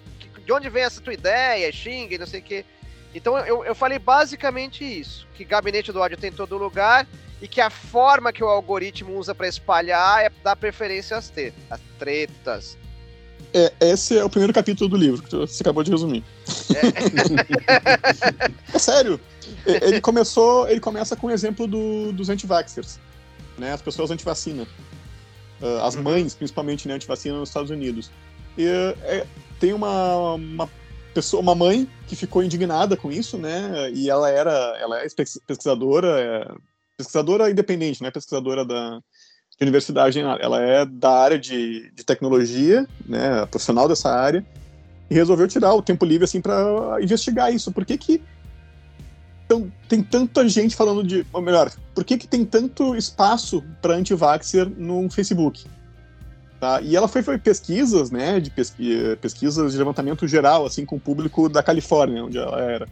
De 0.44 0.52
onde 0.52 0.68
vem 0.68 0.84
essa 0.84 1.00
tua 1.00 1.14
ideia? 1.14 1.72
Xinga 1.72 2.14
e 2.14 2.18
não 2.18 2.26
sei 2.26 2.40
o 2.40 2.42
quê. 2.42 2.64
Então 3.14 3.38
eu, 3.38 3.64
eu 3.64 3.74
falei 3.74 3.98
basicamente 3.98 4.84
isso, 4.84 5.26
que 5.34 5.44
gabinete 5.44 5.92
do 5.92 6.00
ódio 6.00 6.16
tem 6.16 6.30
em 6.30 6.34
todo 6.34 6.58
lugar 6.58 7.06
e 7.40 7.48
que 7.48 7.60
a 7.60 7.70
forma 7.70 8.32
que 8.32 8.44
o 8.44 8.48
algoritmo 8.48 9.16
usa 9.16 9.34
para 9.34 9.48
espalhar 9.48 10.24
é 10.24 10.30
dar 10.42 10.56
preferência 10.56 11.16
às, 11.16 11.32
às 11.70 11.80
tretas, 11.98 12.76
é, 13.52 13.72
esse 13.80 14.16
é 14.18 14.22
o 14.22 14.28
primeiro 14.28 14.52
capítulo 14.52 14.90
do 14.90 14.98
livro 14.98 15.22
que 15.22 15.34
você 15.34 15.62
acabou 15.62 15.82
de 15.82 15.90
resumir. 15.90 16.22
É, 16.74 16.80
é 18.76 18.78
sério. 18.78 19.18
Ele 19.64 19.98
começou, 20.00 20.68
ele 20.68 20.80
começa 20.80 21.16
com 21.16 21.28
o 21.28 21.30
exemplo 21.30 21.66
do, 21.66 22.12
dos 22.12 22.28
anti-vaxxers, 22.28 22.98
né? 23.56 23.72
As 23.72 23.80
pessoas 23.80 24.10
anti-vacina. 24.10 24.66
Uh, 25.60 25.82
as 25.82 25.96
mães, 25.96 26.34
principalmente, 26.34 26.86
né, 26.86 26.94
anti-vacina 26.94 27.38
nos 27.38 27.48
Estados 27.48 27.70
Unidos. 27.70 28.10
E, 28.58 28.66
é, 28.66 29.26
tem 29.58 29.72
uma, 29.72 30.34
uma 30.34 30.70
pessoa, 31.14 31.40
uma 31.40 31.54
mãe 31.54 31.88
que 32.06 32.14
ficou 32.14 32.42
indignada 32.42 32.96
com 32.96 33.10
isso, 33.10 33.38
né? 33.38 33.90
E 33.92 34.10
ela 34.10 34.30
era, 34.30 34.76
ela 34.78 35.00
é 35.00 35.06
pesquisadora, 35.46 36.20
é, 36.20 36.54
pesquisadora 36.96 37.50
independente, 37.50 38.02
né? 38.02 38.10
Pesquisadora 38.10 38.64
da 38.64 39.00
de 39.58 39.64
universidade, 39.64 40.20
ela 40.20 40.60
é 40.60 40.84
da 40.84 41.10
área 41.10 41.38
de, 41.38 41.90
de 41.92 42.04
tecnologia, 42.04 42.86
né? 43.06 43.46
Profissional 43.46 43.88
dessa 43.88 44.10
área 44.10 44.44
e 45.10 45.14
resolveu 45.14 45.46
tirar 45.46 45.72
o 45.74 45.82
tempo 45.82 46.04
livre 46.04 46.24
assim 46.24 46.40
para 46.40 46.98
investigar 47.00 47.52
isso. 47.52 47.72
Por 47.72 47.84
que 47.84 47.96
que 47.96 48.22
então, 49.46 49.72
tem 49.88 50.02
tanta 50.02 50.48
gente 50.48 50.74
falando 50.74 51.04
de, 51.04 51.24
ou 51.32 51.40
melhor, 51.40 51.72
por 51.94 52.04
que 52.04 52.18
que 52.18 52.26
tem 52.26 52.44
tanto 52.44 52.96
espaço 52.96 53.62
para 53.80 53.94
anti-vaxxer 53.94 54.68
no 54.68 55.08
Facebook? 55.08 55.64
Tá? 56.58 56.80
E 56.80 56.96
ela 56.96 57.06
foi, 57.06 57.22
foi 57.22 57.38
pesquisas, 57.38 58.10
né, 58.10 58.40
de 58.40 58.50
pesqui, 58.50 59.16
pesquisas 59.20 59.72
de 59.72 59.78
levantamento 59.78 60.26
geral, 60.26 60.66
assim, 60.66 60.84
com 60.84 60.96
o 60.96 61.00
público 61.00 61.48
da 61.48 61.62
Califórnia, 61.62 62.24
onde 62.24 62.38
ela 62.38 62.60
era. 62.60 62.88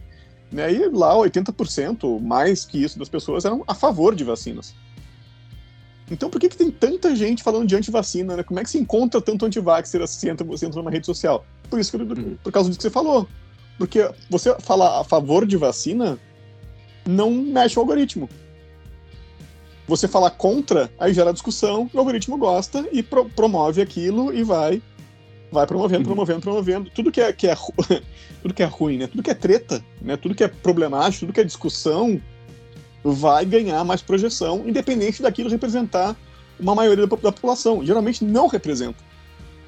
Né, 0.49 0.71
e 0.71 0.87
lá 0.87 1.13
80%, 1.15 2.21
mais 2.21 2.63
que 2.63 2.81
isso, 2.81 2.97
das 2.97 3.09
pessoas 3.09 3.43
eram 3.43 3.61
a 3.67 3.75
favor 3.75 4.15
de 4.15 4.23
vacinas. 4.23 4.73
Então 6.09 6.29
por 6.29 6.39
que, 6.39 6.47
que 6.47 6.55
tem 6.55 6.71
tanta 6.71 7.15
gente 7.15 7.43
falando 7.43 7.67
de 7.67 7.75
antivacina, 7.75 8.37
né? 8.37 8.43
Como 8.43 8.59
é 8.59 8.63
que 8.63 8.69
se 8.69 8.77
encontra 8.77 9.19
tanto 9.19 9.43
antivaxer 9.43 10.01
assim, 10.03 10.29
entra, 10.29 10.45
você 10.45 10.67
entra 10.67 10.79
numa 10.79 10.91
rede 10.91 11.07
social? 11.07 11.43
Por 11.67 11.79
isso 11.79 11.89
que, 11.89 11.97
uhum. 11.97 12.37
por 12.43 12.51
causa 12.51 12.69
disso 12.69 12.77
que 12.77 12.83
você 12.83 12.91
falou. 12.91 13.27
Porque 13.75 14.07
você 14.29 14.55
falar 14.59 15.01
a 15.01 15.03
favor 15.03 15.47
de 15.47 15.57
vacina 15.57 16.19
não 17.07 17.31
mexe 17.31 17.77
o 17.77 17.81
algoritmo. 17.81 18.29
Você 19.87 20.07
falar 20.07 20.31
contra, 20.31 20.89
aí 20.99 21.13
gera 21.13 21.31
discussão, 21.31 21.89
o 21.93 21.99
algoritmo 21.99 22.37
gosta 22.37 22.87
e 22.91 23.03
pro, 23.03 23.25
promove 23.25 23.81
aquilo 23.81 24.33
e 24.33 24.43
vai 24.43 24.81
vai 25.51 25.65
promovendo, 25.65 26.01
uhum. 26.01 26.15
promovendo, 26.15 26.41
promovendo. 26.41 26.89
Tudo 26.89 27.11
que 27.11 27.21
é, 27.21 27.31
que 27.31 27.47
é 27.47 27.55
tudo 28.41 28.53
que 28.53 28.63
é 28.63 28.65
ruim, 28.65 28.97
né? 28.97 29.07
Tudo 29.07 29.23
que 29.23 29.31
é 29.31 29.35
treta, 29.35 29.83
né? 30.01 30.17
Tudo 30.17 30.35
que 30.35 30.43
é 30.43 30.47
problemático, 30.47 31.21
tudo 31.21 31.33
que 31.33 31.39
é 31.39 31.43
discussão, 31.43 32.21
vai 33.03 33.45
ganhar 33.45 33.83
mais 33.83 34.01
projeção, 34.01 34.63
independente 34.65 35.21
daquilo 35.21 35.49
representar 35.49 36.15
uma 36.59 36.73
maioria 36.73 37.05
da, 37.05 37.15
da 37.15 37.31
população. 37.31 37.85
Geralmente 37.85 38.23
não 38.23 38.47
representa. 38.47 39.03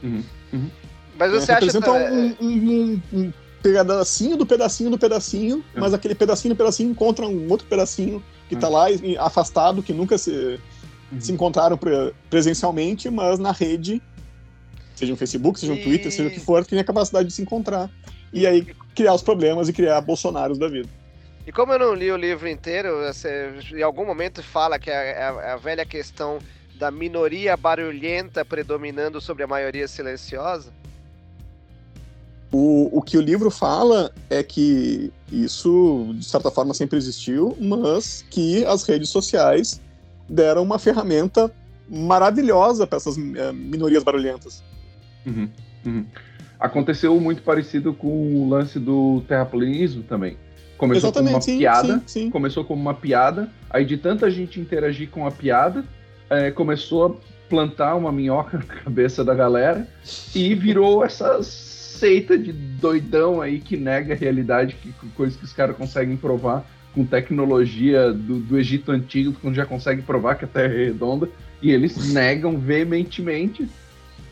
Uhum. 0.03 0.23
Uhum. 0.51 0.69
Mas 1.17 1.31
você 1.31 1.51
é, 1.51 1.55
acha 1.55 1.65
representa 1.65 1.91
um, 1.91 2.35
um, 2.39 2.41
um, 2.41 3.01
um 3.13 3.33
pedacinho 3.61 4.37
do 4.37 4.45
pedacinho 4.45 4.89
do 4.89 4.97
pedacinho, 4.97 5.63
é. 5.75 5.79
mas 5.79 5.93
aquele 5.93 6.15
pedacinho 6.15 6.53
do 6.53 6.57
pedacinho 6.57 6.91
encontra 6.91 7.25
um 7.25 7.49
outro 7.49 7.67
pedacinho 7.67 8.23
que 8.47 8.55
está 8.55 8.67
é. 8.67 8.69
lá 8.69 8.85
afastado, 9.19 9.83
que 9.83 9.93
nunca 9.93 10.17
se, 10.17 10.59
uhum. 11.11 11.19
se 11.19 11.31
encontraram 11.31 11.77
pre 11.77 12.13
presencialmente, 12.29 13.09
mas 13.09 13.39
na 13.39 13.51
rede, 13.51 14.01
seja 14.95 15.11
no 15.11 15.17
Facebook, 15.17 15.59
seja 15.59 15.73
no 15.73 15.79
e... 15.79 15.83
Twitter, 15.83 16.11
seja 16.11 16.29
o 16.29 16.31
que 16.31 16.39
for, 16.39 16.65
tem 16.65 16.79
a 16.79 16.83
capacidade 16.83 17.27
de 17.27 17.33
se 17.33 17.41
encontrar. 17.41 17.89
E 18.31 18.45
aí 18.45 18.67
criar 18.95 19.13
os 19.13 19.21
problemas 19.21 19.69
e 19.69 19.73
criar 19.73 20.01
Bolsonaros 20.01 20.57
da 20.57 20.67
vida. 20.67 20.89
E 21.45 21.51
como 21.51 21.71
eu 21.71 21.79
não 21.79 21.93
li 21.93 22.11
o 22.11 22.17
livro 22.17 22.47
inteiro, 22.47 22.89
você, 23.05 23.53
em 23.73 23.81
algum 23.81 24.05
momento 24.05 24.43
fala 24.43 24.77
que 24.77 24.89
é, 24.89 25.11
é 25.11 25.23
a, 25.23 25.41
é 25.41 25.51
a 25.51 25.55
velha 25.55 25.85
questão 25.85 26.39
da 26.75 26.91
minoria 26.91 27.55
barulhenta 27.55 28.43
predominando 28.43 29.21
sobre 29.21 29.43
a 29.43 29.47
maioria 29.47 29.87
silenciosa? 29.87 30.73
O, 32.51 32.97
o 32.97 33.01
que 33.01 33.17
o 33.17 33.21
livro 33.21 33.51
fala 33.51 34.11
é 34.29 34.41
que 34.41 35.11
isso, 35.31 36.13
de 36.15 36.25
certa 36.25 36.49
forma, 36.49 36.73
sempre 36.73 36.97
existiu, 36.97 37.57
mas 37.59 38.25
que 38.29 38.65
as 38.65 38.83
redes 38.83 39.09
sociais 39.09 39.81
deram 40.29 40.63
uma 40.63 40.79
ferramenta 40.79 41.51
maravilhosa 41.89 42.87
para 42.87 42.97
essas 42.97 43.17
é, 43.17 43.51
minorias 43.51 44.03
barulhentas. 44.03 44.63
Uhum, 45.25 45.49
uhum. 45.85 46.05
Aconteceu 46.59 47.19
muito 47.19 47.41
parecido 47.43 47.93
com 47.93 48.07
o 48.07 48.49
lance 48.49 48.79
do 48.79 49.21
terraplanismo 49.27 50.03
também. 50.03 50.37
Começou 50.77 51.09
Exatamente, 51.09 51.31
como 51.31 51.35
uma 51.35 51.41
sim, 51.41 51.57
piada, 51.57 51.93
sim, 52.05 52.23
sim. 52.23 52.29
começou 52.29 52.63
como 52.63 52.81
uma 52.81 52.93
piada, 52.93 53.49
aí 53.69 53.83
de 53.83 53.97
tanta 53.97 54.29
gente 54.29 54.59
interagir 54.59 55.09
com 55.09 55.25
a 55.25 55.31
piada, 55.31 55.83
é, 56.29 56.51
começou 56.51 57.05
a 57.05 57.49
plantar 57.49 57.95
uma 57.95 58.11
minhoca 58.11 58.57
na 58.59 58.63
cabeça 58.63 59.23
da 59.23 59.33
galera 59.33 59.87
e 60.35 60.53
virou 60.53 61.03
essas 61.03 61.66
seita 61.97 62.37
de 62.37 62.51
doidão 62.51 63.41
aí 63.41 63.59
que 63.59 63.75
nega 63.75 64.13
a 64.13 64.17
realidade, 64.17 64.75
que, 64.75 64.91
coisas 65.09 65.37
que 65.37 65.45
os 65.45 65.53
caras 65.53 65.75
conseguem 65.75 66.15
provar 66.15 66.65
com 66.93 67.05
tecnologia 67.05 68.11
do, 68.11 68.39
do 68.39 68.57
Egito 68.57 68.91
Antigo, 68.91 69.35
quando 69.41 69.55
já 69.55 69.65
consegue 69.65 70.01
provar 70.01 70.35
que 70.35 70.45
a 70.45 70.47
Terra 70.47 70.73
é 70.73 70.85
redonda, 70.85 71.29
e 71.61 71.71
eles 71.71 72.11
negam 72.13 72.57
veementemente, 72.57 73.67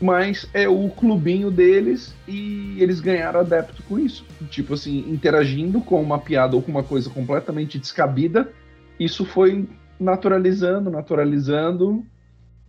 mas 0.00 0.48
é 0.52 0.68
o 0.68 0.88
clubinho 0.90 1.50
deles 1.50 2.14
e 2.26 2.76
eles 2.78 3.00
ganharam 3.00 3.40
adepto 3.40 3.82
com 3.84 3.98
isso. 3.98 4.24
Tipo 4.50 4.74
assim, 4.74 5.04
interagindo 5.08 5.80
com 5.80 6.00
uma 6.02 6.18
piada 6.18 6.56
ou 6.56 6.62
com 6.62 6.70
uma 6.70 6.82
coisa 6.82 7.08
completamente 7.08 7.78
descabida, 7.78 8.50
isso 8.98 9.24
foi 9.24 9.68
naturalizando, 9.98 10.90
naturalizando, 10.90 12.04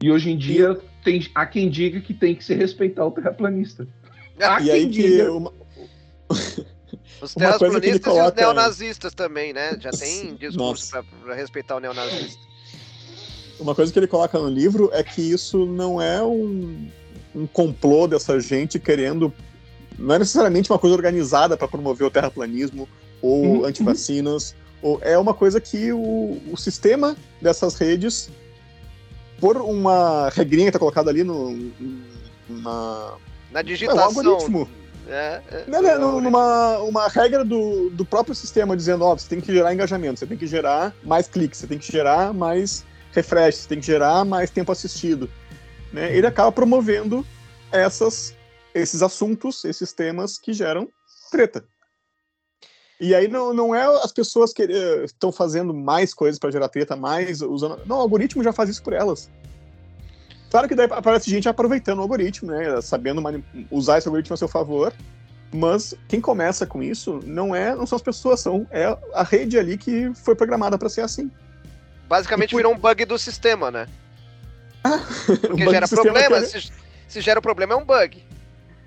e 0.01 0.11
hoje 0.11 0.31
em 0.31 0.37
dia 0.37 0.77
tem, 1.03 1.25
há 1.33 1.45
quem 1.45 1.69
diga 1.69 1.99
que 1.99 2.13
tem 2.13 2.35
que 2.35 2.43
se 2.43 2.53
respeitar 2.53 3.05
o 3.05 3.11
terraplanista. 3.11 3.87
Ah, 4.39 4.61
e 4.61 4.71
aí 4.71 4.89
que 4.89 5.21
uma... 5.23 5.53
Os 7.21 7.33
terraplanistas 7.33 8.01
coloca... 8.01 8.25
e 8.25 8.29
os 8.29 8.35
neonazistas 8.35 9.13
também, 9.13 9.51
né? 9.51 9.77
Já 9.79 9.89
tem 9.91 10.35
discurso 10.35 10.91
para 11.23 11.33
respeitar 11.33 11.75
o 11.75 11.79
neonazista. 11.79 12.39
Uma 13.59 13.73
coisa 13.73 13.91
que 13.91 13.97
ele 13.97 14.07
coloca 14.07 14.37
no 14.37 14.49
livro 14.49 14.89
é 14.93 15.03
que 15.03 15.21
isso 15.21 15.65
não 15.65 15.99
é 16.01 16.23
um, 16.23 16.87
um 17.35 17.47
complô 17.47 18.07
dessa 18.07 18.39
gente 18.39 18.79
querendo. 18.79 19.33
Não 19.97 20.13
é 20.13 20.19
necessariamente 20.19 20.71
uma 20.71 20.77
coisa 20.77 20.95
organizada 20.95 21.57
para 21.57 21.67
promover 21.67 22.05
o 22.05 22.11
terraplanismo 22.11 22.87
ou 23.21 23.43
uhum. 23.43 23.65
antivacinas. 23.65 24.55
Ou, 24.81 24.99
é 25.01 25.17
uma 25.17 25.33
coisa 25.33 25.59
que 25.59 25.91
o, 25.91 26.39
o 26.51 26.55
sistema 26.55 27.17
dessas 27.41 27.75
redes, 27.75 28.29
por 29.39 29.57
uma 29.57 30.29
regrinha 30.29 30.65
que 30.65 30.69
está 30.69 30.79
colocada 30.79 31.09
ali 31.09 31.23
no, 31.23 31.71
na, 32.47 33.15
na 33.51 33.61
digitação. 33.61 34.03
É 34.03 34.07
um 34.07 34.31
algoritmo. 34.31 34.69
É, 35.09 35.41
é, 35.51 35.63
não, 35.67 35.81
não, 35.81 35.89
é 35.89 36.21
numa 36.21 36.79
uma 36.79 37.07
regra 37.07 37.45
do, 37.45 37.89
do 37.91 38.03
próprio 38.03 38.35
sistema 38.35 38.75
dizendo, 38.75 39.05
ó, 39.05 39.15
você 39.15 39.29
tem 39.29 39.39
que 39.39 39.53
gerar 39.53 39.73
engajamento, 39.73 40.19
você 40.19 40.27
tem 40.27 40.37
que 40.37 40.47
gerar 40.47 40.93
mais 41.01 41.27
cliques, 41.27 41.59
você 41.59 41.67
tem 41.67 41.79
que 41.79 41.89
gerar 41.89 42.33
mais 42.33 42.85
refresh, 43.13 43.55
você 43.55 43.69
tem 43.69 43.79
que 43.79 43.85
gerar 43.85 44.25
mais 44.25 44.49
tempo 44.49 44.71
assistido. 44.71 45.29
Né? 45.93 46.15
Ele 46.15 46.27
acaba 46.27 46.51
promovendo 46.51 47.25
essas, 47.71 48.35
esses 48.75 49.01
assuntos, 49.01 49.63
esses 49.63 49.93
temas 49.93 50.37
que 50.37 50.51
geram 50.51 50.89
treta. 51.31 51.63
E 52.99 53.13
aí 53.13 53.27
não, 53.27 53.53
não 53.53 53.75
é 53.75 53.85
as 54.03 54.11
pessoas 54.11 54.51
que 54.51 54.63
estão 55.05 55.31
fazendo 55.31 55.73
mais 55.73 56.13
coisas 56.13 56.39
para 56.39 56.51
gerar 56.51 56.67
treta, 56.67 56.95
mais 56.95 57.41
usando. 57.41 57.79
Não, 57.85 57.97
o 57.97 58.01
algoritmo 58.01 58.43
já 58.43 58.51
faz 58.51 58.69
isso 58.69 58.83
por 58.83 58.93
elas. 58.93 59.29
Claro 60.49 60.67
que 60.67 60.75
daí 60.75 60.87
aparece 60.89 61.29
gente 61.29 61.49
aproveitando 61.49 61.99
o 61.99 62.01
algoritmo, 62.01 62.51
né? 62.51 62.81
Sabendo 62.81 63.21
usar 63.69 63.97
esse 63.97 64.07
algoritmo 64.07 64.33
a 64.33 64.37
seu 64.37 64.47
favor. 64.47 64.93
Mas 65.53 65.93
quem 66.07 66.19
começa 66.19 66.65
com 66.65 66.83
isso 66.83 67.21
não 67.25 67.55
é, 67.55 67.73
não 67.73 67.87
são 67.87 67.95
as 67.95 68.01
pessoas, 68.01 68.41
são 68.41 68.67
é 68.69 68.85
a 69.13 69.23
rede 69.23 69.57
ali 69.57 69.77
que 69.77 70.13
foi 70.13 70.35
programada 70.35 70.77
para 70.77 70.89
ser 70.89 71.01
assim. 71.01 71.31
Basicamente 72.07 72.51
por... 72.51 72.57
virou 72.57 72.73
um 72.73 72.77
bug 72.77 73.05
do 73.05 73.17
sistema, 73.17 73.71
né? 73.71 73.87
Porque 75.41 75.63
um 75.63 75.71
gera 75.71 75.87
problema, 75.87 76.41
se, 76.41 76.71
se, 77.07 77.21
gera 77.21 77.41
problema 77.41 77.73
é 77.73 77.77
um 77.77 77.85
bug, 77.85 78.23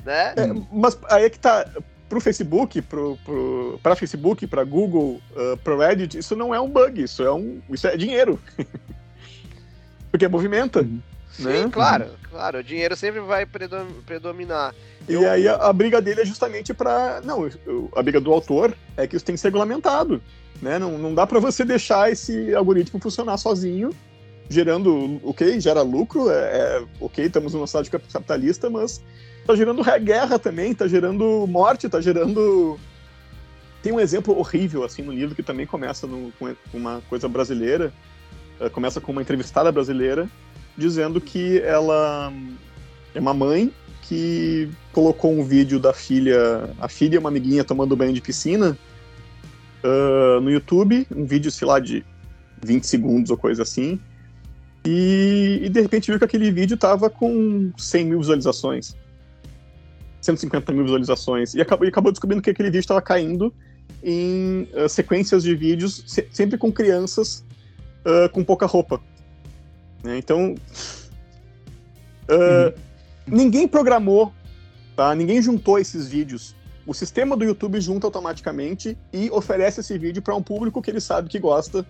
né? 0.05 0.35
É, 0.37 0.47
mas 0.71 0.99
aí 1.09 1.25
é 1.25 1.31
que 1.31 1.39
tá 1.39 1.67
pro 2.11 2.21
Facebook, 2.21 2.83
pro, 2.83 3.17
pro, 3.25 3.81
pra 3.83 3.97
Facebook, 3.97 4.47
pra 4.47 4.65
Google, 4.65 5.21
uh, 5.33 5.57
pro 5.59 5.79
Reddit, 5.79 6.19
isso 6.19 6.35
não 6.35 6.55
é 6.55 6.61
um 6.61 6.69
bug, 6.69 7.03
isso 7.03 7.23
é 7.23 7.33
um. 7.33 7.63
Isso 7.71 7.87
é 7.87 7.97
dinheiro. 7.97 8.39
Porque 10.11 10.27
movimenta. 10.27 10.81
Uhum. 10.81 11.01
Sim, 11.33 11.45
né? 11.45 11.71
claro, 11.71 12.07
claro. 12.29 12.59
O 12.59 12.63
dinheiro 12.63 12.97
sempre 12.97 13.21
vai 13.21 13.47
predominar. 13.47 14.75
E 15.09 15.15
Eu... 15.15 15.31
aí 15.31 15.47
a, 15.49 15.57
a, 15.57 15.73
briga 15.73 16.01
dele 16.01 16.23
é 16.23 16.25
justamente 16.25 16.75
para 16.75 17.21
Não, 17.23 17.49
a 17.95 18.03
briga 18.03 18.21
do 18.21 18.33
autor 18.33 18.75
é 18.97 19.07
que 19.07 19.17
isso 19.17 19.25
tem 19.25 19.35
que 19.35 19.41
ser 19.41 19.49
regulamentado. 19.49 20.21
Né? 20.61 20.79
Não, 20.79 20.99
não 20.99 21.15
dá 21.15 21.27
para 21.27 21.41
você 21.41 21.65
deixar 21.65 22.11
esse 22.11 22.55
algoritmo 22.55 23.01
funcionar 23.01 23.39
sozinho, 23.39 23.91
gerando. 24.49 25.21
Ok, 25.23 25.59
gera 25.61 25.83
lucro, 25.83 26.31
é, 26.31 26.35
é 26.35 26.85
ok, 27.01 27.25
estamos 27.25 27.55
numa 27.55 27.67
cidade 27.67 27.91
capitalista, 27.91 28.69
mas 28.69 29.03
tá 29.47 29.55
gerando 29.55 29.83
guerra 30.03 30.39
também, 30.39 30.75
tá 30.75 30.87
gerando 30.87 31.47
morte, 31.47 31.89
tá 31.89 32.01
gerando. 32.01 32.79
Tem 33.83 33.93
um 33.93 34.01
exemplo 34.01 34.37
horrível 34.39 34.85
assim 34.85 35.01
no 35.01 35.13
livro 35.13 35.35
que 35.35 35.43
também 35.43 35.67
começa 35.67 36.07
no, 36.07 36.31
com 36.33 36.55
uma 36.75 37.01
coisa 37.09 37.27
brasileira. 37.27 37.91
Eh, 38.61 38.69
começa 38.69 39.01
com 39.01 39.13
uma 39.13 39.23
entrevistada 39.23 39.73
brasileira 39.73 40.29
dizendo 40.77 41.21
que 41.21 41.61
ela 41.61 42.33
é 43.15 43.21
uma 43.21 43.35
mãe 43.35 43.73
que 44.03 44.69
colocou 44.93 45.33
um 45.33 45.45
vídeo 45.45 45.79
da 45.79 45.93
filha, 45.93 46.71
a 46.81 46.89
filha 46.89 47.15
e 47.15 47.19
uma 47.19 47.29
amiguinha 47.29 47.63
tomando 47.63 47.97
banho 47.97 48.13
de 48.13 48.21
piscina 48.21 48.77
uh, 49.85 50.41
no 50.41 50.51
YouTube, 50.51 51.07
um 51.15 51.25
vídeo, 51.25 51.51
sei 51.51 51.67
lá, 51.67 51.79
de 51.79 52.05
20 52.65 52.85
segundos 52.85 53.31
ou 53.31 53.37
coisa 53.37 53.63
assim, 53.63 54.01
e, 54.85 55.61
e, 55.63 55.69
de 55.69 55.81
repente 55.81 56.11
viu 56.11 56.19
que 56.19 56.25
aquele 56.25 56.51
vídeo 56.51 56.77
tava 56.77 57.11
com 57.11 57.71
100 57.77 58.05
mil 58.07 58.19
visualizações. 58.19 58.97
150 60.23 60.73
mil 60.73 60.85
visualizações. 60.85 61.55
E 61.55 61.61
acabou, 61.61 61.87
e 61.87 61.89
acabou 61.89 62.11
descobrindo 62.13 62.43
que 62.43 62.51
aquele 62.51 62.71
vídeo 62.71 62.81
estava 62.81 63.03
caindo 63.03 63.53
em 64.03 64.69
uh, 64.75 64.89
sequências 64.89 65.43
de 65.43 65.55
vídeos, 65.55 66.03
se, 66.07 66.27
sempre 66.33 66.57
com 66.57 66.73
crianças 66.73 67.45
uh, 68.07 68.29
com 68.31 68.43
pouca 68.43 68.67
roupa. 68.67 69.01
Né? 70.03 70.19
Então. 70.19 70.55
Uh, 72.29 72.91
Ninguém 73.27 73.69
programou, 73.69 74.33
tá? 74.97 75.15
Ninguém 75.15 75.41
juntou 75.41 75.79
esses 75.79 76.09
vídeos. 76.09 76.55
O 76.87 76.93
sistema 76.93 77.37
do 77.37 77.45
YouTube 77.45 77.81
junta 77.81 78.07
automaticamente 78.07 78.99
e 79.13 79.31
oferece 79.31 79.81
esse 79.81 79.97
vídeo 79.97 80.21
para 80.21 80.35
um 80.35 80.43
público 80.43 80.83
que 80.83 80.91
ele 80.91 81.01
sabe 81.01 81.29
que 81.29 81.39
gosta 81.39 81.87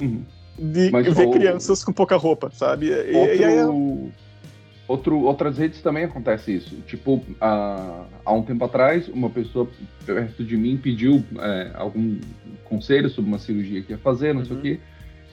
uhum. 0.00 0.22
de 0.58 0.90
Mas, 0.90 1.06
ver 1.14 1.30
crianças 1.30 1.82
com 1.82 1.92
pouca 1.92 2.16
roupa, 2.16 2.50
sabe? 2.52 2.88
E, 2.88 3.16
Outro... 3.16 3.36
e 3.36 3.44
aí 3.44 3.56
é... 3.56 3.66
Outro, 4.88 5.20
outras 5.20 5.56
redes 5.56 5.80
também 5.80 6.04
acontece 6.04 6.54
isso. 6.54 6.76
Tipo, 6.86 7.24
há, 7.40 8.04
há 8.24 8.32
um 8.32 8.42
tempo 8.42 8.64
atrás, 8.64 9.08
uma 9.08 9.30
pessoa 9.30 9.66
perto 10.04 10.44
de 10.44 10.56
mim 10.56 10.76
pediu 10.76 11.24
é, 11.38 11.70
algum 11.74 12.20
conselho 12.64 13.08
sobre 13.08 13.30
uma 13.30 13.38
cirurgia 13.38 13.80
que 13.82 13.92
ia 13.92 13.98
fazer, 13.98 14.34
não 14.34 14.40
uhum. 14.40 14.46
sei 14.46 14.54
o 14.54 14.56
uhum. 14.56 14.62
quê, 14.62 14.80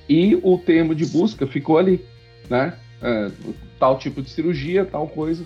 e 0.10 0.36
o 0.42 0.58
termo 0.58 0.96
de 0.96 1.06
busca 1.06 1.46
ficou 1.46 1.78
ali, 1.78 2.04
né? 2.50 2.74
É, 3.02 3.32
tal 3.80 4.00
tipo 4.00 4.22
de 4.22 4.30
cirurgia, 4.32 4.84
tal 4.84 5.08
coisa. 5.08 5.46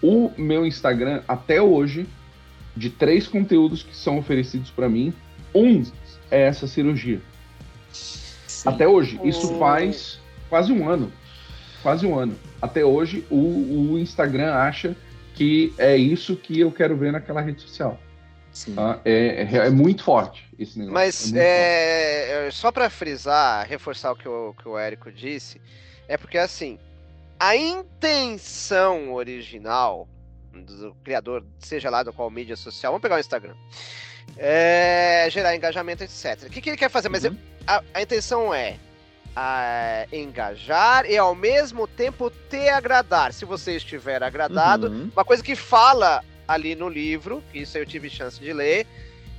O 0.00 0.30
meu 0.38 0.64
Instagram, 0.64 1.22
até 1.26 1.60
hoje, 1.60 2.06
de 2.76 2.88
três 2.88 3.26
conteúdos 3.26 3.82
que 3.82 3.96
são 3.96 4.16
oferecidos 4.18 4.70
para 4.70 4.88
mim, 4.88 5.12
um 5.52 5.82
é 6.30 6.42
essa 6.42 6.66
cirurgia. 6.66 7.20
Sim. 7.92 8.68
Até 8.68 8.86
hoje. 8.86 9.20
Isso 9.24 9.58
faz 9.58 10.20
quase 10.48 10.72
um 10.72 10.88
ano. 10.88 11.12
Quase 11.82 12.06
um 12.06 12.18
ano. 12.18 12.34
Até 12.62 12.84
hoje, 12.84 13.24
o, 13.28 13.92
o 13.92 13.98
Instagram 13.98 14.52
acha 14.54 14.96
que 15.34 15.74
é 15.76 15.96
isso 15.96 16.36
que 16.36 16.60
eu 16.60 16.70
quero 16.70 16.96
ver 16.96 17.12
naquela 17.12 17.40
rede 17.40 17.60
social. 17.60 17.98
Tá? 18.74 19.00
É, 19.04 19.42
é, 19.42 19.56
é, 19.66 19.70
muito 19.70 20.04
forte 20.04 20.46
esse 20.58 20.78
negócio. 20.78 20.94
Mas 20.94 21.32
é, 21.34 22.46
é 22.46 22.50
só 22.52 22.70
para 22.70 22.88
frisar, 22.88 23.66
reforçar 23.66 24.12
o 24.12 24.16
que 24.16 24.28
o, 24.28 24.54
que 24.54 24.68
o 24.68 24.78
Érico 24.78 25.10
disse, 25.10 25.60
é 26.06 26.16
porque 26.16 26.38
assim, 26.38 26.78
a 27.38 27.56
intenção 27.56 29.12
original 29.12 30.08
do 30.52 30.94
criador, 31.02 31.44
seja 31.58 31.90
lá 31.90 32.04
do 32.04 32.12
qual 32.12 32.30
mídia 32.30 32.56
social, 32.56 32.92
vamos 32.92 33.02
pegar 33.02 33.16
o 33.16 33.20
Instagram, 33.20 33.54
é 34.36 35.26
gerar 35.30 35.56
engajamento, 35.56 36.04
etc. 36.04 36.44
O 36.46 36.50
que, 36.50 36.60
que 36.60 36.70
ele 36.70 36.76
quer 36.76 36.90
fazer? 36.90 37.08
Mas 37.08 37.24
uhum. 37.24 37.36
a, 37.66 37.82
a, 37.92 38.02
intenção 38.02 38.54
é 38.54 38.76
a, 39.34 40.06
engajar 40.12 41.06
e 41.10 41.18
ao 41.18 41.34
mesmo 41.34 41.88
tempo 41.88 42.30
te 42.48 42.68
agradar. 42.68 43.32
Se 43.32 43.44
você 43.44 43.76
estiver 43.76 44.22
agradado, 44.22 44.88
uhum. 44.88 45.10
uma 45.12 45.24
coisa 45.24 45.42
que 45.42 45.56
fala 45.56 46.22
ali 46.46 46.74
no 46.74 46.88
livro, 46.88 47.42
que 47.52 47.60
isso 47.60 47.76
eu 47.78 47.86
tive 47.86 48.08
chance 48.10 48.40
de 48.40 48.52
ler, 48.52 48.86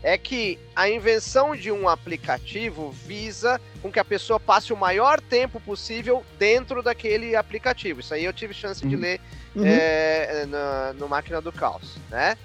é 0.03 0.18
que 0.18 0.60
a 0.76 0.88
invenção 0.88 1.56
de 1.56 1.72
um 1.72 1.89
aplicativo 1.89 2.91
visa 2.91 3.60
com 3.82 3.91
que 3.91 3.99
a 3.99 4.06
pessoa 4.06 4.39
passe 4.39 4.72
o 4.72 4.78
maior 4.78 5.20
tempo 5.20 5.60
possível 5.60 6.24
dentro 6.38 6.84
daquele 6.84 7.36
aplicativo. 7.36 8.01
Isso 8.01 8.14
aí 8.14 8.24
eu 8.24 8.32
tive 8.32 8.53
chance 8.53 8.84
uhum. 8.84 8.89
de 8.89 8.95
ler 8.95 9.22
uhum. 9.56 9.64
é, 9.66 10.45
na, 10.45 10.93
no 10.93 11.10
Máquina 11.10 11.41
do 11.41 11.51
Caos, 11.51 11.97
né? 12.10 12.38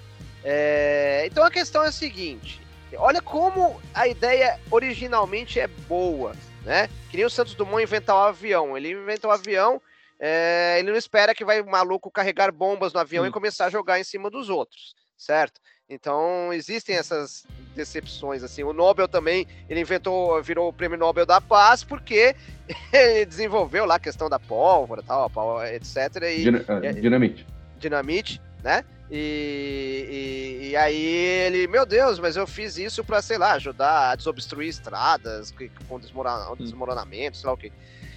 É, 0.43 1.23
então 1.27 1.43
a 1.43 1.51
questão 1.51 1.83
é 1.83 1.89
a 1.89 1.91
seguinte: 1.91 2.59
olha 2.95 3.21
como 3.21 3.79
a 3.93 4.07
ideia 4.07 4.59
originalmente 4.71 5.59
é 5.59 5.67
boa, 5.67 6.33
né? 6.65 6.89
Que 7.11 7.17
nem 7.17 7.25
o 7.27 7.29
Santos 7.29 7.53
Dumont 7.53 7.83
inventar 7.83 8.15
o 8.15 8.19
avião. 8.19 8.75
Ele 8.75 8.91
inventa 8.91 9.27
o 9.27 9.31
avião, 9.31 9.79
é, 10.23 10.75
ele 10.77 10.91
não 10.91 10.97
espera 10.97 11.33
que 11.33 11.43
vai 11.43 11.63
maluco 11.63 12.11
carregar 12.11 12.51
bombas 12.51 12.93
no 12.93 12.99
avião 12.99 13.23
uhum. 13.23 13.29
e 13.29 13.33
começar 13.33 13.65
a 13.65 13.69
jogar 13.71 13.99
em 13.99 14.03
cima 14.03 14.29
dos 14.29 14.49
outros, 14.49 14.93
certo? 15.17 15.59
Então 15.89 16.53
existem 16.53 16.95
essas 16.95 17.43
decepções 17.75 18.43
assim. 18.43 18.61
O 18.61 18.71
Nobel 18.71 19.07
também, 19.07 19.47
ele 19.67 19.79
inventou, 19.79 20.39
virou 20.43 20.69
o 20.69 20.73
Prêmio 20.73 20.95
Nobel 20.95 21.25
da 21.25 21.41
Paz 21.41 21.83
porque 21.83 22.35
ele 22.93 23.25
desenvolveu 23.25 23.83
lá 23.83 23.95
a 23.95 23.99
questão 23.99 24.29
da 24.29 24.37
pólvora, 24.37 25.01
tal, 25.01 25.31
etc. 25.65 25.97
E, 26.21 26.43
Din 26.43 26.55
uh, 26.57 27.01
dinamite. 27.01 27.47
Dinamite, 27.79 28.41
né? 28.63 28.85
E, 29.09 30.61
e, 30.61 30.69
e, 30.69 30.75
aí 30.77 31.03
ele, 31.03 31.67
meu 31.67 31.85
Deus, 31.85 32.19
mas 32.19 32.37
eu 32.37 32.45
fiz 32.45 32.77
isso 32.77 33.03
para 33.03 33.21
sei 33.23 33.39
lá, 33.39 33.53
ajudar 33.53 34.11
a 34.11 34.15
desobstruir 34.15 34.69
estradas 34.69 35.51
com 35.89 35.95
hum. 35.95 36.55
desmoronamento, 36.57 37.37
sei 37.37 37.47
lá 37.47 37.53
o 37.53 37.57
que. 37.57 37.73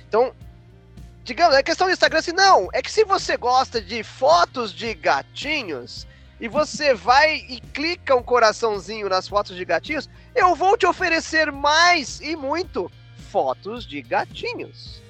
Então, 0.07 0.33
digamos, 1.25 1.57
a 1.57 1.63
questão 1.63 1.87
do 1.87 1.93
Instagram 1.93 2.19
assim, 2.21 2.33
não, 2.33 2.69
é 2.73 2.83
que 2.83 2.93
se 2.93 3.05
você 3.05 3.37
gosta 3.37 3.81
de 3.81 4.03
fotos 4.05 4.73
de 4.73 4.95
gatinhos, 4.95 6.07
e 6.41 6.49
você 6.49 6.93
vai 6.93 7.37
e 7.49 7.61
clica 7.73 8.15
um 8.15 8.23
coraçãozinho 8.23 9.09
nas 9.09 9.27
fotos 9.27 9.57
de 9.57 9.65
gatinhos, 9.65 10.11
eu 10.35 10.55
vou 10.55 10.77
te 10.77 10.87
oferecer 10.87 11.51
mais 11.51 12.21
e 12.21 12.37
muito 12.37 12.91
fotos 13.31 13.87
de 13.87 14.03
gatinhos. 14.03 15.01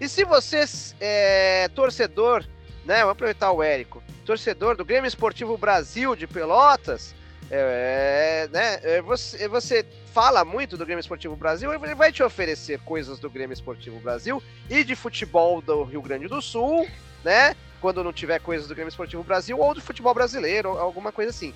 E 0.00 0.08
se 0.08 0.24
você 0.24 0.64
é 1.00 1.68
torcedor, 1.74 2.44
né? 2.84 2.98
Vamos 2.98 3.12
aproveitar 3.12 3.52
o 3.52 3.62
Érico, 3.62 4.02
torcedor 4.24 4.76
do 4.76 4.84
Grêmio 4.84 5.08
Esportivo 5.08 5.56
Brasil 5.56 6.16
de 6.16 6.26
Pelotas, 6.26 7.14
é, 7.50 8.48
né? 8.52 8.80
É, 8.82 9.02
você, 9.02 9.46
você 9.48 9.86
fala 10.12 10.44
muito 10.44 10.76
do 10.76 10.84
Grêmio 10.84 11.00
Esportivo 11.00 11.36
Brasil, 11.36 11.72
ele 11.72 11.94
vai 11.94 12.12
te 12.12 12.22
oferecer 12.22 12.80
coisas 12.80 13.18
do 13.18 13.30
Grêmio 13.30 13.54
Esportivo 13.54 14.00
Brasil 14.00 14.42
e 14.68 14.82
de 14.82 14.96
futebol 14.96 15.60
do 15.60 15.84
Rio 15.84 16.02
Grande 16.02 16.26
do 16.26 16.40
Sul, 16.42 16.88
né? 17.24 17.54
quando 17.80 18.02
não 18.02 18.12
tiver 18.12 18.40
coisas 18.40 18.66
do 18.66 18.74
Grêmio 18.74 18.88
Esportivo 18.88 19.22
Brasil 19.22 19.58
ou 19.58 19.74
do 19.74 19.80
futebol 19.80 20.14
brasileiro, 20.14 20.70
alguma 20.70 21.12
coisa 21.12 21.30
assim. 21.30 21.54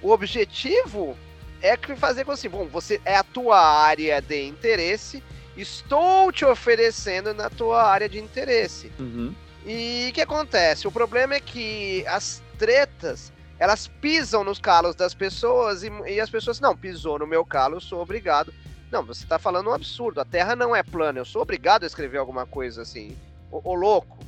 O 0.00 0.10
objetivo 0.10 1.16
é 1.60 1.76
fazer 1.96 2.24
com 2.24 2.32
assim, 2.32 2.48
bom, 2.48 2.66
você 2.66 3.00
é 3.04 3.16
a 3.16 3.22
tua 3.22 3.60
área 3.60 4.20
de 4.20 4.46
interesse, 4.46 5.22
estou 5.56 6.30
te 6.32 6.44
oferecendo 6.44 7.34
na 7.34 7.50
tua 7.50 7.82
área 7.82 8.08
de 8.08 8.18
interesse. 8.18 8.92
Uhum. 8.98 9.34
E 9.66 10.08
o 10.10 10.14
que 10.14 10.20
acontece? 10.20 10.86
O 10.86 10.92
problema 10.92 11.34
é 11.34 11.40
que 11.40 12.06
as 12.06 12.42
tretas 12.58 13.32
elas 13.58 13.88
pisam 13.88 14.44
nos 14.44 14.58
calos 14.58 14.94
das 14.94 15.14
pessoas 15.14 15.82
e, 15.82 15.90
e 16.06 16.20
as 16.20 16.30
pessoas, 16.30 16.60
não, 16.60 16.76
pisou 16.76 17.18
no 17.18 17.26
meu 17.26 17.44
calo, 17.44 17.76
eu 17.76 17.80
sou 17.80 18.00
obrigado. 18.00 18.52
Não, 18.90 19.04
você 19.04 19.24
está 19.24 19.38
falando 19.38 19.70
um 19.70 19.72
absurdo. 19.72 20.20
A 20.20 20.24
Terra 20.24 20.54
não 20.54 20.74
é 20.74 20.82
plana. 20.82 21.18
Eu 21.18 21.24
sou 21.24 21.42
obrigado 21.42 21.82
a 21.82 21.86
escrever 21.86 22.18
alguma 22.18 22.46
coisa 22.46 22.82
assim. 22.82 23.16
Ô, 23.50 23.74
louco, 23.74 24.18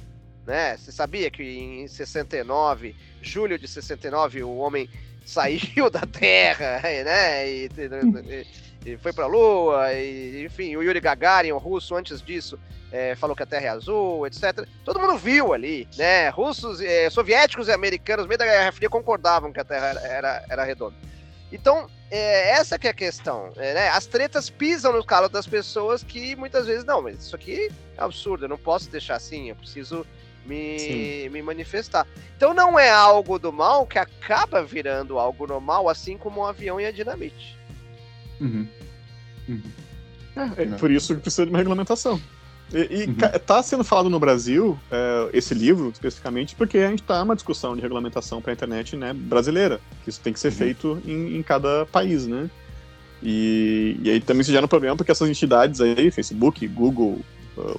né? 0.46 0.76
Você 0.76 0.90
sabia 0.90 1.30
que 1.30 1.42
em 1.42 1.86
69, 1.86 2.96
julho 3.22 3.58
de 3.58 3.68
69, 3.68 4.42
o 4.42 4.56
homem 4.56 4.88
saiu 5.24 5.90
da 5.90 6.00
Terra, 6.00 6.80
né? 6.82 7.48
E, 7.48 7.64
e, 7.66 8.46
e 8.94 8.98
foi 8.98 9.12
para 9.12 9.24
a 9.24 9.28
Lua, 9.28 9.92
e, 9.92 10.44
enfim, 10.44 10.76
o 10.76 10.82
Yuri 10.82 11.00
Gagarin, 11.00 11.52
o 11.52 11.58
russo, 11.58 11.94
antes 11.94 12.22
disso, 12.22 12.58
é, 12.90 13.14
falou 13.14 13.36
que 13.36 13.42
a 13.42 13.46
Terra 13.46 13.66
é 13.66 13.68
azul, 13.68 14.26
etc. 14.26 14.66
Todo 14.84 14.98
mundo 14.98 15.16
viu 15.18 15.52
ali, 15.52 15.86
né? 15.96 16.28
Russos, 16.30 16.80
é, 16.80 17.10
soviéticos 17.10 17.68
e 17.68 17.72
americanos, 17.72 18.24
no 18.24 18.28
meio 18.28 18.38
da 18.38 18.46
Guerra 18.46 18.72
Fria, 18.72 18.88
concordavam 18.88 19.52
que 19.52 19.60
a 19.60 19.64
Terra 19.64 19.88
era, 19.88 20.00
era, 20.00 20.44
era 20.48 20.64
redonda. 20.64 20.96
Então, 21.52 21.88
é, 22.10 22.50
essa 22.50 22.78
que 22.78 22.86
é 22.86 22.90
a 22.90 22.94
questão. 22.94 23.52
É, 23.56 23.74
né? 23.74 23.88
As 23.88 24.06
tretas 24.06 24.48
pisam 24.48 24.92
no 24.92 25.04
calo 25.04 25.28
das 25.28 25.46
pessoas 25.46 26.02
que 26.02 26.34
muitas 26.36 26.66
vezes, 26.66 26.84
não, 26.84 27.02
mas 27.02 27.18
isso 27.18 27.36
aqui 27.36 27.70
é 27.96 28.02
absurdo, 28.02 28.44
eu 28.44 28.48
não 28.48 28.58
posso 28.58 28.90
deixar 28.90 29.16
assim, 29.16 29.50
eu 29.50 29.56
preciso 29.56 30.06
me, 30.46 31.28
me 31.30 31.42
manifestar. 31.42 32.06
Então 32.36 32.54
não 32.54 32.78
é 32.78 32.90
algo 32.90 33.38
do 33.38 33.52
mal 33.52 33.86
que 33.86 33.98
acaba 33.98 34.62
virando 34.62 35.18
algo 35.18 35.46
normal, 35.46 35.88
assim 35.88 36.16
como 36.16 36.40
um 36.40 36.44
avião 36.44 36.80
e 36.80 36.86
a 36.86 36.90
dinamite. 36.90 37.58
Uhum. 38.40 38.66
Uhum. 39.48 39.62
É, 40.36 40.62
é 40.62 40.66
por 40.66 40.90
isso 40.90 41.14
que 41.14 41.20
precisa 41.20 41.44
de 41.44 41.50
uma 41.50 41.58
regulamentação. 41.58 42.20
E, 42.72 43.02
e 43.02 43.04
uhum. 43.06 43.14
tá 43.46 43.62
sendo 43.62 43.82
falado 43.82 44.10
no 44.10 44.20
Brasil, 44.20 44.78
é, 44.90 45.30
esse 45.32 45.54
livro 45.54 45.88
especificamente, 45.90 46.54
porque 46.54 46.78
a 46.78 46.90
gente 46.90 47.02
tá 47.02 47.20
numa 47.20 47.34
discussão 47.34 47.74
de 47.74 47.80
regulamentação 47.80 48.42
para 48.42 48.52
a 48.52 48.54
internet 48.54 48.94
né, 48.96 49.12
brasileira, 49.12 49.80
que 50.04 50.10
isso 50.10 50.20
tem 50.20 50.32
que 50.32 50.40
ser 50.40 50.48
uhum. 50.48 50.54
feito 50.54 51.02
em, 51.06 51.36
em, 51.36 51.42
cada 51.42 51.86
país, 51.86 52.26
né? 52.26 52.50
E, 53.22 53.98
e 54.02 54.10
aí 54.10 54.20
também 54.20 54.44
se 54.44 54.52
gera 54.52 54.64
um 54.64 54.68
problema 54.68 54.96
porque 54.96 55.10
essas 55.10 55.28
entidades 55.28 55.80
aí, 55.80 56.10
Facebook, 56.10 56.66
Google, 56.68 57.20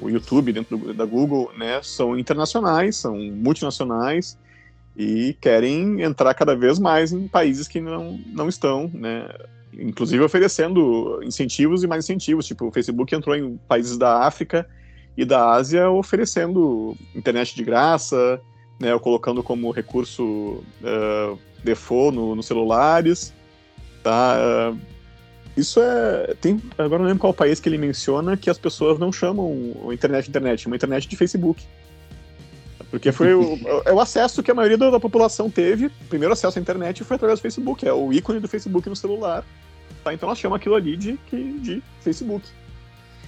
o 0.01 0.09
YouTube 0.09 0.51
dentro 0.51 0.77
do, 0.77 0.93
da 0.93 1.05
Google, 1.05 1.51
né, 1.57 1.79
são 1.81 2.17
internacionais, 2.17 2.97
são 2.97 3.15
multinacionais 3.15 4.37
e 4.97 5.35
querem 5.39 6.01
entrar 6.01 6.33
cada 6.33 6.55
vez 6.55 6.77
mais 6.77 7.13
em 7.13 7.27
países 7.27 7.67
que 7.67 7.79
não, 7.79 8.19
não 8.27 8.49
estão, 8.49 8.91
né, 8.93 9.29
inclusive 9.73 10.23
oferecendo 10.23 11.19
incentivos 11.23 11.83
e 11.83 11.87
mais 11.87 12.05
incentivos, 12.05 12.45
tipo 12.45 12.67
o 12.67 12.71
Facebook 12.71 13.13
entrou 13.13 13.35
em 13.35 13.57
países 13.67 13.97
da 13.97 14.25
África 14.25 14.67
e 15.17 15.25
da 15.25 15.51
Ásia 15.51 15.89
oferecendo 15.89 16.95
internet 17.15 17.55
de 17.55 17.63
graça, 17.63 18.41
né, 18.79 18.97
colocando 18.99 19.43
como 19.43 19.71
recurso 19.71 20.23
uh, 20.23 21.37
default 21.63 22.15
no, 22.15 22.35
nos 22.35 22.45
celulares, 22.45 23.33
tá? 24.01 24.37
Uh, 24.73 24.79
isso 25.57 25.81
é. 25.81 26.33
Tem, 26.39 26.61
agora 26.77 26.99
não 26.99 27.07
lembro 27.07 27.19
qual 27.19 27.33
país 27.33 27.59
que 27.59 27.67
ele 27.67 27.77
menciona 27.77 28.37
que 28.37 28.49
as 28.49 28.57
pessoas 28.57 28.97
não 28.97 29.11
chamam 29.11 29.73
internet 29.91 30.29
internet, 30.29 30.67
uma 30.67 30.75
internet 30.75 31.07
de 31.07 31.17
Facebook. 31.17 31.65
Porque 32.89 33.11
foi 33.11 33.33
o, 33.33 33.57
é 33.85 33.93
o 33.93 33.99
acesso 33.99 34.41
que 34.41 34.49
a 34.49 34.53
maioria 34.53 34.77
da, 34.77 34.99
população 34.99 35.49
teve. 35.49 35.87
O 35.87 35.91
primeiro 36.09 36.33
acesso 36.33 36.57
à 36.57 36.61
internet 36.61 37.03
foi 37.03 37.15
através 37.15 37.39
do 37.39 37.43
Facebook, 37.43 37.87
é 37.87 37.93
o 37.93 38.11
ícone 38.11 38.39
do 38.39 38.47
Facebook 38.47 38.89
no 38.89 38.95
celular. 38.95 39.45
Tá? 40.03 40.13
Então 40.13 40.27
ela 40.27 40.35
chama 40.35 40.55
aquilo 40.55 40.75
ali 40.75 40.97
de, 40.97 41.19
de 41.31 41.83
Facebook. 42.01 42.47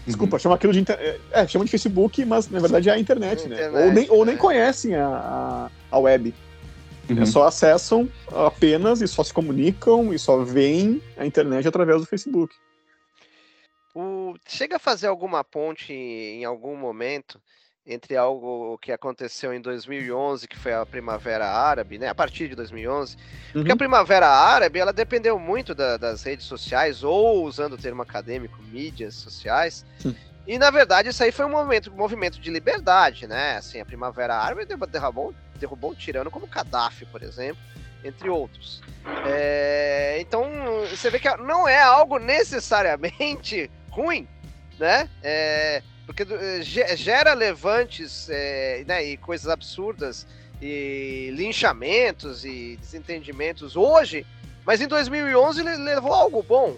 Desculpa, 0.05 0.35
uhum. 0.35 0.39
chama 0.39 0.55
aquilo 0.55 0.73
de 0.73 0.83
é, 0.91 1.19
é, 1.31 1.47
chama 1.47 1.63
de 1.65 1.69
Facebook, 1.69 2.25
mas 2.25 2.49
na 2.49 2.59
verdade 2.59 2.89
é 2.89 2.93
a 2.93 2.97
internet, 2.97 3.47
né? 3.47 3.55
Internet, 3.55 3.85
ou, 3.85 3.93
nem, 3.93 4.09
ou 4.09 4.25
nem 4.25 4.35
conhecem 4.35 4.95
a, 4.95 5.07
a, 5.07 5.69
a 5.91 5.99
web. 5.99 6.33
Uhum. 7.07 7.25
Só 7.25 7.45
acessam 7.45 8.09
apenas 8.31 9.01
e 9.01 9.07
só 9.07 9.23
se 9.23 9.33
comunicam 9.33 10.11
e 10.13 10.17
só 10.17 10.43
veem 10.43 11.01
a 11.17 11.25
internet 11.25 11.67
através 11.67 12.01
do 12.01 12.07
Facebook. 12.07 12.55
O... 13.93 14.33
Chega 14.47 14.77
a 14.77 14.79
fazer 14.79 15.07
alguma 15.07 15.43
ponte 15.43 15.93
em 15.93 16.45
algum 16.45 16.75
momento 16.75 17.39
entre 17.85 18.15
algo 18.15 18.77
que 18.77 18.91
aconteceu 18.91 19.53
em 19.53 19.59
2011, 19.59 20.47
que 20.47 20.57
foi 20.57 20.73
a 20.73 20.85
Primavera 20.85 21.47
Árabe, 21.47 21.97
né? 21.97 22.07
A 22.07 22.15
partir 22.15 22.47
de 22.47 22.55
2011, 22.55 23.15
uhum. 23.15 23.51
porque 23.53 23.71
a 23.71 23.75
Primavera 23.75 24.27
Árabe 24.27 24.79
ela 24.79 24.93
dependeu 24.93 25.39
muito 25.39 25.73
da, 25.73 25.97
das 25.97 26.23
redes 26.23 26.45
sociais 26.45 27.03
ou 27.03 27.43
usando 27.43 27.73
o 27.73 27.77
termo 27.77 28.01
acadêmico, 28.01 28.61
mídias 28.63 29.15
sociais. 29.15 29.85
E 30.47 30.57
na 30.59 30.69
verdade 30.69 31.09
isso 31.09 31.23
aí 31.23 31.31
foi 31.31 31.45
um 31.45 31.49
movimento, 31.49 31.91
um 31.91 31.95
movimento 31.95 32.39
de 32.39 32.51
liberdade, 32.51 33.27
né? 33.27 33.57
Assim, 33.57 33.79
a 33.79 33.85
Primavera 33.85 34.35
Árabe 34.35 34.65
derrubou, 34.65 35.33
derrubou 35.59 35.91
um 35.91 35.95
tirano 35.95 36.29
como 36.29 36.47
Gaddafi, 36.47 37.05
por 37.05 37.23
exemplo, 37.23 37.61
entre 38.03 38.29
outros. 38.29 38.81
É, 39.25 40.17
então 40.19 40.45
você 40.89 41.09
vê 41.09 41.19
que 41.19 41.29
não 41.37 41.67
é 41.67 41.81
algo 41.81 42.19
necessariamente 42.19 43.69
ruim, 43.89 44.27
né? 44.79 45.09
É, 45.23 45.81
porque 46.13 46.27
eh, 46.33 46.61
gera 46.95 47.33
levantes 47.33 48.27
é, 48.29 48.83
né, 48.85 49.03
e 49.03 49.17
coisas 49.17 49.47
absurdas 49.47 50.27
e 50.61 51.31
linchamentos 51.33 52.45
e 52.45 52.77
desentendimentos 52.79 53.75
hoje, 53.75 54.25
mas 54.65 54.81
em 54.81 54.87
2011 54.87 55.61
ele 55.61 55.75
levou 55.77 56.13
algo 56.13 56.43
bom, 56.43 56.75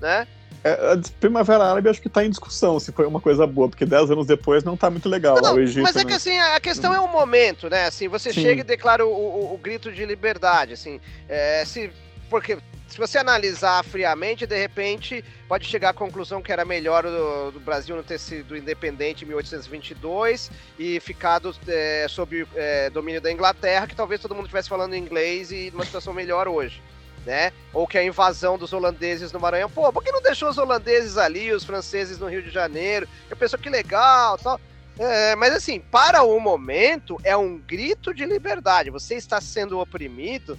né? 0.00 0.26
É, 0.64 0.70
a 0.70 1.00
Primavera 1.20 1.64
Árabe 1.64 1.88
acho 1.88 2.00
que 2.00 2.08
está 2.08 2.24
em 2.24 2.30
discussão 2.30 2.80
se 2.80 2.90
foi 2.90 3.06
uma 3.06 3.20
coisa 3.20 3.46
boa, 3.46 3.68
porque 3.68 3.84
10 3.84 4.12
anos 4.12 4.26
depois 4.26 4.64
não 4.64 4.74
está 4.74 4.88
muito 4.88 5.08
legal 5.08 5.40
não, 5.40 5.54
o 5.54 5.60
Egito. 5.60 5.82
Mas 5.82 5.96
é 5.96 6.00
né? 6.00 6.04
que 6.06 6.12
assim, 6.12 6.38
a 6.38 6.58
questão 6.58 6.94
é 6.94 7.00
o 7.00 7.08
momento, 7.08 7.68
né? 7.68 7.86
Assim, 7.86 8.08
você 8.08 8.32
Sim. 8.32 8.40
chega 8.40 8.60
e 8.62 8.64
declara 8.64 9.04
o, 9.04 9.10
o, 9.10 9.54
o, 9.54 9.58
grito 9.58 9.92
de 9.92 10.04
liberdade, 10.06 10.72
assim, 10.72 11.00
é, 11.28 11.64
se, 11.64 11.90
porque 12.28 12.58
se 12.88 12.98
você 12.98 13.18
analisar 13.18 13.84
friamente, 13.84 14.46
de 14.46 14.56
repente 14.56 15.24
pode 15.48 15.66
chegar 15.66 15.90
à 15.90 15.92
conclusão 15.92 16.40
que 16.40 16.52
era 16.52 16.64
melhor 16.64 17.04
o, 17.04 17.60
Brasil 17.60 17.96
não 17.96 18.02
ter 18.02 18.18
sido 18.18 18.56
independente 18.56 19.24
em 19.24 19.28
1822 19.28 20.50
e 20.78 21.00
ficado 21.00 21.54
é, 21.66 22.06
sob 22.08 22.46
é, 22.54 22.88
domínio 22.90 23.20
da 23.20 23.30
Inglaterra, 23.30 23.86
que 23.86 23.94
talvez 23.94 24.20
todo 24.20 24.34
mundo 24.34 24.44
estivesse 24.44 24.68
falando 24.68 24.94
inglês 24.94 25.50
e 25.50 25.70
numa 25.72 25.84
situação 25.84 26.12
melhor 26.14 26.46
hoje. 26.48 26.80
Né? 27.24 27.52
Ou 27.72 27.88
que 27.88 27.98
a 27.98 28.04
invasão 28.04 28.56
dos 28.56 28.72
holandeses 28.72 29.32
no 29.32 29.40
Maranhão, 29.40 29.68
pô, 29.68 29.92
por 29.92 30.02
que 30.02 30.12
não 30.12 30.22
deixou 30.22 30.48
os 30.48 30.58
holandeses 30.58 31.18
ali, 31.18 31.52
os 31.52 31.64
franceses 31.64 32.20
no 32.20 32.28
Rio 32.28 32.40
de 32.40 32.50
Janeiro? 32.50 33.08
Eu 33.28 33.36
penso 33.36 33.58
que 33.58 33.68
legal, 33.68 34.38
tal. 34.38 34.60
É, 34.96 35.34
mas 35.34 35.52
assim, 35.52 35.80
para 35.80 36.22
o 36.22 36.38
momento 36.38 37.18
é 37.24 37.36
um 37.36 37.58
grito 37.58 38.14
de 38.14 38.24
liberdade. 38.24 38.90
Você 38.90 39.16
está 39.16 39.40
sendo 39.40 39.80
oprimido, 39.80 40.56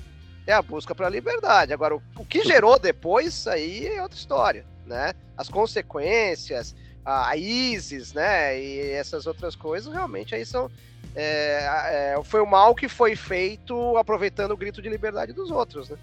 é 0.48 0.54
a 0.54 0.62
busca 0.62 0.96
pela 0.96 1.10
liberdade. 1.10 1.74
Agora, 1.74 1.96
o, 1.96 2.02
o, 2.16 2.26
que 2.26 2.44
gerou 2.44 2.80
depois, 2.80 3.46
aí 3.48 3.86
é 3.86 4.02
outra 4.02 4.18
história, 4.18 4.66
né? 4.86 5.14
As 5.36 5.50
consequências, 5.50 6.74
a, 7.06 7.30
a 7.30 7.38
ISIS, 7.38 8.14
né? 8.14 8.60
E 8.60 8.92
essas 8.92 9.28
outras 9.28 9.56
coisas, 9.56 9.94
realmente, 9.94 10.34
aí 10.34 10.46
são... 10.46 10.72
É, 11.14 12.14
é, 12.16 12.24
foi 12.24 12.42
o 12.42 12.46
mal 12.46 12.74
que 12.76 12.88
foi 12.88 13.16
feito 13.16 13.98
aproveitando 13.98 14.52
o 14.52 14.58
grito 14.58 14.82
de 14.82 14.90
liberdade 14.90 15.34
dos 15.34 15.52
outros, 15.52 15.90
né? 15.90 15.98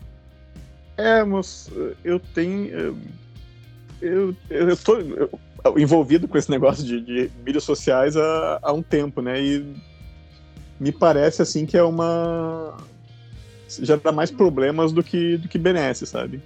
É, 0.97 1.25
mas 1.25 1.71
eu 2.05 2.21
tenho... 2.21 2.99
Eu, 4.03 4.37
eu, 4.51 4.69
eu 4.69 5.79
envolvido 5.79 6.29
com 6.29 6.37
esse 6.37 6.51
negócio 6.51 6.85
de, 6.85 7.01
de 7.01 7.31
mídias 7.43 7.65
sociais 7.65 8.17
há, 8.17 8.59
há 8.61 8.73
um 8.73 8.83
tempo, 8.83 9.23
né? 9.23 9.41
E 9.41 9.75
me 10.79 10.93
parece, 10.93 11.41
assim, 11.41 11.65
que 11.65 11.79
é 11.79 11.83
uma 11.83 12.77
gera 13.83 14.13
mais 14.13 14.31
problemas 14.31 14.93
do 14.93 15.03
que, 15.03 15.37
do 15.37 15.49
que 15.49 15.59
benesse, 15.59 16.07
sabe? 16.07 16.41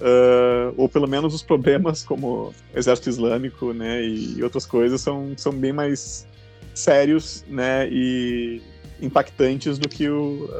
Uh, 0.00 0.74
ou 0.76 0.88
pelo 0.88 1.06
menos 1.06 1.34
os 1.34 1.42
problemas 1.42 2.04
como 2.04 2.52
exército 2.74 3.08
islâmico, 3.08 3.72
né, 3.72 4.02
e 4.02 4.42
outras 4.42 4.66
coisas 4.66 5.00
são, 5.00 5.32
são 5.36 5.52
bem 5.52 5.72
mais 5.72 6.26
sérios, 6.74 7.44
né, 7.48 7.88
e 7.90 8.60
impactantes 9.00 9.78
do 9.78 9.88
que 9.88 10.08
o, 10.08 10.50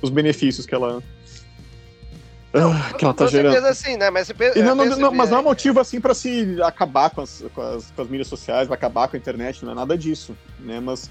os 0.00 0.10
benefícios 0.10 0.66
que 0.66 0.74
ela 0.74 0.98
uh, 0.98 2.96
que 2.98 3.04
ela 3.04 3.14
tá 3.14 3.26
gerando. 3.26 3.64
Assim, 3.66 3.96
né? 3.96 4.10
Mas, 4.10 4.32
não, 4.56 4.74
não, 4.74 4.84
não, 4.98 5.12
mas 5.12 5.30
não 5.30 5.38
é 5.38 5.42
motivo 5.42 5.78
assim 5.80 6.00
para 6.00 6.14
se 6.14 6.60
acabar 6.62 7.10
com 7.10 7.20
as, 7.20 7.44
com 7.54 7.62
as, 7.62 7.90
com 7.92 8.02
as 8.02 8.08
mídias 8.08 8.28
sociais, 8.28 8.66
vai 8.66 8.76
acabar 8.76 9.06
com 9.08 9.16
a 9.16 9.18
internet, 9.18 9.64
não 9.64 9.72
é 9.72 9.74
nada 9.76 9.96
disso, 9.96 10.36
né? 10.58 10.80
Mas 10.80 11.10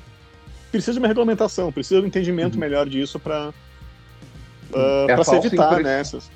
precisa 0.72 0.94
de 0.94 1.00
uma 1.00 1.08
regulamentação, 1.08 1.72
precisa 1.72 2.00
de 2.00 2.06
um 2.06 2.08
entendimento 2.08 2.56
uhum. 2.56 2.60
melhor 2.60 2.88
disso 2.88 3.20
para 3.20 3.54
uh, 4.74 5.10
é 5.10 5.16
para 5.16 5.24
se 5.24 5.36
evitar 5.36 5.82
nessas. 5.82 6.30
Né, 6.30 6.36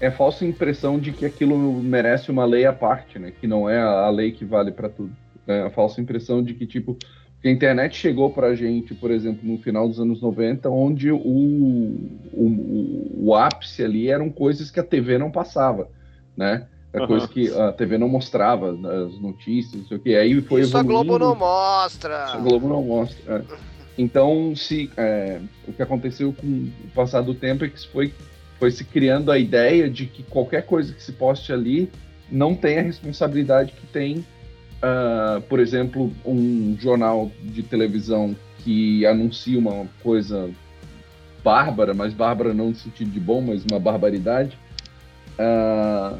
é 0.00 0.10
falsa 0.10 0.44
impressão 0.44 0.98
de 0.98 1.12
que 1.12 1.24
aquilo 1.24 1.56
merece 1.82 2.30
uma 2.30 2.44
lei 2.44 2.66
à 2.66 2.72
parte, 2.72 3.18
né? 3.18 3.32
Que 3.40 3.46
não 3.46 3.68
é 3.68 3.80
a 3.80 4.10
lei 4.10 4.32
que 4.32 4.44
vale 4.44 4.70
para 4.72 4.88
tudo. 4.88 5.12
É 5.46 5.62
a 5.62 5.70
falsa 5.70 6.00
impressão 6.00 6.42
de 6.42 6.54
que, 6.54 6.66
tipo, 6.66 6.96
a 7.44 7.50
internet 7.50 7.96
chegou 7.96 8.30
para 8.30 8.48
a 8.48 8.54
gente, 8.54 8.94
por 8.94 9.10
exemplo, 9.10 9.40
no 9.44 9.58
final 9.58 9.86
dos 9.88 10.00
anos 10.00 10.20
90, 10.20 10.68
onde 10.70 11.10
o, 11.10 11.18
o, 11.18 13.10
o, 13.18 13.34
ápice 13.34 13.84
ali 13.84 14.08
eram 14.08 14.30
coisas 14.30 14.70
que 14.70 14.80
a 14.80 14.84
TV 14.84 15.18
não 15.18 15.30
passava, 15.30 15.88
né? 16.36 16.66
É 16.92 17.00
uhum. 17.00 17.06
coisa 17.06 17.28
que 17.28 17.50
a 17.50 17.72
TV 17.72 17.98
não 17.98 18.08
mostrava, 18.08 18.70
as 18.70 19.20
notícias, 19.20 19.82
não 19.82 19.88
sei 19.88 19.96
o 19.96 20.00
que. 20.00 20.14
Aí 20.14 20.40
foi 20.42 20.60
Isso 20.60 20.76
evoluindo. 20.78 21.00
a 21.00 21.16
Globo 21.16 21.18
não 21.18 21.34
mostra. 21.34 22.24
A 22.26 22.36
Globo 22.38 22.68
não 22.68 22.82
mostra. 22.82 23.44
É. 23.50 23.73
Então, 23.96 24.54
se 24.56 24.90
é, 24.96 25.40
o 25.66 25.72
que 25.72 25.82
aconteceu 25.82 26.32
com 26.32 26.46
o 26.46 26.88
passar 26.94 27.22
do 27.22 27.34
tempo 27.34 27.64
é 27.64 27.68
que 27.68 27.86
foi, 27.88 28.12
foi 28.58 28.70
se 28.70 28.84
criando 28.84 29.30
a 29.30 29.38
ideia 29.38 29.88
de 29.88 30.06
que 30.06 30.22
qualquer 30.24 30.66
coisa 30.66 30.92
que 30.92 31.02
se 31.02 31.12
poste 31.12 31.52
ali 31.52 31.90
não 32.30 32.54
tem 32.54 32.78
a 32.78 32.82
responsabilidade 32.82 33.72
que 33.72 33.86
tem, 33.86 34.18
uh, 34.18 35.40
por 35.48 35.60
exemplo, 35.60 36.12
um 36.24 36.76
jornal 36.80 37.30
de 37.40 37.62
televisão 37.62 38.34
que 38.58 39.06
anuncia 39.06 39.58
uma 39.58 39.86
coisa 40.02 40.50
bárbara, 41.44 41.94
mas 41.94 42.12
bárbara 42.12 42.52
não 42.52 42.70
no 42.70 42.74
sentido 42.74 43.10
de 43.10 43.20
bom, 43.20 43.40
mas 43.40 43.64
uma 43.70 43.78
barbaridade. 43.78 44.58
Uh, 45.38 46.18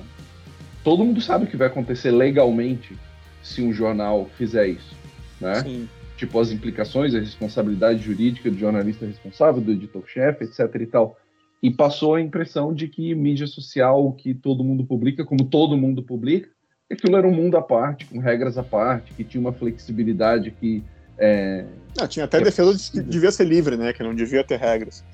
todo 0.84 1.04
mundo 1.04 1.20
sabe 1.20 1.44
o 1.44 1.48
que 1.48 1.56
vai 1.56 1.66
acontecer 1.66 2.12
legalmente 2.12 2.96
se 3.42 3.62
um 3.62 3.72
jornal 3.72 4.28
fizer 4.36 4.68
isso, 4.68 4.94
né? 5.40 5.54
Sim 5.56 5.88
tipo 6.24 6.40
as 6.40 6.50
implicações, 6.50 7.14
a 7.14 7.20
responsabilidade 7.20 8.02
jurídica 8.02 8.50
do 8.50 8.58
jornalista 8.58 9.06
responsável, 9.06 9.60
do 9.60 9.72
editor-chefe, 9.72 10.44
etc. 10.44 10.60
e 10.80 10.86
tal. 10.86 11.16
E 11.62 11.70
passou 11.70 12.14
a 12.14 12.20
impressão 12.20 12.74
de 12.74 12.88
que 12.88 13.14
mídia 13.14 13.46
social, 13.46 14.12
que 14.12 14.34
todo 14.34 14.64
mundo 14.64 14.84
publica, 14.84 15.24
como 15.24 15.44
todo 15.44 15.76
mundo 15.76 16.02
publica, 16.02 16.48
aquilo 16.90 17.16
era 17.16 17.26
um 17.26 17.34
mundo 17.34 17.56
à 17.56 17.62
parte, 17.62 18.04
com 18.06 18.18
regras 18.18 18.58
à 18.58 18.62
parte, 18.62 19.12
que 19.14 19.24
tinha 19.24 19.40
uma 19.40 19.52
flexibilidade 19.52 20.50
que. 20.50 20.82
É, 21.16 21.64
não, 21.98 22.08
tinha 22.08 22.24
até 22.24 22.40
defesa 22.40 22.74
de 22.74 22.90
que 22.90 23.00
devia 23.00 23.30
ser 23.30 23.44
livre, 23.44 23.76
né? 23.76 23.92
Que 23.92 24.02
não 24.02 24.14
devia 24.14 24.42
ter 24.42 24.58
regras. 24.58 25.04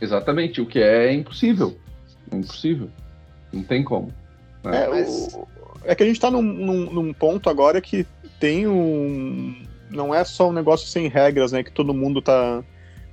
Exatamente, 0.00 0.60
o 0.60 0.66
que 0.66 0.78
é 0.78 1.12
impossível. 1.12 1.76
É 2.30 2.36
impossível. 2.36 2.90
Não 3.52 3.62
tem 3.62 3.82
como. 3.82 4.12
Né? 4.62 4.84
É, 4.84 5.08
o, 5.08 5.48
é 5.84 5.94
que 5.94 6.02
a 6.02 6.06
gente 6.06 6.16
está 6.16 6.30
num, 6.30 6.42
num, 6.42 6.92
num 6.92 7.12
ponto 7.12 7.48
agora 7.48 7.80
que 7.80 8.06
tem 8.38 8.66
um, 8.66 9.65
não 9.90 10.14
é 10.14 10.24
só 10.24 10.48
um 10.48 10.52
negócio 10.52 10.88
sem 10.88 11.08
regras, 11.08 11.52
né? 11.52 11.62
Que 11.62 11.72
todo 11.72 11.94
mundo 11.94 12.20
tá, 12.20 12.62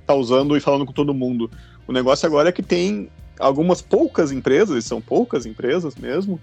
tá 0.06 0.14
usando 0.14 0.56
e 0.56 0.60
falando 0.60 0.86
com 0.86 0.92
todo 0.92 1.14
mundo. 1.14 1.50
O 1.86 1.92
negócio 1.92 2.26
agora 2.26 2.48
é 2.48 2.52
que 2.52 2.62
tem 2.62 3.10
algumas 3.38 3.82
poucas 3.82 4.32
empresas, 4.32 4.84
são 4.84 5.00
poucas 5.00 5.46
empresas 5.46 5.94
mesmo, 5.96 6.40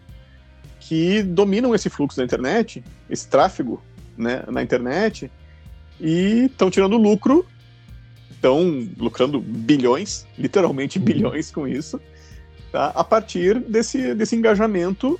que 0.79 1.23
dominam 1.23 1.73
esse 1.73 1.89
fluxo 1.89 2.17
da 2.17 2.23
internet, 2.23 2.83
esse 3.09 3.27
tráfego 3.27 3.81
né, 4.17 4.43
na 4.47 4.61
internet, 4.61 5.31
e 5.99 6.45
estão 6.45 6.69
tirando 6.69 6.97
lucro, 6.97 7.45
estão 8.31 8.87
lucrando 8.97 9.39
bilhões, 9.39 10.25
literalmente 10.37 10.97
uhum. 10.97 11.05
bilhões 11.05 11.51
com 11.51 11.67
isso, 11.67 12.01
tá, 12.71 12.87
a 12.87 13.03
partir 13.03 13.59
desse, 13.59 14.13
desse 14.15 14.35
engajamento 14.35 15.19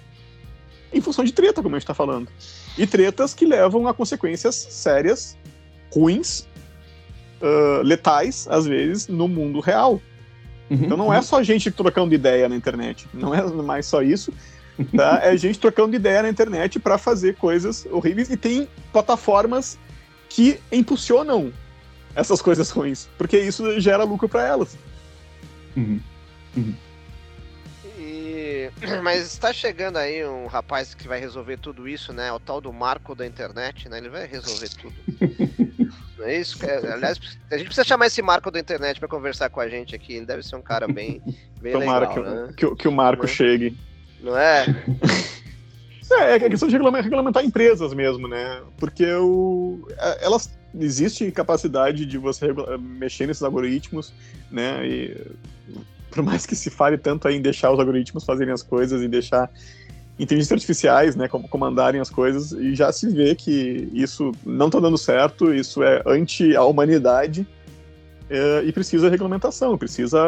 em 0.91 0.99
função 0.99 1.23
de 1.23 1.31
treta, 1.31 1.61
como 1.61 1.75
a 1.75 1.79
gente 1.79 1.83
está 1.83 1.93
falando. 1.93 2.27
E 2.77 2.87
tretas 2.87 3.33
que 3.33 3.45
levam 3.45 3.87
a 3.87 3.93
consequências 3.93 4.55
sérias, 4.55 5.37
ruins, 5.93 6.47
uh, 7.41 7.81
letais, 7.83 8.47
às 8.49 8.65
vezes, 8.65 9.07
no 9.07 9.27
mundo 9.27 9.59
real. 9.59 10.01
Uhum, 10.69 10.79
então 10.85 10.97
não 10.97 11.05
é 11.05 11.09
uhum. 11.09 11.13
é 11.15 11.21
só 11.21 11.43
gente 11.43 11.69
trocando 11.69 12.15
ideia 12.15 12.47
na 12.47 12.55
internet. 12.55 13.07
Não 13.13 13.35
é 13.35 13.43
mais 13.43 13.85
só 13.85 14.01
isso. 14.01 14.33
Tá? 14.95 15.19
é 15.21 15.37
gente 15.37 15.59
trocando 15.59 15.95
ideia 15.95 16.23
na 16.23 16.29
internet 16.29 16.79
para 16.79 16.97
fazer 16.97 17.35
coisas 17.35 17.85
horríveis. 17.91 18.31
E 18.31 18.37
tem 18.37 18.67
plataformas 18.91 19.77
que 20.27 20.59
impulsionam 20.71 21.53
essas 22.15 22.41
coisas 22.41 22.69
ruins, 22.71 23.07
porque 23.17 23.37
isso 23.37 23.79
gera 23.79 24.03
lucro 24.03 24.27
para 24.27 24.47
elas. 24.47 24.75
Uhum. 25.75 25.99
Uhum. 26.57 26.73
E... 28.81 28.87
Mas 29.01 29.23
está 29.23 29.51
chegando 29.51 29.97
aí 29.97 30.25
um 30.25 30.47
rapaz 30.47 30.93
que 30.93 31.07
vai 31.07 31.19
resolver 31.19 31.57
tudo 31.57 31.87
isso, 31.87 32.13
né? 32.13 32.31
O 32.31 32.39
tal 32.39 32.61
do 32.61 32.71
Marco 32.71 33.15
da 33.15 33.25
internet, 33.25 33.89
né? 33.89 33.97
Ele 33.97 34.09
vai 34.09 34.27
resolver 34.27 34.69
tudo. 34.69 34.93
Não 36.17 36.27
é 36.27 36.37
isso? 36.37 36.63
É, 36.63 36.93
aliás, 36.93 37.19
a 37.49 37.57
gente 37.57 37.65
precisa 37.65 37.83
chamar 37.83 38.05
esse 38.05 38.21
Marco 38.21 38.51
da 38.51 38.59
internet 38.59 38.99
para 38.99 39.09
conversar 39.09 39.49
com 39.49 39.59
a 39.59 39.67
gente 39.67 39.95
aqui. 39.95 40.13
Ele 40.13 40.25
deve 40.25 40.43
ser 40.43 40.55
um 40.55 40.61
cara 40.61 40.87
bem, 40.87 41.21
bem 41.59 41.73
Tomara 41.73 42.07
legal, 42.07 42.13
que, 42.13 42.29
né? 42.29 42.53
que, 42.55 42.75
que, 42.75 42.87
o 42.87 42.91
Marco 42.91 43.23
Não 43.23 43.29
é? 43.29 43.33
chegue. 43.33 43.77
Não 44.21 44.37
é? 44.37 44.65
É, 46.13 46.35
é 46.35 46.49
questão 46.49 46.67
de 46.67 46.75
regulamentar 46.75 47.41
empresas 47.41 47.93
mesmo, 47.93 48.27
né? 48.27 48.61
Porque 48.77 49.05
o, 49.13 49.87
é, 49.97 50.25
elas 50.25 50.51
existe 50.79 51.31
capacidade 51.31 52.05
de 52.05 52.17
você 52.17 52.47
mexer 52.79 53.27
nesses 53.27 53.43
algoritmos, 53.43 54.13
né? 54.49 54.85
E 54.85 55.17
por 56.11 56.21
mais 56.21 56.45
que 56.45 56.55
se 56.55 56.69
fale 56.69 56.97
tanto 56.97 57.27
em 57.29 57.41
deixar 57.41 57.71
os 57.71 57.79
algoritmos 57.79 58.25
fazerem 58.25 58.53
as 58.53 58.61
coisas 58.61 59.01
e 59.01 59.07
deixar 59.07 59.49
inteligências 60.19 60.51
artificiais, 60.51 61.15
né, 61.15 61.27
comandarem 61.27 61.99
as 61.99 62.09
coisas, 62.09 62.51
e 62.51 62.75
já 62.75 62.91
se 62.91 63.09
vê 63.09 63.33
que 63.33 63.89
isso 63.93 64.31
não 64.45 64.67
está 64.67 64.79
dando 64.79 64.97
certo, 64.97 65.53
isso 65.53 65.81
é 65.81 66.03
anti 66.05 66.55
a 66.55 66.63
humanidade 66.63 67.47
é, 68.29 68.63
e 68.63 68.71
precisa 68.71 69.09
regulamentação, 69.09 69.77
precisa 69.77 70.19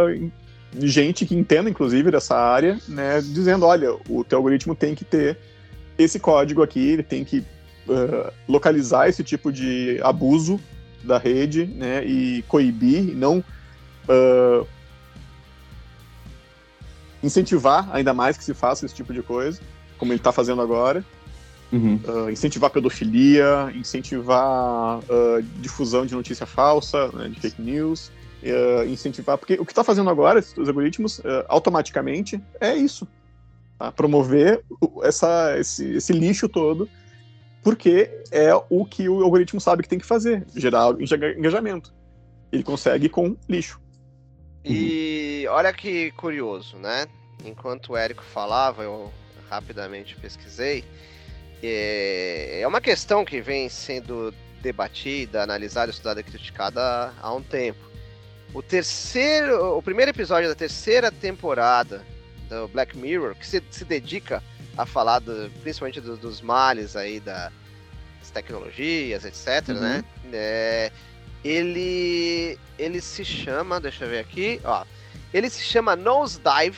gente 0.80 1.26
que 1.26 1.36
entenda, 1.36 1.70
inclusive, 1.70 2.10
dessa 2.10 2.36
área, 2.36 2.80
né, 2.88 3.22
dizendo, 3.22 3.66
olha, 3.66 3.94
o 4.10 4.24
teu 4.24 4.40
algoritmo 4.40 4.74
tem 4.74 4.96
que 4.96 5.06
ter 5.06 5.38
esse 5.98 6.20
código 6.20 6.64
aqui, 6.64 6.80
ele 6.80 7.04
tem 7.04 7.24
que 7.24 7.40
uh, 7.88 8.34
localizar 8.48 9.08
esse 9.08 9.24
tipo 9.24 9.52
de 9.52 10.00
abuso 10.02 10.60
da 11.04 11.20
rede, 11.20 11.66
né, 11.66 12.04
e 12.04 12.44
coibir, 12.48 13.16
não 13.16 13.44
uh, 14.10 14.68
incentivar 17.24 17.90
ainda 17.96 18.14
mais 18.14 18.38
que 18.38 18.44
se 18.44 18.54
faça 18.54 18.86
esse 18.86 18.94
tipo 18.94 19.14
de 19.14 19.24
coisa, 19.24 19.60
como 19.98 20.12
ele 20.12 20.20
está 20.20 20.32
fazendo 20.32 20.62
agora. 20.62 21.04
Uhum. 21.72 22.00
Uh, 22.06 22.30
incentivar 22.30 22.70
pedofilia, 22.70 23.72
incentivar 23.74 25.00
uh, 25.00 25.42
difusão 25.60 26.06
de 26.06 26.14
notícia 26.14 26.46
falsa, 26.46 27.08
né, 27.14 27.30
de 27.30 27.40
fake 27.40 27.60
news, 27.60 28.12
uh, 28.44 28.88
incentivar. 28.88 29.40
Porque 29.40 29.56
o 29.56 29.66
que 29.66 29.72
está 29.72 29.84
fazendo 29.84 30.10
agora, 30.10 30.40
os 30.40 30.68
algoritmos, 30.68 31.20
automaticamente, 31.48 32.40
é 32.60 32.76
isso. 32.76 33.08
Tá? 33.80 33.92
Promover 33.92 34.64
essa, 35.02 35.58
esse, 35.58 35.96
esse 35.96 36.14
lixo 36.14 36.48
todo, 36.48 36.88
porque 37.64 38.12
é 38.30 38.52
o 38.70 38.86
que 38.86 39.10
o 39.10 39.24
algoritmo 39.24 39.60
sabe 39.60 39.82
que 39.82 39.90
tem 39.90 39.98
que 39.98 40.06
fazer 40.06 40.46
gerar 40.56 40.92
engajamento. 41.38 41.92
Ele 42.52 42.62
consegue 42.62 43.10
com 43.10 43.36
lixo. 43.50 43.82
E 44.66 45.46
olha 45.50 45.74
que 45.74 46.12
curioso, 46.12 46.78
né? 46.78 47.08
Enquanto 47.44 47.94
o 47.94 47.98
Érico 47.98 48.24
falava, 48.24 48.84
eu 48.84 49.12
rapidamente 49.50 50.16
pesquisei. 50.16 50.84
É, 51.62 52.62
é 52.62 52.68
uma 52.68 52.82
questão 52.82 53.26
que 53.26 53.42
vem 53.42 53.70
sendo 53.70 54.34
debatida, 54.62 55.44
analisada, 55.44 55.92
estudada 55.92 56.22
e 56.22 56.24
criticada 56.24 57.14
há 57.22 57.34
um 57.34 57.44
tempo. 57.44 57.80
O 58.54 58.62
terceiro, 58.62 59.78
o 59.78 59.82
primeiro 59.82 60.12
episódio 60.12 60.48
da 60.48 60.56
terceira 60.56 61.12
temporada 61.12 62.06
do 62.50 62.68
Black 62.70 62.98
Mirror, 62.98 63.36
que 63.36 63.46
se, 63.46 63.62
se 63.70 63.84
dedica 63.84 64.42
a 64.78 64.86
falar 64.86 65.20
do, 65.20 65.52
principalmente 65.62 66.00
do, 66.00 66.16
dos 66.16 66.42
males 66.42 66.96
aí 66.96 67.20
da, 67.20 67.52
das 68.20 68.32
tecnologias, 68.32 69.26
etc, 69.26 69.70
uhum. 69.70 69.82
né? 69.82 70.04
É, 70.32 70.92
ele 71.44 72.58
ele 72.78 73.02
se 73.02 73.24
chama, 73.24 73.80
deixa 73.80 74.06
eu 74.06 74.10
ver 74.10 74.20
aqui, 74.20 74.62
ó. 74.64 74.86
Ele 75.34 75.50
se 75.50 75.62
chama 75.64 75.96
Nosedive, 75.96 76.78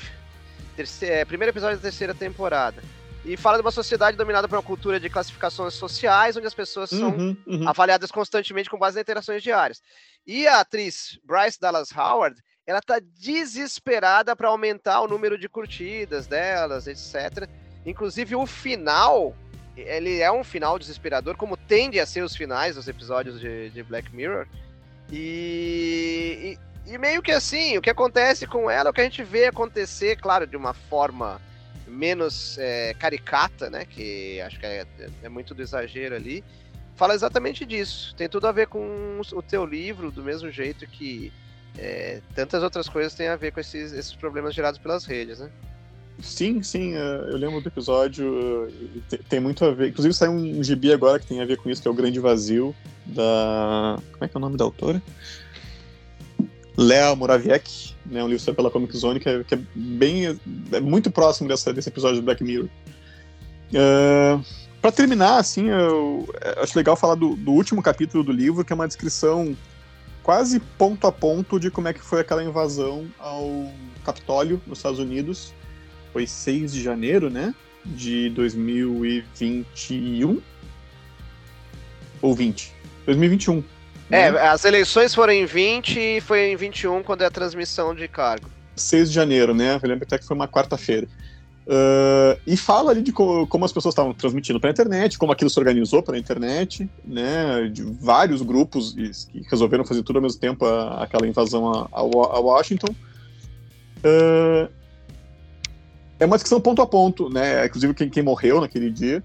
terceiro, 0.75 1.15
é, 1.15 1.25
primeiro 1.25 1.51
episódio 1.51 1.77
da 1.77 1.81
terceira 1.81 2.13
temporada. 2.13 2.81
E 3.23 3.35
fala 3.35 3.57
de 3.57 3.61
uma 3.61 3.71
sociedade 3.71 4.15
dominada 4.15 4.47
por 4.47 4.55
uma 4.55 4.63
cultura 4.63 4.99
de 4.99 5.09
classificações 5.09 5.73
sociais, 5.73 6.37
onde 6.37 6.45
as 6.45 6.53
pessoas 6.53 6.91
são 6.91 7.09
uhum, 7.09 7.37
uhum. 7.47 7.67
avaliadas 7.67 8.11
constantemente 8.11 8.69
com 8.69 8.77
base 8.77 8.95
nas 8.95 9.01
interações 9.01 9.41
diárias. 9.41 9.81
E 10.27 10.45
a 10.47 10.59
atriz 10.59 11.19
Bryce 11.23 11.59
Dallas 11.59 11.89
Howard, 11.91 12.39
ela 12.67 12.81
tá 12.81 12.99
desesperada 12.99 14.35
para 14.35 14.49
aumentar 14.49 15.01
o 15.01 15.07
número 15.07 15.39
de 15.39 15.49
curtidas 15.49 16.27
delas, 16.27 16.85
etc. 16.85 17.49
Inclusive 17.83 18.35
o 18.35 18.45
final, 18.45 19.35
ele 19.75 20.21
é 20.21 20.31
um 20.31 20.43
final 20.43 20.79
desesperador, 20.79 21.35
como 21.35 21.57
tende 21.57 21.99
a 21.99 22.05
ser 22.05 22.23
os 22.23 22.35
finais 22.35 22.75
dos 22.75 22.87
episódios 22.87 23.39
de, 23.39 23.69
de 23.69 23.83
Black 23.83 24.13
Mirror. 24.15 24.47
E, 25.11 26.57
e, 26.85 26.93
e, 26.93 26.97
meio 26.97 27.21
que 27.21 27.31
assim, 27.31 27.77
o 27.77 27.81
que 27.81 27.89
acontece 27.89 28.47
com 28.47 28.69
ela 28.69 28.89
é 28.89 28.91
o 28.91 28.93
que 28.93 29.01
a 29.01 29.03
gente 29.03 29.23
vê 29.23 29.45
acontecer, 29.45 30.15
claro, 30.15 30.47
de 30.47 30.57
uma 30.57 30.73
forma 30.73 31.41
menos 31.87 32.57
é, 32.57 32.93
caricata, 32.95 33.69
né? 33.69 33.85
Que 33.85 34.41
acho 34.41 34.59
que 34.59 34.65
é, 34.65 34.85
é, 35.23 35.29
muito 35.29 35.53
do 35.53 35.61
exagero 35.61 36.15
ali. 36.15 36.43
Fala 36.95 37.13
exatamente 37.13 37.65
disso. 37.65 38.15
Tem 38.15 38.29
tudo 38.29 38.47
a 38.47 38.51
ver 38.51 38.67
com 38.67 39.21
o 39.33 39.41
teu 39.41 39.65
livro, 39.65 40.09
do 40.09 40.23
mesmo 40.23 40.49
jeito 40.49 40.87
que 40.87 41.31
é, 41.77 42.21
tantas 42.33 42.63
outras 42.63 42.87
coisas 42.87 43.13
têm 43.13 43.27
a 43.27 43.35
ver 43.35 43.51
com 43.51 43.59
esses, 43.59 43.91
esses 43.91 44.15
problemas 44.15 44.55
gerados 44.55 44.79
pelas 44.79 45.05
redes, 45.05 45.39
né? 45.39 45.51
Sim, 46.21 46.63
sim, 46.63 46.95
é, 46.95 47.15
eu 47.29 47.37
lembro 47.37 47.61
do 47.61 47.67
episódio, 47.67 48.71
tem 49.27 49.39
muito 49.39 49.65
a 49.65 49.71
ver. 49.71 49.89
Inclusive 49.89 50.13
saiu 50.13 50.31
um 50.31 50.63
gibi 50.63 50.91
agora 50.93 51.19
que 51.19 51.27
tem 51.27 51.41
a 51.41 51.45
ver 51.45 51.57
com 51.57 51.69
isso, 51.69 51.81
que 51.81 51.87
é 51.87 51.91
o 51.91 51.93
Grande 51.93 52.19
Vazio, 52.19 52.73
da. 53.05 53.99
Como 54.13 54.23
é 54.23 54.27
que 54.27 54.35
é 54.35 54.37
o 54.37 54.41
nome 54.41 54.57
da 54.57 54.63
autora? 54.63 55.01
Lea 56.77 57.15
Moraviec, 57.15 57.93
né, 58.05 58.23
um 58.23 58.27
livro 58.27 58.41
sobre 58.41 58.57
pela 58.57 58.71
Comic 58.71 58.95
Zone, 58.97 59.19
que 59.19 59.29
é, 59.29 59.43
que 59.43 59.55
é 59.55 59.59
bem. 59.75 60.39
é 60.71 60.79
muito 60.79 61.11
próximo 61.11 61.47
dessa, 61.47 61.73
desse 61.73 61.89
episódio 61.89 62.17
do 62.17 62.25
Black 62.25 62.43
Mirror. 62.43 62.69
Uh, 63.71 64.43
para 64.81 64.91
terminar, 64.91 65.37
assim, 65.37 65.69
eu, 65.69 66.27
eu, 66.55 66.63
acho 66.63 66.77
legal 66.77 66.95
falar 66.95 67.15
do, 67.15 67.35
do 67.35 67.51
último 67.51 67.81
capítulo 67.81 68.23
do 68.23 68.31
livro, 68.31 68.63
que 68.63 68.71
é 68.71 68.75
uma 68.75 68.87
descrição 68.87 69.55
quase 70.21 70.59
ponto 70.59 71.07
a 71.07 71.11
ponto 71.11 71.59
de 71.59 71.69
como 71.69 71.87
é 71.87 71.93
que 71.93 72.01
foi 72.01 72.21
aquela 72.21 72.43
invasão 72.43 73.07
ao 73.19 73.71
Capitólio, 74.03 74.61
nos 74.67 74.79
Estados 74.79 74.99
Unidos, 74.99 75.53
foi 76.15 76.25
6 76.25 76.71
de 76.71 76.81
janeiro, 76.81 77.29
né? 77.29 77.53
De 77.85 78.29
2021 78.29 80.41
ou 82.21 82.33
20? 82.33 82.71
2021. 83.05 83.61
É, 84.09 84.31
né? 84.31 84.39
as 84.39 84.63
eleições 84.63 85.13
foram 85.13 85.33
em 85.33 85.45
20 85.45 85.99
e 85.99 86.21
foi 86.21 86.53
em 86.53 86.55
21 86.55 87.03
quando 87.03 87.23
é 87.23 87.25
a 87.25 87.29
transmissão 87.29 87.93
de 87.93 88.07
cargo. 88.07 88.49
6 88.77 89.09
de 89.09 89.15
janeiro, 89.15 89.53
né? 89.53 89.77
Eu 89.83 89.89
lembro 89.89 90.05
até 90.05 90.17
que 90.17 90.25
foi 90.25 90.37
uma 90.37 90.47
quarta-feira. 90.47 91.05
Uh, 91.67 92.39
e 92.47 92.55
fala 92.55 92.91
ali 92.91 93.01
de 93.01 93.11
como, 93.11 93.45
como 93.45 93.65
as 93.65 93.73
pessoas 93.73 93.91
estavam 93.91 94.13
transmitindo 94.13 94.57
pela 94.57 94.71
internet, 94.71 95.17
como 95.17 95.33
aquilo 95.33 95.49
se 95.49 95.59
organizou 95.59 96.01
pela 96.01 96.17
internet, 96.17 96.89
né? 97.03 97.67
De 97.67 97.83
vários 97.83 98.41
grupos 98.41 98.93
que 98.93 99.41
resolveram 99.51 99.83
fazer 99.83 100.01
tudo 100.01 100.15
ao 100.15 100.21
mesmo 100.21 100.39
tempo 100.39 100.65
a, 100.65 101.03
aquela 101.03 101.27
invasão 101.27 101.73
a, 101.73 101.89
a, 101.91 102.39
Washington. 102.39 102.95
Uh, 103.97 104.84
é 106.19 106.25
uma 106.25 106.37
discussão 106.37 106.61
ponto 106.61 106.81
a 106.81 106.87
ponto, 106.87 107.29
né? 107.29 107.65
Inclusive 107.65 107.93
quem, 107.93 108.09
quem 108.09 108.23
morreu 108.23 108.61
naquele 108.61 108.89
dia. 108.89 109.23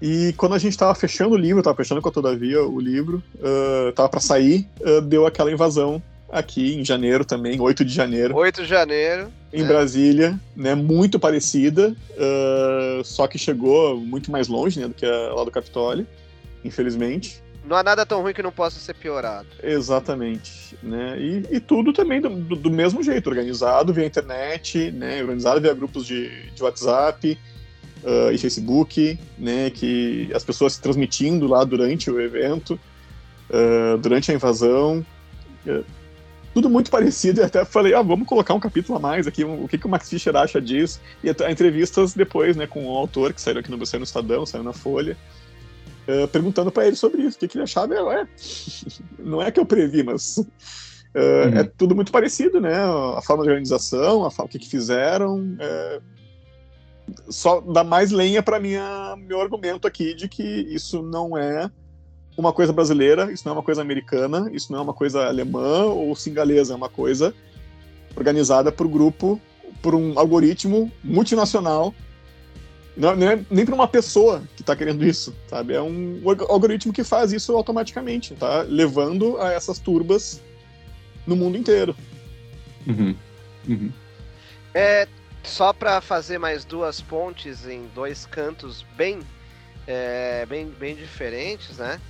E 0.00 0.34
quando 0.36 0.54
a 0.54 0.58
gente 0.58 0.72
estava 0.72 0.94
fechando 0.94 1.34
o 1.34 1.38
livro, 1.38 1.60
estava 1.60 1.76
fechando 1.76 2.02
com 2.02 2.08
a 2.08 2.12
Todavia 2.12 2.62
o 2.62 2.80
livro, 2.80 3.22
uh, 3.36 3.92
tava 3.92 4.08
para 4.08 4.20
sair, 4.20 4.68
uh, 4.80 5.00
deu 5.00 5.26
aquela 5.26 5.50
invasão 5.50 6.02
aqui 6.30 6.74
em 6.74 6.84
janeiro 6.84 7.24
também, 7.24 7.60
8 7.60 7.84
de 7.84 7.94
janeiro. 7.94 8.36
8 8.36 8.62
de 8.62 8.68
janeiro. 8.68 9.28
Em 9.52 9.62
é. 9.62 9.64
Brasília, 9.64 10.38
né? 10.56 10.74
Muito 10.74 11.18
parecida, 11.18 11.94
uh, 12.10 13.04
só 13.04 13.26
que 13.26 13.38
chegou 13.38 13.96
muito 13.96 14.30
mais 14.30 14.48
longe 14.48 14.80
né, 14.80 14.88
do 14.88 14.94
que 14.94 15.06
a, 15.06 15.32
lá 15.32 15.44
do 15.44 15.50
Capitólio, 15.50 16.06
infelizmente. 16.64 17.43
Não 17.66 17.76
há 17.76 17.82
nada 17.82 18.04
tão 18.04 18.20
ruim 18.20 18.34
que 18.34 18.42
não 18.42 18.52
possa 18.52 18.78
ser 18.78 18.94
piorado. 18.94 19.48
Exatamente. 19.62 20.76
Né? 20.82 21.18
E, 21.18 21.56
e 21.56 21.60
tudo 21.60 21.92
também 21.92 22.20
do, 22.20 22.28
do, 22.28 22.56
do, 22.56 22.70
mesmo 22.70 23.02
jeito, 23.02 23.28
organizado 23.28 23.92
via 23.92 24.04
internet, 24.04 24.90
né? 24.90 25.22
organizado 25.22 25.60
via 25.60 25.72
grupos 25.72 26.06
de, 26.06 26.50
de 26.50 26.62
WhatsApp 26.62 27.38
uh, 28.02 28.32
e 28.32 28.36
Facebook, 28.36 29.18
né? 29.38 29.70
que 29.70 30.30
as 30.34 30.44
pessoas 30.44 30.74
se 30.74 30.82
transmitindo 30.82 31.46
lá 31.46 31.64
durante 31.64 32.10
o 32.10 32.20
evento, 32.20 32.78
uh, 33.48 33.96
durante 33.98 34.30
a 34.30 34.34
invasão. 34.34 35.04
Uh, 35.66 35.84
tudo 36.52 36.70
muito 36.70 36.90
parecido, 36.90 37.40
e 37.42 37.44
até 37.44 37.64
falei, 37.64 37.94
ah, 37.94 38.02
vamos 38.02 38.28
colocar 38.28 38.54
um 38.54 38.60
capítulo 38.60 38.96
a 38.96 39.00
mais 39.00 39.26
aqui, 39.26 39.42
o 39.42 39.66
que, 39.66 39.76
que 39.76 39.86
o 39.86 39.90
Max 39.90 40.08
Fischer 40.08 40.36
acha 40.36 40.60
disso, 40.60 41.00
e 41.22 41.28
a, 41.28 41.50
entrevistas 41.50 42.14
depois, 42.14 42.56
né, 42.56 42.66
com 42.66 42.86
o 42.86 42.96
autor, 42.96 43.32
que 43.32 43.40
saiu 43.40 43.58
aqui 43.58 43.70
no, 43.70 43.84
saiu 43.84 44.00
no 44.00 44.04
Estadão, 44.04 44.46
saiu 44.46 44.62
na 44.62 44.72
Folha, 44.72 45.16
uh, 46.08 46.28
perguntando 46.28 46.70
para 46.70 46.86
ele 46.86 46.96
sobre 46.96 47.22
isso, 47.22 47.36
o 47.36 47.40
que, 47.40 47.48
que 47.48 47.56
ele 47.56 47.64
achava. 47.64 47.94
É, 47.94 48.26
não 49.18 49.42
é 49.42 49.50
que 49.50 49.60
eu 49.60 49.66
previ, 49.66 50.02
mas 50.02 50.38
uh, 50.38 50.42
uhum. 51.14 51.58
é 51.58 51.64
tudo 51.64 51.94
muito 51.94 52.12
parecido, 52.12 52.60
né? 52.60 52.74
A 53.16 53.20
forma 53.22 53.44
de 53.44 53.50
organização, 53.50 54.24
a 54.24 54.30
forma, 54.30 54.46
o 54.46 54.50
que, 54.50 54.58
que 54.58 54.68
fizeram. 54.68 55.56
É, 55.58 56.00
só 57.28 57.60
dá 57.60 57.84
mais 57.84 58.10
lenha 58.10 58.42
para 58.42 58.58
minha 58.58 59.14
meu 59.18 59.40
argumento 59.40 59.86
aqui 59.86 60.14
de 60.14 60.28
que 60.28 60.42
isso 60.42 61.02
não 61.02 61.36
é 61.36 61.70
uma 62.36 62.52
coisa 62.52 62.72
brasileira, 62.72 63.30
isso 63.32 63.44
não 63.44 63.52
é 63.52 63.56
uma 63.56 63.62
coisa 63.62 63.80
americana, 63.80 64.50
isso 64.52 64.72
não 64.72 64.80
é 64.80 64.82
uma 64.82 64.94
coisa 64.94 65.26
alemã 65.26 65.84
ou 65.84 66.14
singalesa, 66.16 66.72
é 66.72 66.76
uma 66.76 66.88
coisa 66.88 67.34
organizada 68.16 68.72
por 68.72 68.88
grupo, 68.88 69.40
por 69.82 69.94
um 69.94 70.18
algoritmo 70.18 70.90
multinacional. 71.02 71.94
Não, 72.96 73.16
não 73.16 73.28
é 73.28 73.44
nem 73.50 73.66
para 73.66 73.74
uma 73.74 73.88
pessoa 73.88 74.42
que 74.54 74.62
está 74.62 74.76
querendo 74.76 75.04
isso, 75.04 75.34
sabe? 75.48 75.74
É 75.74 75.82
um 75.82 76.20
algoritmo 76.48 76.92
que 76.92 77.02
faz 77.02 77.32
isso 77.32 77.54
automaticamente, 77.56 78.34
tá? 78.34 78.62
Levando 78.62 79.40
a 79.40 79.52
essas 79.52 79.78
turbas 79.78 80.40
no 81.26 81.34
mundo 81.34 81.56
inteiro. 81.58 81.96
Uhum. 82.86 83.16
Uhum. 83.68 83.92
É, 84.72 85.08
só 85.42 85.72
para 85.72 86.00
fazer 86.00 86.38
mais 86.38 86.64
duas 86.64 87.00
pontes 87.00 87.66
em 87.66 87.86
dois 87.94 88.26
cantos 88.26 88.84
bem, 88.96 89.20
é, 89.86 90.46
bem, 90.46 90.66
bem 90.66 90.94
diferentes, 90.94 91.78
né? 91.78 92.00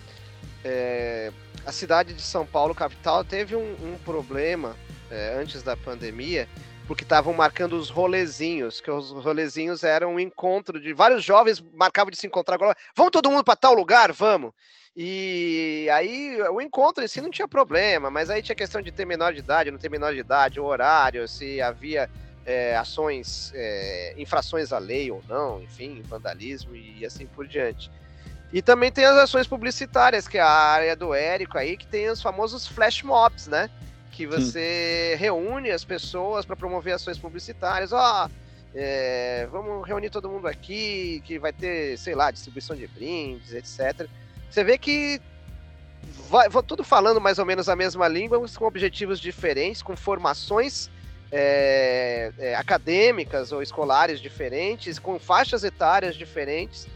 É, 0.65 1.33
a 1.65 1.73
cidade 1.73 2.13
de 2.13 2.23
São 2.23 2.45
Paulo, 2.45 2.75
capital, 2.75 3.25
teve 3.25 3.57
um, 3.57 3.75
um 3.83 3.97
problema 4.05 4.77
é, 5.11 5.39
antes 5.41 5.63
da 5.63 5.77
pandemia, 5.77 6.49
porque 6.87 7.03
estavam 7.03 7.33
marcando 7.33 7.75
os 7.75 7.89
rolezinhos, 7.89 8.81
que 8.81 8.91
os 8.91 9.11
rolezinhos 9.11 9.83
eram 9.83 10.15
um 10.15 10.21
encontro 10.21 10.81
de 10.81 10.93
vários 10.93 11.25
jovens 11.25 11.63
marcavam 11.73 12.11
de 12.11 12.19
se 12.19 12.27
encontrar 12.27 12.57
agora. 12.57 12.77
Vamos 12.95 13.11
todo 13.11 13.31
mundo 13.31 13.45
para 13.45 13.57
tal 13.57 13.75
lugar, 13.75 14.13
vamos. 14.13 14.53
E 14.97 15.89
aí 15.93 16.41
o 16.53 16.61
encontro 16.61 17.03
em 17.03 17.09
si 17.09 17.21
não 17.21 17.31
tinha 17.31 17.49
problema, 17.49 18.11
mas 18.11 18.31
aí 18.31 18.43
tinha 18.43 18.55
questão 18.55 18.81
de 18.81 18.93
ter 18.93 19.05
menor 19.05 19.33
de 19.33 19.41
idade, 19.41 19.71
não 19.71 19.79
ter 19.79 19.91
menor 19.91 20.13
de 20.13 20.21
idade, 20.21 20.61
o 20.61 20.65
horário, 20.65 21.27
se 21.27 21.61
havia 21.61 22.09
é, 22.47 22.77
ações, 22.77 23.51
é, 23.55 24.15
infrações 24.17 24.73
à 24.73 24.79
lei 24.79 25.11
ou 25.11 25.23
não, 25.29 25.63
enfim, 25.63 26.03
vandalismo 26.03 26.77
e 26.77 27.05
assim 27.05 27.27
por 27.27 27.47
diante. 27.47 27.91
E 28.53 28.63
também 28.63 28.93
tem 28.93 29.05
as 29.05 29.17
ações 29.17 29.49
publicitárias, 29.49 30.29
que 30.29 30.39
é 30.39 30.41
a 30.41 30.49
área 30.49 30.95
do 30.95 31.13
Érico 31.13 31.59
aí, 31.59 31.77
que 31.77 31.87
tem 31.89 32.09
os 32.09 32.23
famosos 32.23 32.69
flash 32.69 33.03
mobs, 33.03 33.49
né? 33.49 33.69
Que 34.15 34.27
você 34.27 35.13
Sim. 35.13 35.19
reúne 35.19 35.71
as 35.71 35.85
pessoas 35.85 36.47
para 36.47 36.55
promover 36.55 36.95
ações 36.95 37.19
publicitárias. 37.19 37.93
Ó, 37.93 38.27
oh, 38.27 38.31
é, 38.73 39.49
vamos 39.51 39.87
reunir 39.87 40.11
todo 40.11 40.29
mundo 40.29 40.47
aqui, 40.47 41.21
que 41.25 41.39
vai 41.39 41.53
ter, 41.53 41.99
sei 41.99 42.15
lá, 42.15 42.31
distribuição 42.31 42.77
de 42.77 42.87
brindes, 42.87 43.53
etc. 43.53 44.09
Você 44.49 44.63
vê 44.63 44.79
que 44.79 45.21
vai, 46.31 46.49
tudo 46.67 46.85
falando 46.85 47.21
mais 47.21 47.39
ou 47.39 47.45
menos 47.45 47.69
a 47.69 47.75
mesma 47.75 48.07
língua, 48.07 48.41
com 48.57 48.65
objetivos 48.65 49.19
diferentes, 49.19 49.83
com 49.83 49.97
formações 49.97 50.89
é, 51.33 52.33
é, 52.39 52.55
acadêmicas 52.55 53.51
ou 53.51 53.63
escolares 53.63 54.21
diferentes, 54.21 54.99
com 55.01 55.19
faixas 55.19 55.65
etárias 55.65 56.15
diferentes 56.15 56.87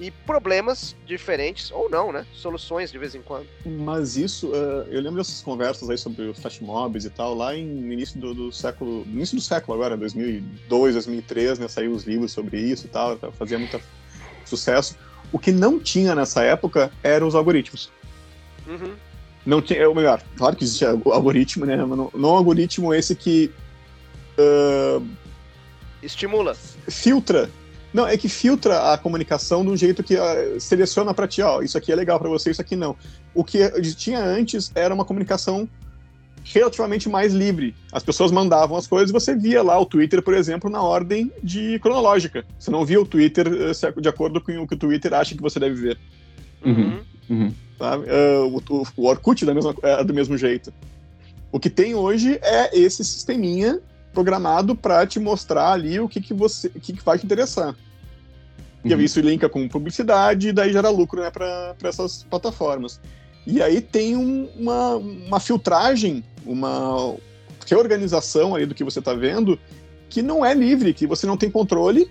e 0.00 0.10
problemas 0.10 0.96
diferentes, 1.06 1.70
ou 1.70 1.90
não, 1.90 2.10
né? 2.10 2.26
Soluções 2.32 2.90
de 2.90 2.96
vez 2.96 3.14
em 3.14 3.20
quando. 3.20 3.46
Mas 3.66 4.16
isso, 4.16 4.48
uh, 4.48 4.86
eu 4.88 4.98
lembro 4.98 5.16
dessas 5.16 5.42
conversas 5.42 5.90
aí 5.90 5.98
sobre 5.98 6.22
os 6.22 6.38
flash 6.38 6.58
mobs 6.60 7.04
e 7.04 7.10
tal, 7.10 7.34
lá 7.34 7.54
em 7.54 7.92
início 7.92 8.18
do, 8.18 8.32
do, 8.32 8.50
século, 8.50 9.02
início 9.06 9.36
do 9.36 9.42
século 9.42 9.74
agora, 9.74 9.98
2002, 9.98 10.94
2003, 10.94 11.58
né? 11.58 11.68
Saiu 11.68 11.92
os 11.92 12.04
livros 12.04 12.32
sobre 12.32 12.58
isso 12.58 12.86
e 12.86 12.88
tal, 12.88 13.18
fazia 13.32 13.58
muito 13.58 13.78
sucesso. 14.46 14.96
O 15.30 15.38
que 15.38 15.52
não 15.52 15.78
tinha 15.78 16.14
nessa 16.14 16.42
época 16.42 16.90
eram 17.02 17.28
os 17.28 17.34
algoritmos. 17.34 17.92
Uhum. 18.66 18.94
Não 19.44 19.60
tinha, 19.60 19.86
ou 19.86 19.94
melhor, 19.94 20.22
claro 20.36 20.56
que 20.56 20.64
existia 20.64 20.88
algoritmo, 20.88 21.66
né? 21.66 21.76
Mas 21.76 21.98
não, 21.98 22.10
não 22.14 22.30
algoritmo 22.30 22.94
esse 22.94 23.14
que 23.14 23.50
uh, 24.38 25.06
estimula, 26.02 26.54
filtra 26.88 27.50
não, 27.92 28.06
é 28.06 28.16
que 28.16 28.28
filtra 28.28 28.92
a 28.92 28.98
comunicação 28.98 29.64
de 29.64 29.70
um 29.70 29.76
jeito 29.76 30.02
que 30.02 30.14
uh, 30.14 30.60
seleciona 30.60 31.12
para 31.12 31.26
ti, 31.26 31.42
ó, 31.42 31.60
isso 31.60 31.76
aqui 31.76 31.90
é 31.90 31.96
legal 31.96 32.18
para 32.18 32.28
você, 32.28 32.50
isso 32.50 32.60
aqui 32.60 32.76
não. 32.76 32.96
O 33.34 33.42
que 33.42 33.58
tinha 33.94 34.22
antes 34.22 34.70
era 34.74 34.94
uma 34.94 35.04
comunicação 35.04 35.68
relativamente 36.44 37.08
mais 37.08 37.32
livre. 37.32 37.74
As 37.92 38.02
pessoas 38.02 38.30
mandavam 38.30 38.76
as 38.76 38.86
coisas 38.86 39.10
e 39.10 39.12
você 39.12 39.34
via 39.34 39.62
lá 39.62 39.78
o 39.78 39.84
Twitter, 39.84 40.22
por 40.22 40.34
exemplo, 40.34 40.70
na 40.70 40.82
ordem 40.82 41.32
de 41.42 41.78
cronológica. 41.80 42.44
Você 42.58 42.70
não 42.70 42.84
via 42.84 43.00
o 43.00 43.06
Twitter 43.06 43.46
uh, 43.48 44.00
de 44.00 44.08
acordo 44.08 44.40
com 44.40 44.52
o 44.58 44.66
que 44.66 44.74
o 44.74 44.78
Twitter 44.78 45.12
acha 45.12 45.34
que 45.34 45.42
você 45.42 45.58
deve 45.58 45.74
ver. 45.74 45.98
Uhum. 46.64 47.00
Uhum. 47.28 47.54
Sabe? 47.76 48.04
Uh, 48.04 48.62
o, 48.68 48.86
o 48.96 49.06
Orkut 49.06 49.44
da 49.44 49.54
mesma, 49.54 49.74
é 49.82 50.04
do 50.04 50.14
mesmo 50.14 50.36
jeito. 50.38 50.72
O 51.52 51.58
que 51.58 51.68
tem 51.68 51.94
hoje 51.94 52.38
é 52.42 52.78
esse 52.78 53.04
sisteminha 53.04 53.80
programado 54.12 54.74
para 54.74 55.06
te 55.06 55.18
mostrar 55.18 55.72
ali 55.72 56.00
o 56.00 56.08
que, 56.08 56.20
que 56.20 56.34
você 56.34 56.68
o 56.68 56.80
que, 56.80 56.92
que 56.92 57.04
vai 57.04 57.18
te 57.18 57.24
interessar. 57.24 57.74
E 58.84 58.94
uhum. 58.94 59.00
isso 59.00 59.20
linka 59.20 59.48
com 59.48 59.68
publicidade 59.68 60.48
e 60.48 60.52
daí 60.52 60.72
gera 60.72 60.88
lucro 60.88 61.20
né, 61.20 61.30
para 61.30 61.76
essas 61.84 62.24
plataformas. 62.24 63.00
E 63.46 63.62
aí 63.62 63.80
tem 63.80 64.16
um, 64.16 64.48
uma, 64.56 64.96
uma 64.96 65.40
filtragem, 65.40 66.24
uma 66.44 67.14
reorganização 67.66 68.54
aí 68.54 68.66
do 68.66 68.74
que 68.74 68.84
você 68.84 68.98
está 68.98 69.14
vendo 69.14 69.58
que 70.08 70.22
não 70.22 70.44
é 70.44 70.52
livre, 70.52 70.92
que 70.92 71.06
você 71.06 71.26
não 71.26 71.36
tem 71.36 71.50
controle 71.50 72.10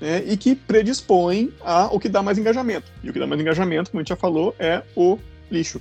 né, 0.00 0.22
e 0.26 0.36
que 0.36 0.54
predispõe 0.54 1.52
a 1.62 1.86
o 1.86 1.98
que 1.98 2.08
dá 2.08 2.22
mais 2.22 2.38
engajamento. 2.38 2.92
E 3.02 3.08
o 3.08 3.12
que 3.12 3.18
dá 3.18 3.26
mais 3.26 3.40
engajamento, 3.40 3.90
como 3.90 4.00
a 4.00 4.02
gente 4.02 4.10
já 4.10 4.16
falou, 4.16 4.54
é 4.58 4.82
o 4.94 5.18
lixo. 5.50 5.80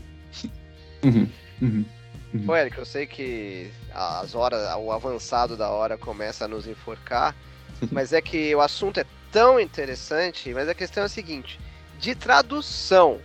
Uhum. 1.04 1.28
Uhum. 1.62 1.86
Uhum. 2.34 2.46
Pô, 2.46 2.56
Eric, 2.56 2.78
eu 2.78 2.86
sei 2.86 3.06
que 3.06 3.72
as 3.94 4.34
horas, 4.34 4.68
o 4.80 4.92
avançado 4.92 5.56
da 5.56 5.70
hora 5.70 5.98
começa 5.98 6.46
a 6.46 6.48
nos 6.48 6.68
enforcar, 6.68 7.36
mas 7.92 8.12
é 8.12 8.22
que 8.22 8.54
o 8.56 8.62
assunto 8.62 9.00
é 9.00 9.06
tão 9.32 9.60
interessante, 9.60 10.52
mas 10.54 10.68
a 10.68 10.74
questão 10.74 11.04
é 11.04 11.06
a 11.06 11.10
seguinte, 11.10 11.60
de 12.00 12.16
tradução, 12.16 13.22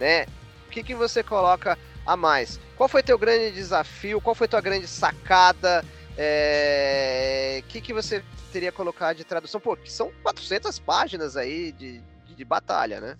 né? 0.00 0.26
O 0.66 0.70
que, 0.70 0.82
que 0.82 0.94
você 0.94 1.22
coloca 1.22 1.78
a 2.06 2.16
mais? 2.16 2.58
Qual 2.76 2.88
foi 2.88 3.02
teu 3.02 3.18
grande 3.18 3.54
desafio? 3.54 4.20
Qual 4.20 4.34
foi 4.34 4.48
tua 4.48 4.60
grande 4.60 4.86
sacada? 4.86 5.84
O 5.84 6.16
é... 6.16 7.62
que, 7.68 7.80
que 7.80 7.92
você 7.92 8.24
teria 8.52 8.72
colocado 8.72 9.16
de 9.16 9.24
tradução? 9.24 9.60
Pô, 9.60 9.76
que 9.76 9.92
são 9.92 10.10
400 10.22 10.78
páginas 10.78 11.36
aí 11.36 11.72
de, 11.72 12.00
de, 12.26 12.34
de 12.34 12.44
batalha, 12.44 13.00
né? 13.00 13.16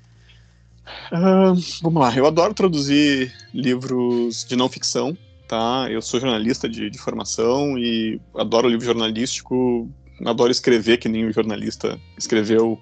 Uh, 1.12 1.54
vamos 1.82 2.02
lá, 2.02 2.14
eu 2.14 2.26
adoro 2.26 2.52
traduzir 2.52 3.32
livros 3.52 4.44
de 4.44 4.56
não 4.56 4.68
ficção, 4.68 5.16
tá? 5.48 5.86
Eu 5.90 6.02
sou 6.02 6.20
jornalista 6.20 6.68
de, 6.68 6.90
de 6.90 6.98
formação 6.98 7.78
e 7.78 8.20
adoro 8.36 8.68
livro 8.68 8.84
jornalístico, 8.84 9.88
adoro 10.24 10.50
escrever 10.50 10.98
que 10.98 11.08
nem 11.08 11.26
o 11.26 11.32
jornalista 11.32 11.98
escreveu 12.18 12.78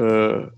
uh, 0.00 0.52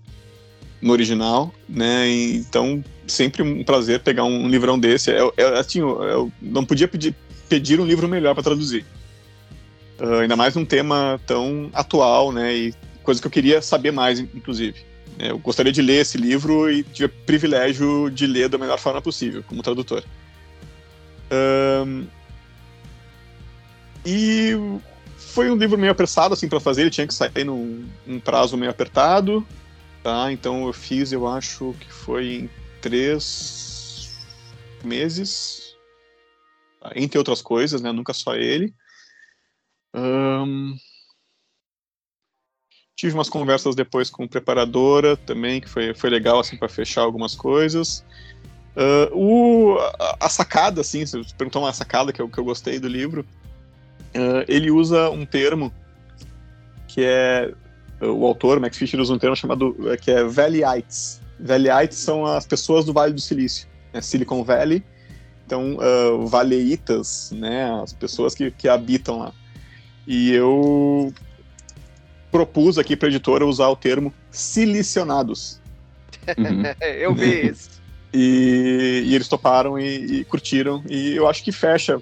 no 0.81 0.91
original, 0.91 1.53
né? 1.67 2.09
Então, 2.09 2.83
sempre 3.07 3.41
um 3.41 3.63
prazer 3.63 4.01
pegar 4.01 4.23
um 4.23 4.47
livrão 4.47 4.79
desse. 4.79 5.11
Eu, 5.11 5.33
eu, 5.37 5.55
assim, 5.55 5.79
eu, 5.79 6.03
eu 6.03 6.31
não 6.41 6.65
podia 6.65 6.87
pedir, 6.87 7.15
pedir 7.49 7.79
um 7.79 7.85
livro 7.85 8.07
melhor 8.07 8.33
para 8.33 8.43
traduzir. 8.43 8.85
Uh, 9.99 10.21
ainda 10.21 10.35
mais 10.35 10.55
num 10.55 10.65
tema 10.65 11.19
tão 11.25 11.69
atual, 11.73 12.31
né? 12.31 12.55
E 12.55 12.73
coisa 13.03 13.21
que 13.21 13.27
eu 13.27 13.31
queria 13.31 13.61
saber 13.61 13.91
mais, 13.91 14.19
inclusive. 14.19 14.90
Eu 15.29 15.37
gostaria 15.37 15.71
de 15.71 15.81
ler 15.81 16.01
esse 16.01 16.17
livro 16.17 16.71
e 16.71 16.83
tive 16.83 17.05
o 17.05 17.25
privilégio 17.25 18.09
de 18.09 18.25
ler 18.25 18.49
da 18.49 18.57
melhor 18.57 18.79
forma 18.79 19.01
possível, 19.01 19.43
como 19.43 19.61
tradutor. 19.61 20.03
Um, 21.31 22.07
e 24.03 24.53
foi 25.15 25.51
um 25.51 25.55
livro 25.55 25.77
meio 25.77 25.91
apressado 25.91 26.33
assim 26.33 26.49
para 26.49 26.59
fazer, 26.59 26.81
ele 26.81 26.89
tinha 26.89 27.05
que 27.05 27.13
sair 27.13 27.43
num, 27.43 27.87
num, 28.05 28.19
prazo 28.19 28.57
meio 28.57 28.71
apertado, 28.71 29.45
tá? 30.03 30.31
Então 30.31 30.65
eu 30.65 30.73
fiz, 30.73 31.11
eu 31.11 31.27
acho 31.27 31.75
que 31.79 31.91
foi 31.91 32.33
em 32.33 32.49
três 32.81 34.09
meses, 34.83 35.75
tá? 36.79 36.91
entre 36.95 37.19
outras 37.19 37.41
coisas, 37.41 37.79
né? 37.79 37.91
Nunca 37.91 38.11
só 38.11 38.35
ele. 38.35 38.73
Um, 39.93 40.75
Tive 43.01 43.15
umas 43.15 43.29
conversas 43.29 43.73
depois 43.73 44.11
com 44.11 44.27
preparadora 44.27 45.17
também, 45.17 45.59
que 45.59 45.67
foi, 45.67 45.91
foi 45.91 46.07
legal 46.07 46.39
assim 46.39 46.55
para 46.55 46.69
fechar 46.69 47.01
algumas 47.01 47.33
coisas. 47.33 48.05
Uh, 48.77 49.17
o, 49.17 49.77
a, 49.79 50.17
a, 50.19 50.29
sacada, 50.29 50.81
assim, 50.81 51.03
você 51.03 51.19
perguntou 51.35 51.63
uma 51.63 51.73
sacada 51.73 52.13
que 52.13 52.21
eu, 52.21 52.29
que 52.29 52.37
eu 52.37 52.43
gostei 52.43 52.79
do 52.79 52.87
livro, 52.87 53.25
uh, 54.13 54.45
ele 54.47 54.69
usa 54.69 55.09
um 55.09 55.25
termo 55.25 55.73
que 56.87 57.03
é 57.03 57.51
o 57.99 58.23
autor, 58.23 58.59
Max 58.59 58.77
Fisher, 58.77 58.99
usa 58.99 59.15
um 59.15 59.17
termo 59.17 59.35
chamado 59.35 59.75
que 59.99 60.11
é 60.11 60.23
Valleyites. 60.23 61.19
Valleyites 61.39 61.97
são 61.97 62.23
as 62.23 62.45
pessoas 62.45 62.85
do 62.85 62.93
Vale 62.93 63.13
do 63.13 63.21
Silício, 63.21 63.67
né, 63.91 63.99
Silicon 63.99 64.43
Valley. 64.43 64.83
Então, 65.47 65.75
uh, 65.77 66.27
valeitas, 66.27 67.31
né, 67.31 67.81
as 67.81 67.93
pessoas 67.93 68.35
que, 68.35 68.51
que 68.51 68.69
habitam 68.69 69.17
lá. 69.17 69.33
E 70.05 70.31
eu 70.31 71.11
propus 72.31 72.77
aqui 72.77 72.95
para 72.95 73.07
a 73.07 73.11
editora 73.11 73.45
usar 73.45 73.67
o 73.67 73.75
termo 73.75 74.13
silicionados. 74.31 75.59
Uhum. 76.37 76.63
eu 76.81 77.13
vi 77.13 77.49
isso. 77.49 77.81
E, 78.13 79.03
e 79.05 79.15
eles 79.15 79.27
toparam 79.27 79.77
e, 79.79 80.19
e, 80.19 80.23
curtiram, 80.25 80.83
e 80.89 81.15
eu 81.15 81.27
acho 81.27 81.43
que 81.43 81.51
fecha 81.51 82.01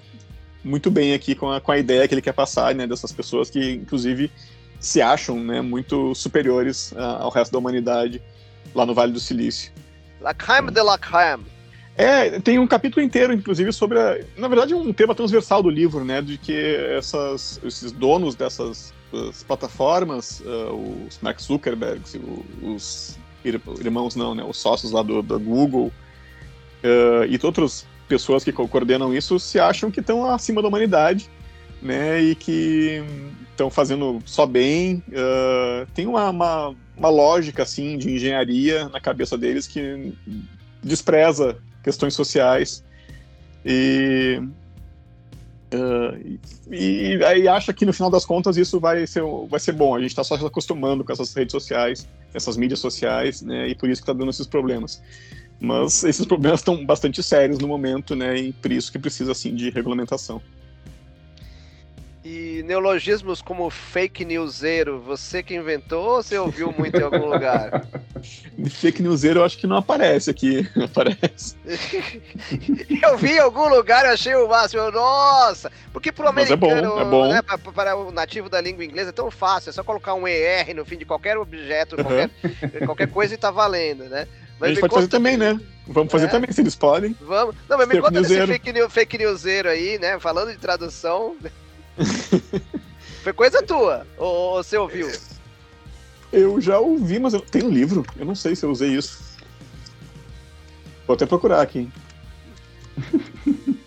muito 0.64 0.90
bem 0.90 1.14
aqui 1.14 1.34
com 1.34 1.50
a, 1.50 1.60
com 1.60 1.72
a 1.72 1.78
ideia 1.78 2.06
que 2.06 2.14
ele 2.14 2.22
quer 2.22 2.32
passar, 2.32 2.74
né, 2.74 2.86
dessas 2.86 3.12
pessoas 3.12 3.48
que, 3.48 3.72
inclusive, 3.72 4.30
se 4.80 5.00
acham 5.00 5.38
né, 5.42 5.60
muito 5.60 6.14
superiores 6.14 6.92
uh, 6.92 7.22
ao 7.22 7.30
resto 7.30 7.52
da 7.52 7.58
humanidade 7.58 8.20
lá 8.74 8.84
no 8.84 8.94
Vale 8.94 9.12
do 9.12 9.20
Silício. 9.20 9.72
La 10.20 10.34
crème 10.34 10.70
de 10.70 10.82
la 10.82 10.98
crème. 10.98 11.44
É, 11.96 12.40
tem 12.40 12.58
um 12.58 12.66
capítulo 12.66 13.04
inteiro, 13.04 13.32
inclusive, 13.32 13.72
sobre 13.72 13.98
a, 13.98 14.18
Na 14.36 14.48
verdade, 14.48 14.74
um 14.74 14.92
tema 14.92 15.14
transversal 15.14 15.62
do 15.62 15.68
livro, 15.68 16.04
né? 16.04 16.22
De 16.22 16.38
que 16.38 16.54
essas, 16.96 17.60
esses 17.62 17.92
donos 17.92 18.34
dessas 18.34 18.92
plataformas, 19.46 20.40
uh, 20.40 21.06
os 21.06 21.18
Mark 21.20 21.40
Zuckerberg, 21.40 22.02
os 22.62 23.18
irmãos 23.80 24.16
não, 24.16 24.34
né? 24.34 24.44
Os 24.44 24.58
sócios 24.58 24.92
lá 24.92 25.02
do, 25.02 25.22
do 25.22 25.38
Google 25.38 25.92
uh, 26.84 27.24
e 27.28 27.38
outras 27.42 27.86
pessoas 28.08 28.44
que 28.44 28.52
coordenam 28.52 29.14
isso 29.14 29.38
se 29.38 29.58
acham 29.58 29.90
que 29.90 30.00
estão 30.00 30.26
acima 30.26 30.60
da 30.60 30.68
humanidade, 30.68 31.28
né? 31.82 32.20
E 32.20 32.34
que 32.34 33.02
estão 33.50 33.70
fazendo 33.70 34.20
só 34.24 34.46
bem. 34.46 35.02
Uh, 35.08 35.86
tem 35.94 36.06
uma, 36.06 36.30
uma, 36.30 36.74
uma 36.96 37.08
lógica, 37.08 37.62
assim, 37.62 37.98
de 37.98 38.12
engenharia 38.12 38.88
na 38.88 39.00
cabeça 39.00 39.36
deles 39.36 39.66
que 39.66 40.12
despreza 40.82 41.58
questões 41.82 42.14
sociais 42.14 42.84
e, 43.64 44.40
uh, 45.74 46.38
e, 46.70 47.22
aí 47.24 47.48
acha 47.48 47.72
que 47.72 47.86
no 47.86 47.92
final 47.92 48.10
das 48.10 48.24
contas 48.24 48.56
isso 48.56 48.80
vai 48.80 49.06
ser, 49.06 49.22
vai 49.48 49.60
ser 49.60 49.72
bom. 49.72 49.94
A 49.94 50.00
gente 50.00 50.10
está 50.10 50.24
só 50.24 50.36
se 50.36 50.44
acostumando 50.44 51.04
com 51.04 51.12
essas 51.12 51.34
redes 51.34 51.52
sociais, 51.52 52.08
essas 52.34 52.56
mídias 52.56 52.80
sociais, 52.80 53.42
né? 53.42 53.68
E 53.68 53.74
por 53.74 53.88
isso 53.88 54.02
que 54.02 54.10
está 54.10 54.18
dando 54.18 54.30
esses 54.30 54.46
problemas. 54.46 55.02
Mas 55.60 56.04
esses 56.04 56.24
problemas 56.24 56.60
estão 56.60 56.84
bastante 56.84 57.22
sérios 57.22 57.58
no 57.58 57.68
momento, 57.68 58.16
né? 58.16 58.36
E 58.36 58.52
por 58.52 58.72
isso 58.72 58.90
que 58.90 58.98
precisa 58.98 59.32
assim 59.32 59.54
de 59.54 59.70
regulamentação. 59.70 60.40
E 62.22 62.62
neologismos 62.66 63.40
como 63.40 63.70
fake 63.70 64.26
newsero, 64.26 65.00
você 65.00 65.42
que 65.42 65.54
inventou 65.54 66.16
ou 66.16 66.22
você 66.22 66.36
ouviu 66.36 66.70
muito 66.70 66.98
em 66.98 67.02
algum 67.02 67.24
lugar? 67.24 67.86
fake 68.68 69.02
newsero 69.02 69.40
eu 69.40 69.44
acho 69.44 69.56
que 69.56 69.66
não 69.66 69.76
aparece 69.76 70.28
aqui. 70.28 70.68
Não 70.76 70.84
aparece. 70.84 71.56
eu 73.02 73.16
vi 73.16 73.32
em 73.32 73.38
algum 73.38 73.68
lugar 73.70 74.04
e 74.04 74.08
achei 74.08 74.34
o 74.34 74.46
máximo. 74.46 74.90
Nossa! 74.90 75.72
Porque 75.94 76.12
pro 76.12 76.24
Mas 76.24 76.50
americano, 76.50 76.78
é 76.78 76.82
bom, 76.82 77.00
é 77.00 77.04
bom. 77.04 77.28
Né, 77.28 77.42
para, 77.42 77.58
para, 77.58 77.96
o 77.96 78.12
nativo 78.12 78.50
da 78.50 78.60
língua 78.60 78.84
inglesa 78.84 79.08
é 79.08 79.14
tão 79.14 79.30
fácil, 79.30 79.70
é 79.70 79.72
só 79.72 79.82
colocar 79.82 80.12
um 80.12 80.28
ER 80.28 80.74
no 80.74 80.84
fim 80.84 80.98
de 80.98 81.06
qualquer 81.06 81.38
objeto, 81.38 81.96
uhum. 81.96 82.04
qualquer, 82.04 82.30
qualquer 82.86 83.08
coisa 83.08 83.34
e 83.34 83.38
tá 83.38 83.50
valendo, 83.50 84.04
né? 84.04 84.28
Mas 84.58 84.70
a 84.70 84.74
gente 84.74 84.80
pode 84.80 84.94
fazer 84.94 85.08
também, 85.08 85.38
né? 85.38 85.58
Vamos 85.86 86.12
fazer 86.12 86.26
é? 86.26 86.28
também, 86.28 86.52
se 86.52 86.60
eles 86.60 86.76
podem. 86.76 87.16
Vamos. 87.22 87.54
Não, 87.66 87.78
mas 87.78 87.88
me 87.88 87.98
conta 87.98 88.20
desse 88.20 88.46
fake, 88.46 88.90
fake 88.90 89.18
newsero 89.18 89.70
aí, 89.70 89.98
né? 89.98 90.18
Falando 90.20 90.52
de 90.52 90.58
tradução. 90.58 91.34
Foi 93.22 93.32
coisa 93.32 93.62
tua? 93.62 94.06
Ou, 94.16 94.26
ou 94.26 94.62
você 94.62 94.76
ouviu? 94.76 95.10
Eu 96.32 96.60
já 96.60 96.78
ouvi, 96.78 97.18
mas 97.18 97.34
eu 97.34 97.40
tenho 97.40 97.66
um 97.66 97.70
livro. 97.70 98.04
Eu 98.16 98.24
não 98.24 98.34
sei 98.34 98.54
se 98.54 98.64
eu 98.64 98.70
usei 98.70 98.90
isso. 98.90 99.36
Vou 101.06 101.14
até 101.14 101.26
procurar 101.26 101.60
aqui. 101.60 101.90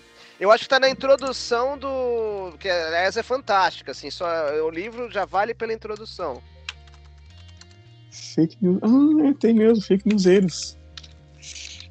Eu 0.43 0.51
acho 0.51 0.63
que 0.65 0.69
tá 0.69 0.77
na 0.77 0.89
introdução 0.89 1.77
do. 1.77 2.51
Que 2.59 2.67
essa 2.67 3.21
é 3.21 3.23
fantástica, 3.23 3.91
assim. 3.91 4.11
Só 4.11 4.25
o 4.65 4.69
livro 4.69 5.09
já 5.09 5.23
vale 5.23 5.53
pela 5.53 5.71
introdução. 5.71 6.43
Fake 8.11 8.57
news. 8.61 8.79
Ah, 8.81 9.29
é, 9.29 9.33
tem 9.35 9.53
mesmo, 9.53 9.81
fake 9.81 10.05
newseiros. 10.05 10.77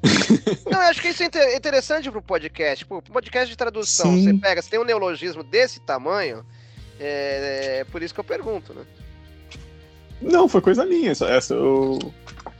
Não, 0.69 0.81
eu 0.81 0.89
acho 0.89 1.01
que 1.01 1.09
isso 1.09 1.23
é 1.23 1.55
interessante 1.55 2.11
pro 2.11 2.21
podcast. 2.21 2.85
Pro 2.85 3.01
podcast 3.01 3.49
de 3.49 3.57
tradução, 3.57 4.11
Sim. 4.11 4.23
você 4.23 4.33
pega, 4.33 4.61
você 4.61 4.69
tem 4.69 4.79
um 4.79 4.83
neologismo 4.83 5.43
desse 5.43 5.79
tamanho, 5.79 6.45
é, 6.99 7.79
é, 7.79 7.83
por 7.85 8.01
isso 8.03 8.13
que 8.13 8.19
eu 8.19 8.23
pergunto, 8.23 8.73
né? 8.73 8.85
Não, 10.21 10.47
foi 10.47 10.61
coisa 10.61 10.85
minha. 10.85 11.11
Essa, 11.11 11.27
essa 11.27 11.53
eu, 11.53 11.99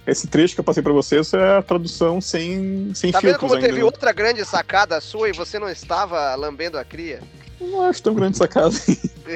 esse 0.05 0.27
trecho 0.27 0.53
que 0.53 0.59
eu 0.59 0.63
passei 0.63 0.83
para 0.83 0.91
vocês 0.91 1.33
é 1.33 1.57
a 1.57 1.61
tradução 1.61 2.19
sem, 2.19 2.91
sem 2.93 3.11
tá 3.11 3.19
filtros. 3.19 3.21
Tá 3.21 3.27
vendo 3.27 3.39
como 3.39 3.53
ainda. 3.53 3.65
teve 3.65 3.79
né? 3.79 3.83
outra 3.85 4.11
grande 4.11 4.43
sacada 4.45 4.99
sua 4.99 5.29
e 5.29 5.33
você 5.33 5.59
não 5.59 5.69
estava 5.69 6.35
lambendo 6.35 6.77
a 6.77 6.83
cria? 6.83 7.21
Não 7.59 7.85
acho 7.85 8.01
tão 8.03 8.13
grande 8.13 8.37
sacada. 8.37 8.75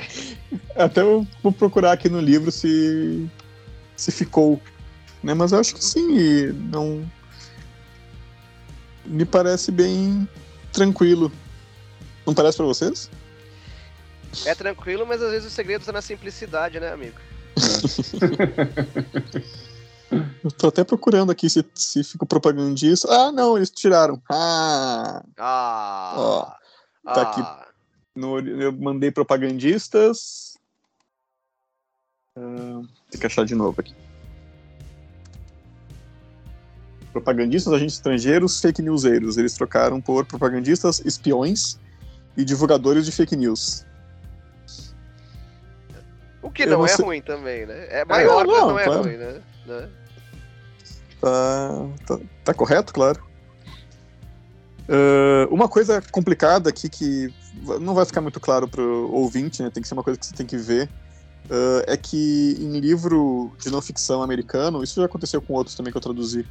Até 0.76 1.02
eu 1.02 1.26
vou 1.42 1.52
procurar 1.52 1.94
aqui 1.94 2.10
no 2.10 2.20
livro 2.20 2.52
se, 2.52 3.28
se 3.96 4.12
ficou. 4.12 4.60
Né? 5.24 5.34
Mas 5.34 5.52
eu 5.52 5.60
acho 5.60 5.74
que 5.74 5.84
sim, 5.84 6.52
não, 6.70 7.10
me 9.08 9.26
parece 9.26 9.72
bem 9.72 10.28
tranquilo. 10.72 11.32
Não 12.26 12.34
parece 12.34 12.58
para 12.58 12.66
vocês? 12.66 13.10
É 14.46 14.54
tranquilo, 14.54 15.06
mas 15.08 15.22
às 15.22 15.32
vezes 15.32 15.52
o 15.52 15.56
segredo 15.56 15.82
está 15.82 15.92
na 15.92 16.02
simplicidade, 16.02 16.80
né, 16.80 16.92
amigo? 16.92 17.18
Eu 20.44 20.52
tô 20.52 20.68
até 20.68 20.84
procurando 20.84 21.32
aqui 21.32 21.50
se, 21.50 21.66
se 21.76 22.04
fica 22.04 22.26
propagandista. 22.26 23.08
Ah, 23.12 23.32
não, 23.32 23.58
eles 23.58 23.70
tiraram. 23.70 24.22
Ah! 24.30 25.24
Ah! 25.38 26.14
Ó, 26.18 26.46
tá 27.14 27.16
ah. 27.22 27.22
aqui. 27.22 27.68
No, 28.16 28.40
eu 28.40 28.72
mandei 28.72 29.12
propagandistas. 29.12 30.58
Uh, 32.38 32.88
tem 33.12 33.20
que 33.20 33.28
achar 33.28 33.46
de 33.46 33.54
novo 33.54 33.82
aqui. 33.82 33.94
Propagandistas, 37.22 37.74
agentes 37.74 37.96
estrangeiros, 37.96 38.60
fake 38.60 38.82
newseiros. 38.82 39.38
Eles 39.38 39.54
trocaram 39.54 40.00
por 40.00 40.26
propagandistas, 40.26 41.02
espiões 41.06 41.78
e 42.36 42.46
divulgadores 42.46 43.06
de 43.06 43.12
fake 43.12 43.36
news. 43.36 43.86
O 46.42 46.52
que 46.52 46.66
não, 46.66 46.80
não 46.80 46.86
é 46.86 46.90
sei... 46.90 47.04
ruim 47.04 47.22
também, 47.22 47.66
né? 47.66 47.88
É 47.90 48.06
maior, 48.06 48.44
é, 48.44 48.48
não, 48.48 48.74
mas 48.74 48.86
não 48.86 48.94
é 48.94 48.98
tá... 48.98 49.02
ruim, 49.02 49.18
né? 49.18 49.42
né? 49.66 49.90
Tá, 51.20 51.88
tá, 52.06 52.20
tá, 52.44 52.54
correto, 52.54 52.94
claro. 52.94 53.22
Uh, 54.88 55.54
uma 55.54 55.68
coisa 55.68 56.02
complicada 56.12 56.70
aqui 56.70 56.88
que 56.88 57.34
não 57.82 57.94
vai 57.94 58.06
ficar 58.06 58.22
muito 58.22 58.40
claro 58.40 58.68
para 58.68 58.82
o 58.82 59.14
ouvinte, 59.14 59.62
né? 59.62 59.70
Tem 59.70 59.82
que 59.82 59.88
ser 59.88 59.96
uma 59.96 60.04
coisa 60.04 60.20
que 60.20 60.26
você 60.26 60.36
tem 60.36 60.46
que 60.46 60.58
ver. 60.58 60.88
Uh, 61.50 61.84
é 61.88 61.98
que 61.98 62.58
em 62.60 62.80
livro 62.80 63.52
de 63.60 63.70
não 63.70 63.82
ficção 63.82 64.22
americano, 64.22 64.84
isso 64.84 65.00
já 65.00 65.06
aconteceu 65.06 65.42
com 65.42 65.54
outros 65.54 65.76
também 65.76 65.92
que 65.92 65.98
eu 65.98 66.02
traduzi, 66.02 66.46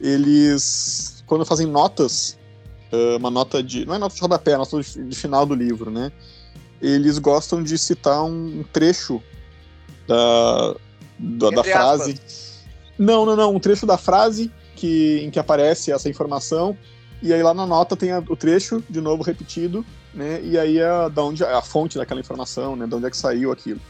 eles, 0.00 1.22
quando 1.26 1.44
fazem 1.44 1.66
notas, 1.66 2.38
uh, 2.92 3.16
uma 3.16 3.30
nota 3.30 3.62
de. 3.62 3.84
Não 3.84 3.94
é 3.94 3.98
nota 3.98 4.14
de 4.14 4.20
rodapé, 4.20 4.52
é 4.52 4.56
nota 4.56 4.80
de, 4.80 5.16
final 5.16 5.46
do 5.46 5.54
livro, 5.54 5.90
né? 5.90 6.12
Eles 6.80 7.18
gostam 7.18 7.62
de 7.62 7.78
citar 7.78 8.24
um 8.24 8.64
trecho 8.72 9.22
da, 10.06 10.74
da, 11.18 11.50
da 11.50 11.64
frase. 11.64 12.20
Não, 12.98 13.24
não, 13.24 13.36
não. 13.36 13.54
Um 13.54 13.60
trecho 13.60 13.86
da 13.86 13.96
frase 13.96 14.50
que, 14.76 15.20
em 15.22 15.30
que 15.30 15.38
aparece 15.38 15.92
essa 15.92 16.08
informação. 16.08 16.76
E 17.22 17.32
aí 17.32 17.42
lá 17.42 17.54
na 17.54 17.66
nota 17.66 17.96
tem 17.96 18.12
a, 18.12 18.18
o 18.18 18.36
trecho, 18.36 18.82
de 18.90 19.00
novo 19.00 19.22
repetido, 19.22 19.84
né? 20.12 20.40
E 20.42 20.58
aí 20.58 20.78
é 20.78 21.08
da 21.08 21.22
onde, 21.22 21.42
a 21.42 21.62
fonte 21.62 21.96
daquela 21.96 22.20
informação, 22.20 22.76
né? 22.76 22.86
De 22.86 22.94
onde 22.94 23.06
é 23.06 23.10
que 23.10 23.16
saiu 23.16 23.50
aquilo. 23.50 23.80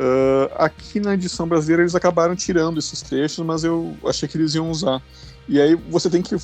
Uh, 0.00 0.48
aqui 0.54 0.98
na 0.98 1.12
edição 1.12 1.46
brasileira 1.46 1.82
eles 1.82 1.94
acabaram 1.94 2.34
tirando 2.34 2.78
esses 2.78 3.02
trechos, 3.02 3.44
mas 3.44 3.64
eu 3.64 3.94
achei 4.06 4.26
que 4.26 4.38
eles 4.38 4.54
iam 4.54 4.70
usar. 4.70 5.02
E 5.46 5.60
aí 5.60 5.74
você 5.74 6.08
tem 6.08 6.22
que 6.22 6.34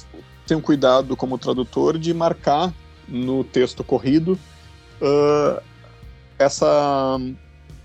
ter 0.46 0.54
um 0.54 0.60
cuidado 0.60 1.16
como 1.16 1.38
tradutor 1.38 1.98
de 1.98 2.12
marcar 2.12 2.70
no 3.08 3.42
texto 3.42 3.82
corrido 3.82 4.38
uh, 5.00 5.62
essa 6.38 7.18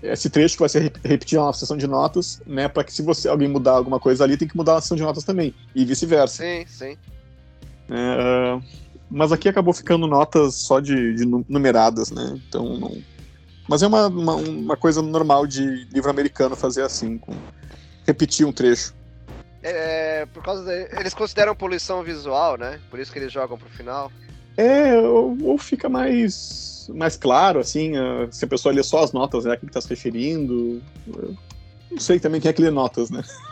esse 0.02 0.28
trecho 0.28 0.56
que 0.56 0.60
vai 0.60 0.68
ser 0.68 0.92
repetido 1.02 1.42
na 1.42 1.52
sessão 1.54 1.76
de 1.76 1.86
notas, 1.86 2.42
né, 2.44 2.68
para 2.68 2.84
que 2.84 2.92
se 2.92 3.02
você 3.02 3.28
alguém 3.28 3.48
mudar 3.48 3.72
alguma 3.72 4.00
coisa 4.00 4.24
ali, 4.24 4.36
tem 4.36 4.48
que 4.48 4.56
mudar 4.56 4.74
na 4.74 4.80
sessão 4.82 4.96
de 4.96 5.02
notas 5.02 5.24
também 5.24 5.54
e 5.74 5.86
vice-versa. 5.86 6.42
Sim, 6.42 6.66
sim. 6.66 6.96
Uh, 7.88 8.62
mas 9.08 9.32
aqui 9.32 9.48
acabou 9.48 9.72
ficando 9.72 10.06
notas 10.06 10.56
só 10.56 10.80
de, 10.80 11.14
de 11.14 11.24
numeradas, 11.48 12.10
né? 12.10 12.38
Então 12.46 12.78
não, 12.78 13.02
mas 13.72 13.82
é 13.82 13.86
uma, 13.86 14.06
uma, 14.06 14.34
uma, 14.34 14.76
coisa 14.76 15.00
normal 15.00 15.46
de 15.46 15.86
livro 15.90 16.10
americano 16.10 16.54
fazer 16.54 16.82
assim, 16.82 17.16
com, 17.16 17.32
repetir 18.06 18.46
um 18.46 18.52
trecho. 18.52 18.92
É, 19.62 20.26
por 20.26 20.42
causa 20.42 20.62
de, 20.62 20.94
eles 21.00 21.14
consideram 21.14 21.56
poluição 21.56 22.02
visual, 22.02 22.58
né? 22.58 22.78
Por 22.90 23.00
isso 23.00 23.10
que 23.10 23.18
eles 23.18 23.32
jogam 23.32 23.56
pro 23.56 23.70
final. 23.70 24.12
É, 24.58 24.94
ou, 24.98 25.38
ou 25.42 25.56
fica 25.56 25.88
mais, 25.88 26.86
mais 26.94 27.16
claro, 27.16 27.60
assim, 27.60 27.92
se 28.30 28.44
a 28.44 28.48
pessoa 28.48 28.74
lê 28.74 28.82
só 28.82 29.02
as 29.02 29.12
notas, 29.12 29.46
né? 29.46 29.54
A 29.54 29.56
que 29.56 29.64
tá 29.68 29.80
se 29.80 29.88
referindo. 29.88 30.82
não 31.90 31.98
sei 31.98 32.20
também 32.20 32.42
quem 32.42 32.50
é 32.50 32.52
que 32.52 32.60
lê 32.60 32.70
notas, 32.70 33.08
né? 33.08 33.22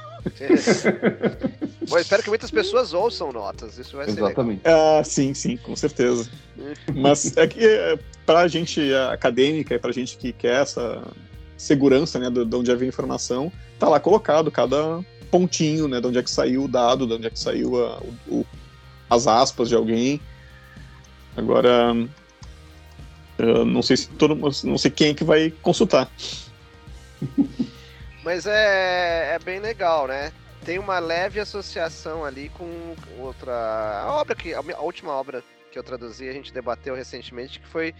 Bom, 1.88 1.98
espero 1.98 2.22
que 2.22 2.28
muitas 2.28 2.50
pessoas 2.50 2.92
ouçam 2.92 3.32
notas, 3.32 3.78
isso 3.78 3.96
vai 3.96 4.08
Exatamente. 4.08 4.62
ser 4.62 4.68
legal. 4.68 4.98
Ah, 5.00 5.04
sim, 5.04 5.34
sim, 5.34 5.56
com 5.56 5.74
certeza. 5.74 6.30
Mas 6.94 7.36
é 7.36 7.46
que 7.46 7.64
é, 7.64 7.98
para 8.26 8.40
a 8.40 8.48
gente 8.48 8.80
acadêmica 9.10 9.74
e 9.74 9.78
para 9.78 9.90
a 9.90 9.92
gente 9.92 10.16
que 10.16 10.32
quer 10.32 10.62
essa 10.62 11.02
segurança 11.56 12.18
né, 12.18 12.30
de, 12.30 12.56
onde 12.56 12.74
vem 12.76 12.86
a 12.86 12.88
informação, 12.88 13.52
tá 13.78 13.88
lá 13.88 14.00
colocado 14.00 14.50
cada 14.50 15.02
pontinho, 15.30 15.88
né, 15.88 16.00
de 16.00 16.06
onde 16.06 16.18
é 16.18 16.22
que 16.22 16.30
saiu 16.30 16.64
o 16.64 16.68
dado, 16.68 17.06
de 17.06 17.14
onde 17.14 17.26
é 17.26 17.30
que 17.30 17.38
saiu 17.38 17.84
a, 17.84 18.00
o, 18.28 18.46
as 19.08 19.26
aspas 19.26 19.68
de 19.68 19.74
alguém. 19.74 20.20
Agora, 21.36 21.94
não 23.66 23.82
sei 23.82 23.96
se 23.96 24.08
todo, 24.08 24.34
não 24.64 24.78
sei 24.78 24.90
quem 24.90 25.10
é 25.10 25.14
que 25.14 25.24
vai 25.24 25.50
consultar. 25.62 26.10
Mas 28.22 28.46
é, 28.46 29.34
é 29.34 29.38
bem 29.38 29.60
legal, 29.60 30.06
né? 30.06 30.32
tem 30.64 30.78
uma 30.78 30.98
leve 30.98 31.40
associação 31.40 32.24
ali 32.24 32.50
com 32.50 32.94
outra 33.18 34.02
a 34.02 34.14
obra 34.20 34.34
que 34.34 34.52
a, 34.52 34.60
última 34.80 35.12
obra 35.12 35.42
que 35.70 35.78
eu 35.78 35.82
traduzi 35.82 36.28
a 36.28 36.32
gente 36.32 36.52
debateu 36.52 36.94
recentemente 36.94 37.60
que 37.60 37.66
foi 37.66 37.94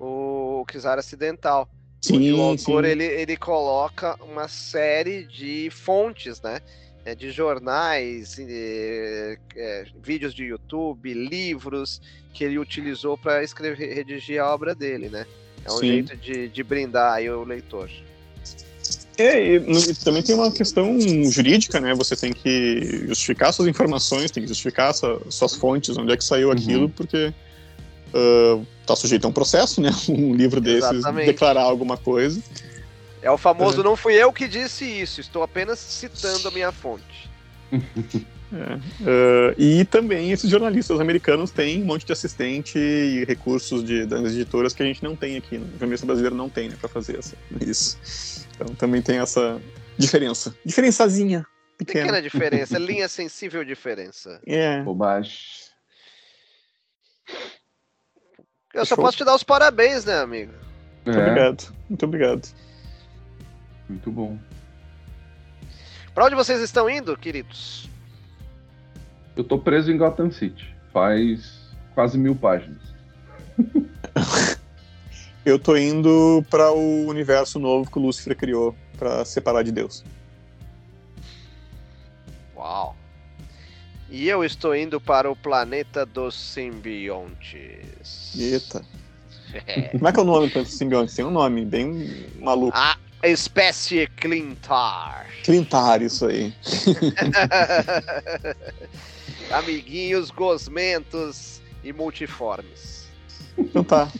o 0.00 0.64
Kizar 0.68 0.98
Acidental. 0.98 1.68
Sim, 2.00 2.32
o 2.32 2.40
autor 2.40 2.84
sim. 2.84 2.90
Ele, 2.90 3.04
ele 3.04 3.36
coloca 3.36 4.16
uma 4.22 4.46
série 4.46 5.24
de 5.24 5.68
fontes, 5.70 6.40
né? 6.40 6.60
É, 7.04 7.14
de 7.14 7.30
jornais, 7.30 8.36
é, 8.38 9.36
é, 9.56 9.86
vídeos 10.00 10.32
de 10.32 10.44
YouTube, 10.44 11.12
livros 11.12 12.00
que 12.32 12.44
ele 12.44 12.58
utilizou 12.58 13.18
para 13.18 13.42
escrever, 13.42 13.94
redigir 13.94 14.40
a 14.40 14.52
obra 14.52 14.74
dele, 14.74 15.08
né? 15.08 15.26
É 15.64 15.72
um 15.72 15.78
Sim. 15.78 15.86
jeito 15.86 16.16
de, 16.16 16.48
de 16.48 16.62
brindar 16.62 17.14
aí 17.14 17.28
o 17.28 17.42
leitor. 17.42 17.90
É, 19.18 19.44
e, 19.44 19.56
e, 19.56 19.94
também 19.96 20.22
tem 20.22 20.34
uma 20.34 20.52
questão 20.52 20.96
jurídica, 21.28 21.80
né? 21.80 21.92
Você 21.94 22.14
tem 22.14 22.32
que 22.32 23.04
justificar 23.08 23.52
suas 23.52 23.66
informações, 23.66 24.30
tem 24.30 24.44
que 24.44 24.48
justificar 24.48 24.94
sua, 24.94 25.20
suas 25.28 25.56
fontes, 25.56 25.96
onde 25.98 26.12
é 26.12 26.16
que 26.16 26.22
saiu 26.22 26.48
uhum. 26.48 26.54
aquilo, 26.54 26.88
porque 26.88 27.34
está 28.80 28.94
uh, 28.94 28.96
sujeito 28.96 29.24
a 29.24 29.28
um 29.28 29.32
processo, 29.32 29.80
né? 29.80 29.90
Um 30.08 30.34
livro 30.34 30.60
desses 30.60 30.90
Exatamente. 30.90 31.26
declarar 31.26 31.62
alguma 31.62 31.96
coisa. 31.96 32.40
É 33.20 33.30
o 33.30 33.36
famoso, 33.36 33.80
é. 33.80 33.84
não 33.84 33.96
fui 33.96 34.14
eu 34.14 34.32
que 34.32 34.46
disse 34.46 34.84
isso, 34.84 35.20
estou 35.20 35.42
apenas 35.42 35.80
citando 35.80 36.46
a 36.46 36.50
minha 36.52 36.70
fonte. 36.70 37.28
É. 38.52 38.74
Uh, 39.02 39.54
e 39.58 39.84
também 39.84 40.32
esses 40.32 40.48
jornalistas 40.50 40.98
americanos 41.00 41.50
têm 41.50 41.82
um 41.82 41.86
monte 41.86 42.06
de 42.06 42.12
assistente 42.12 42.78
e 42.78 43.24
recursos 43.26 43.84
de, 43.84 44.06
das 44.06 44.32
editoras 44.32 44.72
que 44.72 44.82
a 44.82 44.86
gente 44.86 45.02
não 45.02 45.14
tem 45.14 45.36
aqui. 45.36 45.58
Né? 45.58 45.66
O 45.66 45.78
jornalista 45.78 46.06
brasileiro 46.06 46.34
não 46.34 46.48
tem 46.48 46.68
né, 46.68 46.76
para 46.78 46.88
fazer 46.88 47.18
assim, 47.18 47.36
isso. 47.60 48.46
Então 48.54 48.74
também 48.74 49.02
tem 49.02 49.18
essa 49.18 49.60
diferença. 49.98 50.54
Diferençazinha. 50.64 51.46
Pequena, 51.76 52.06
pequena 52.06 52.22
diferença, 52.22 52.78
linha 52.78 53.06
sensível 53.06 53.64
diferença. 53.64 54.40
É. 54.46 54.82
Bobagem. 54.82 55.38
Eu 58.74 58.84
só 58.86 58.96
posso 58.96 59.16
te 59.16 59.24
dar 59.24 59.34
os 59.34 59.42
parabéns, 59.42 60.04
né, 60.04 60.18
amigo? 60.18 60.52
Muito 61.04 61.18
é. 61.18 61.22
obrigado. 61.22 61.74
Muito 61.88 62.04
obrigado. 62.04 62.48
Muito 63.88 64.10
bom. 64.10 64.38
Para 66.14 66.24
onde 66.24 66.34
vocês 66.34 66.60
estão 66.60 66.90
indo, 66.90 67.16
queridos? 67.16 67.88
Eu 69.38 69.44
tô 69.44 69.56
preso 69.56 69.92
em 69.92 69.96
Gotham 69.96 70.32
City. 70.32 70.74
Faz 70.92 71.70
quase 71.94 72.18
mil 72.18 72.34
páginas. 72.34 72.82
eu 75.46 75.60
tô 75.60 75.76
indo 75.76 76.44
para 76.50 76.72
o 76.72 77.06
universo 77.06 77.60
novo 77.60 77.88
que 77.88 78.00
o 78.00 78.02
Lúcifer 78.02 78.36
criou 78.36 78.74
para 78.98 79.24
separar 79.24 79.62
de 79.62 79.70
Deus. 79.70 80.04
Uau. 82.56 82.96
E 84.10 84.28
eu 84.28 84.44
estou 84.44 84.74
indo 84.74 85.00
para 85.00 85.30
o 85.30 85.36
planeta 85.36 86.04
dos 86.04 86.34
simbiontes. 86.34 88.34
Eita. 88.36 88.84
É. 89.68 89.82
Como 89.96 90.08
é 90.08 90.12
que 90.12 90.18
é 90.18 90.22
o 90.22 90.26
nome 90.26 90.48
dos 90.48 90.72
simbiontes? 90.72 91.14
Tem 91.14 91.24
um 91.24 91.30
nome 91.30 91.64
bem 91.64 92.26
maluco. 92.40 92.76
A 92.76 92.98
espécie 93.22 94.08
Clintar. 94.16 95.28
Clintar, 95.44 96.02
isso 96.02 96.26
aí. 96.26 96.52
Amiguinhos 99.50 100.30
gosmentos 100.30 101.60
e 101.82 101.92
multiformes. 101.92 103.08
Então 103.56 103.82
tá. 103.82 104.10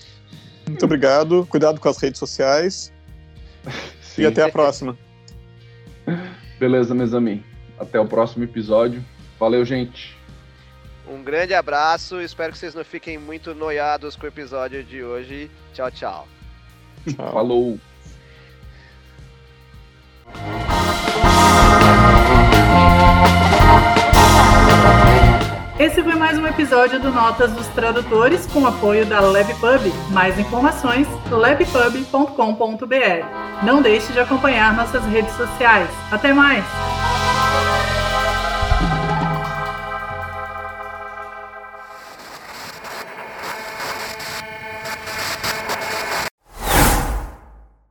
Muito 0.66 0.84
obrigado. 0.84 1.46
Cuidado 1.46 1.80
com 1.80 1.88
as 1.88 1.98
redes 1.98 2.18
sociais. 2.18 2.92
Sim. 4.00 4.22
E 4.22 4.26
até 4.26 4.42
a 4.42 4.48
próxima. 4.50 4.98
Beleza, 6.58 6.92
meus 6.92 7.14
amigos. 7.14 7.46
Até 7.78 8.00
o 8.00 8.06
próximo 8.06 8.42
episódio. 8.42 9.04
Valeu, 9.38 9.64
gente. 9.64 10.16
Um 11.08 11.22
grande 11.22 11.54
abraço. 11.54 12.20
Espero 12.20 12.52
que 12.52 12.58
vocês 12.58 12.74
não 12.74 12.84
fiquem 12.84 13.16
muito 13.16 13.54
noiados 13.54 14.16
com 14.16 14.24
o 14.24 14.28
episódio 14.28 14.82
de 14.82 15.04
hoje. 15.04 15.48
Tchau, 15.72 15.90
tchau. 15.90 16.28
tchau. 17.06 17.32
Falou. 17.32 17.78
Esse 25.78 26.02
foi 26.02 26.16
mais 26.16 26.36
um 26.36 26.44
episódio 26.44 26.98
do 26.98 27.12
Notas 27.12 27.52
dos 27.52 27.68
Tradutores 27.68 28.46
com 28.46 28.66
apoio 28.66 29.06
da 29.06 29.20
LabPub. 29.20 29.92
Mais 30.10 30.36
informações, 30.36 31.06
labpub.com.br. 31.30 32.84
Não 33.62 33.80
deixe 33.80 34.12
de 34.12 34.18
acompanhar 34.18 34.74
nossas 34.74 35.04
redes 35.04 35.32
sociais. 35.36 35.88
Até 36.10 36.32
mais! 36.32 36.64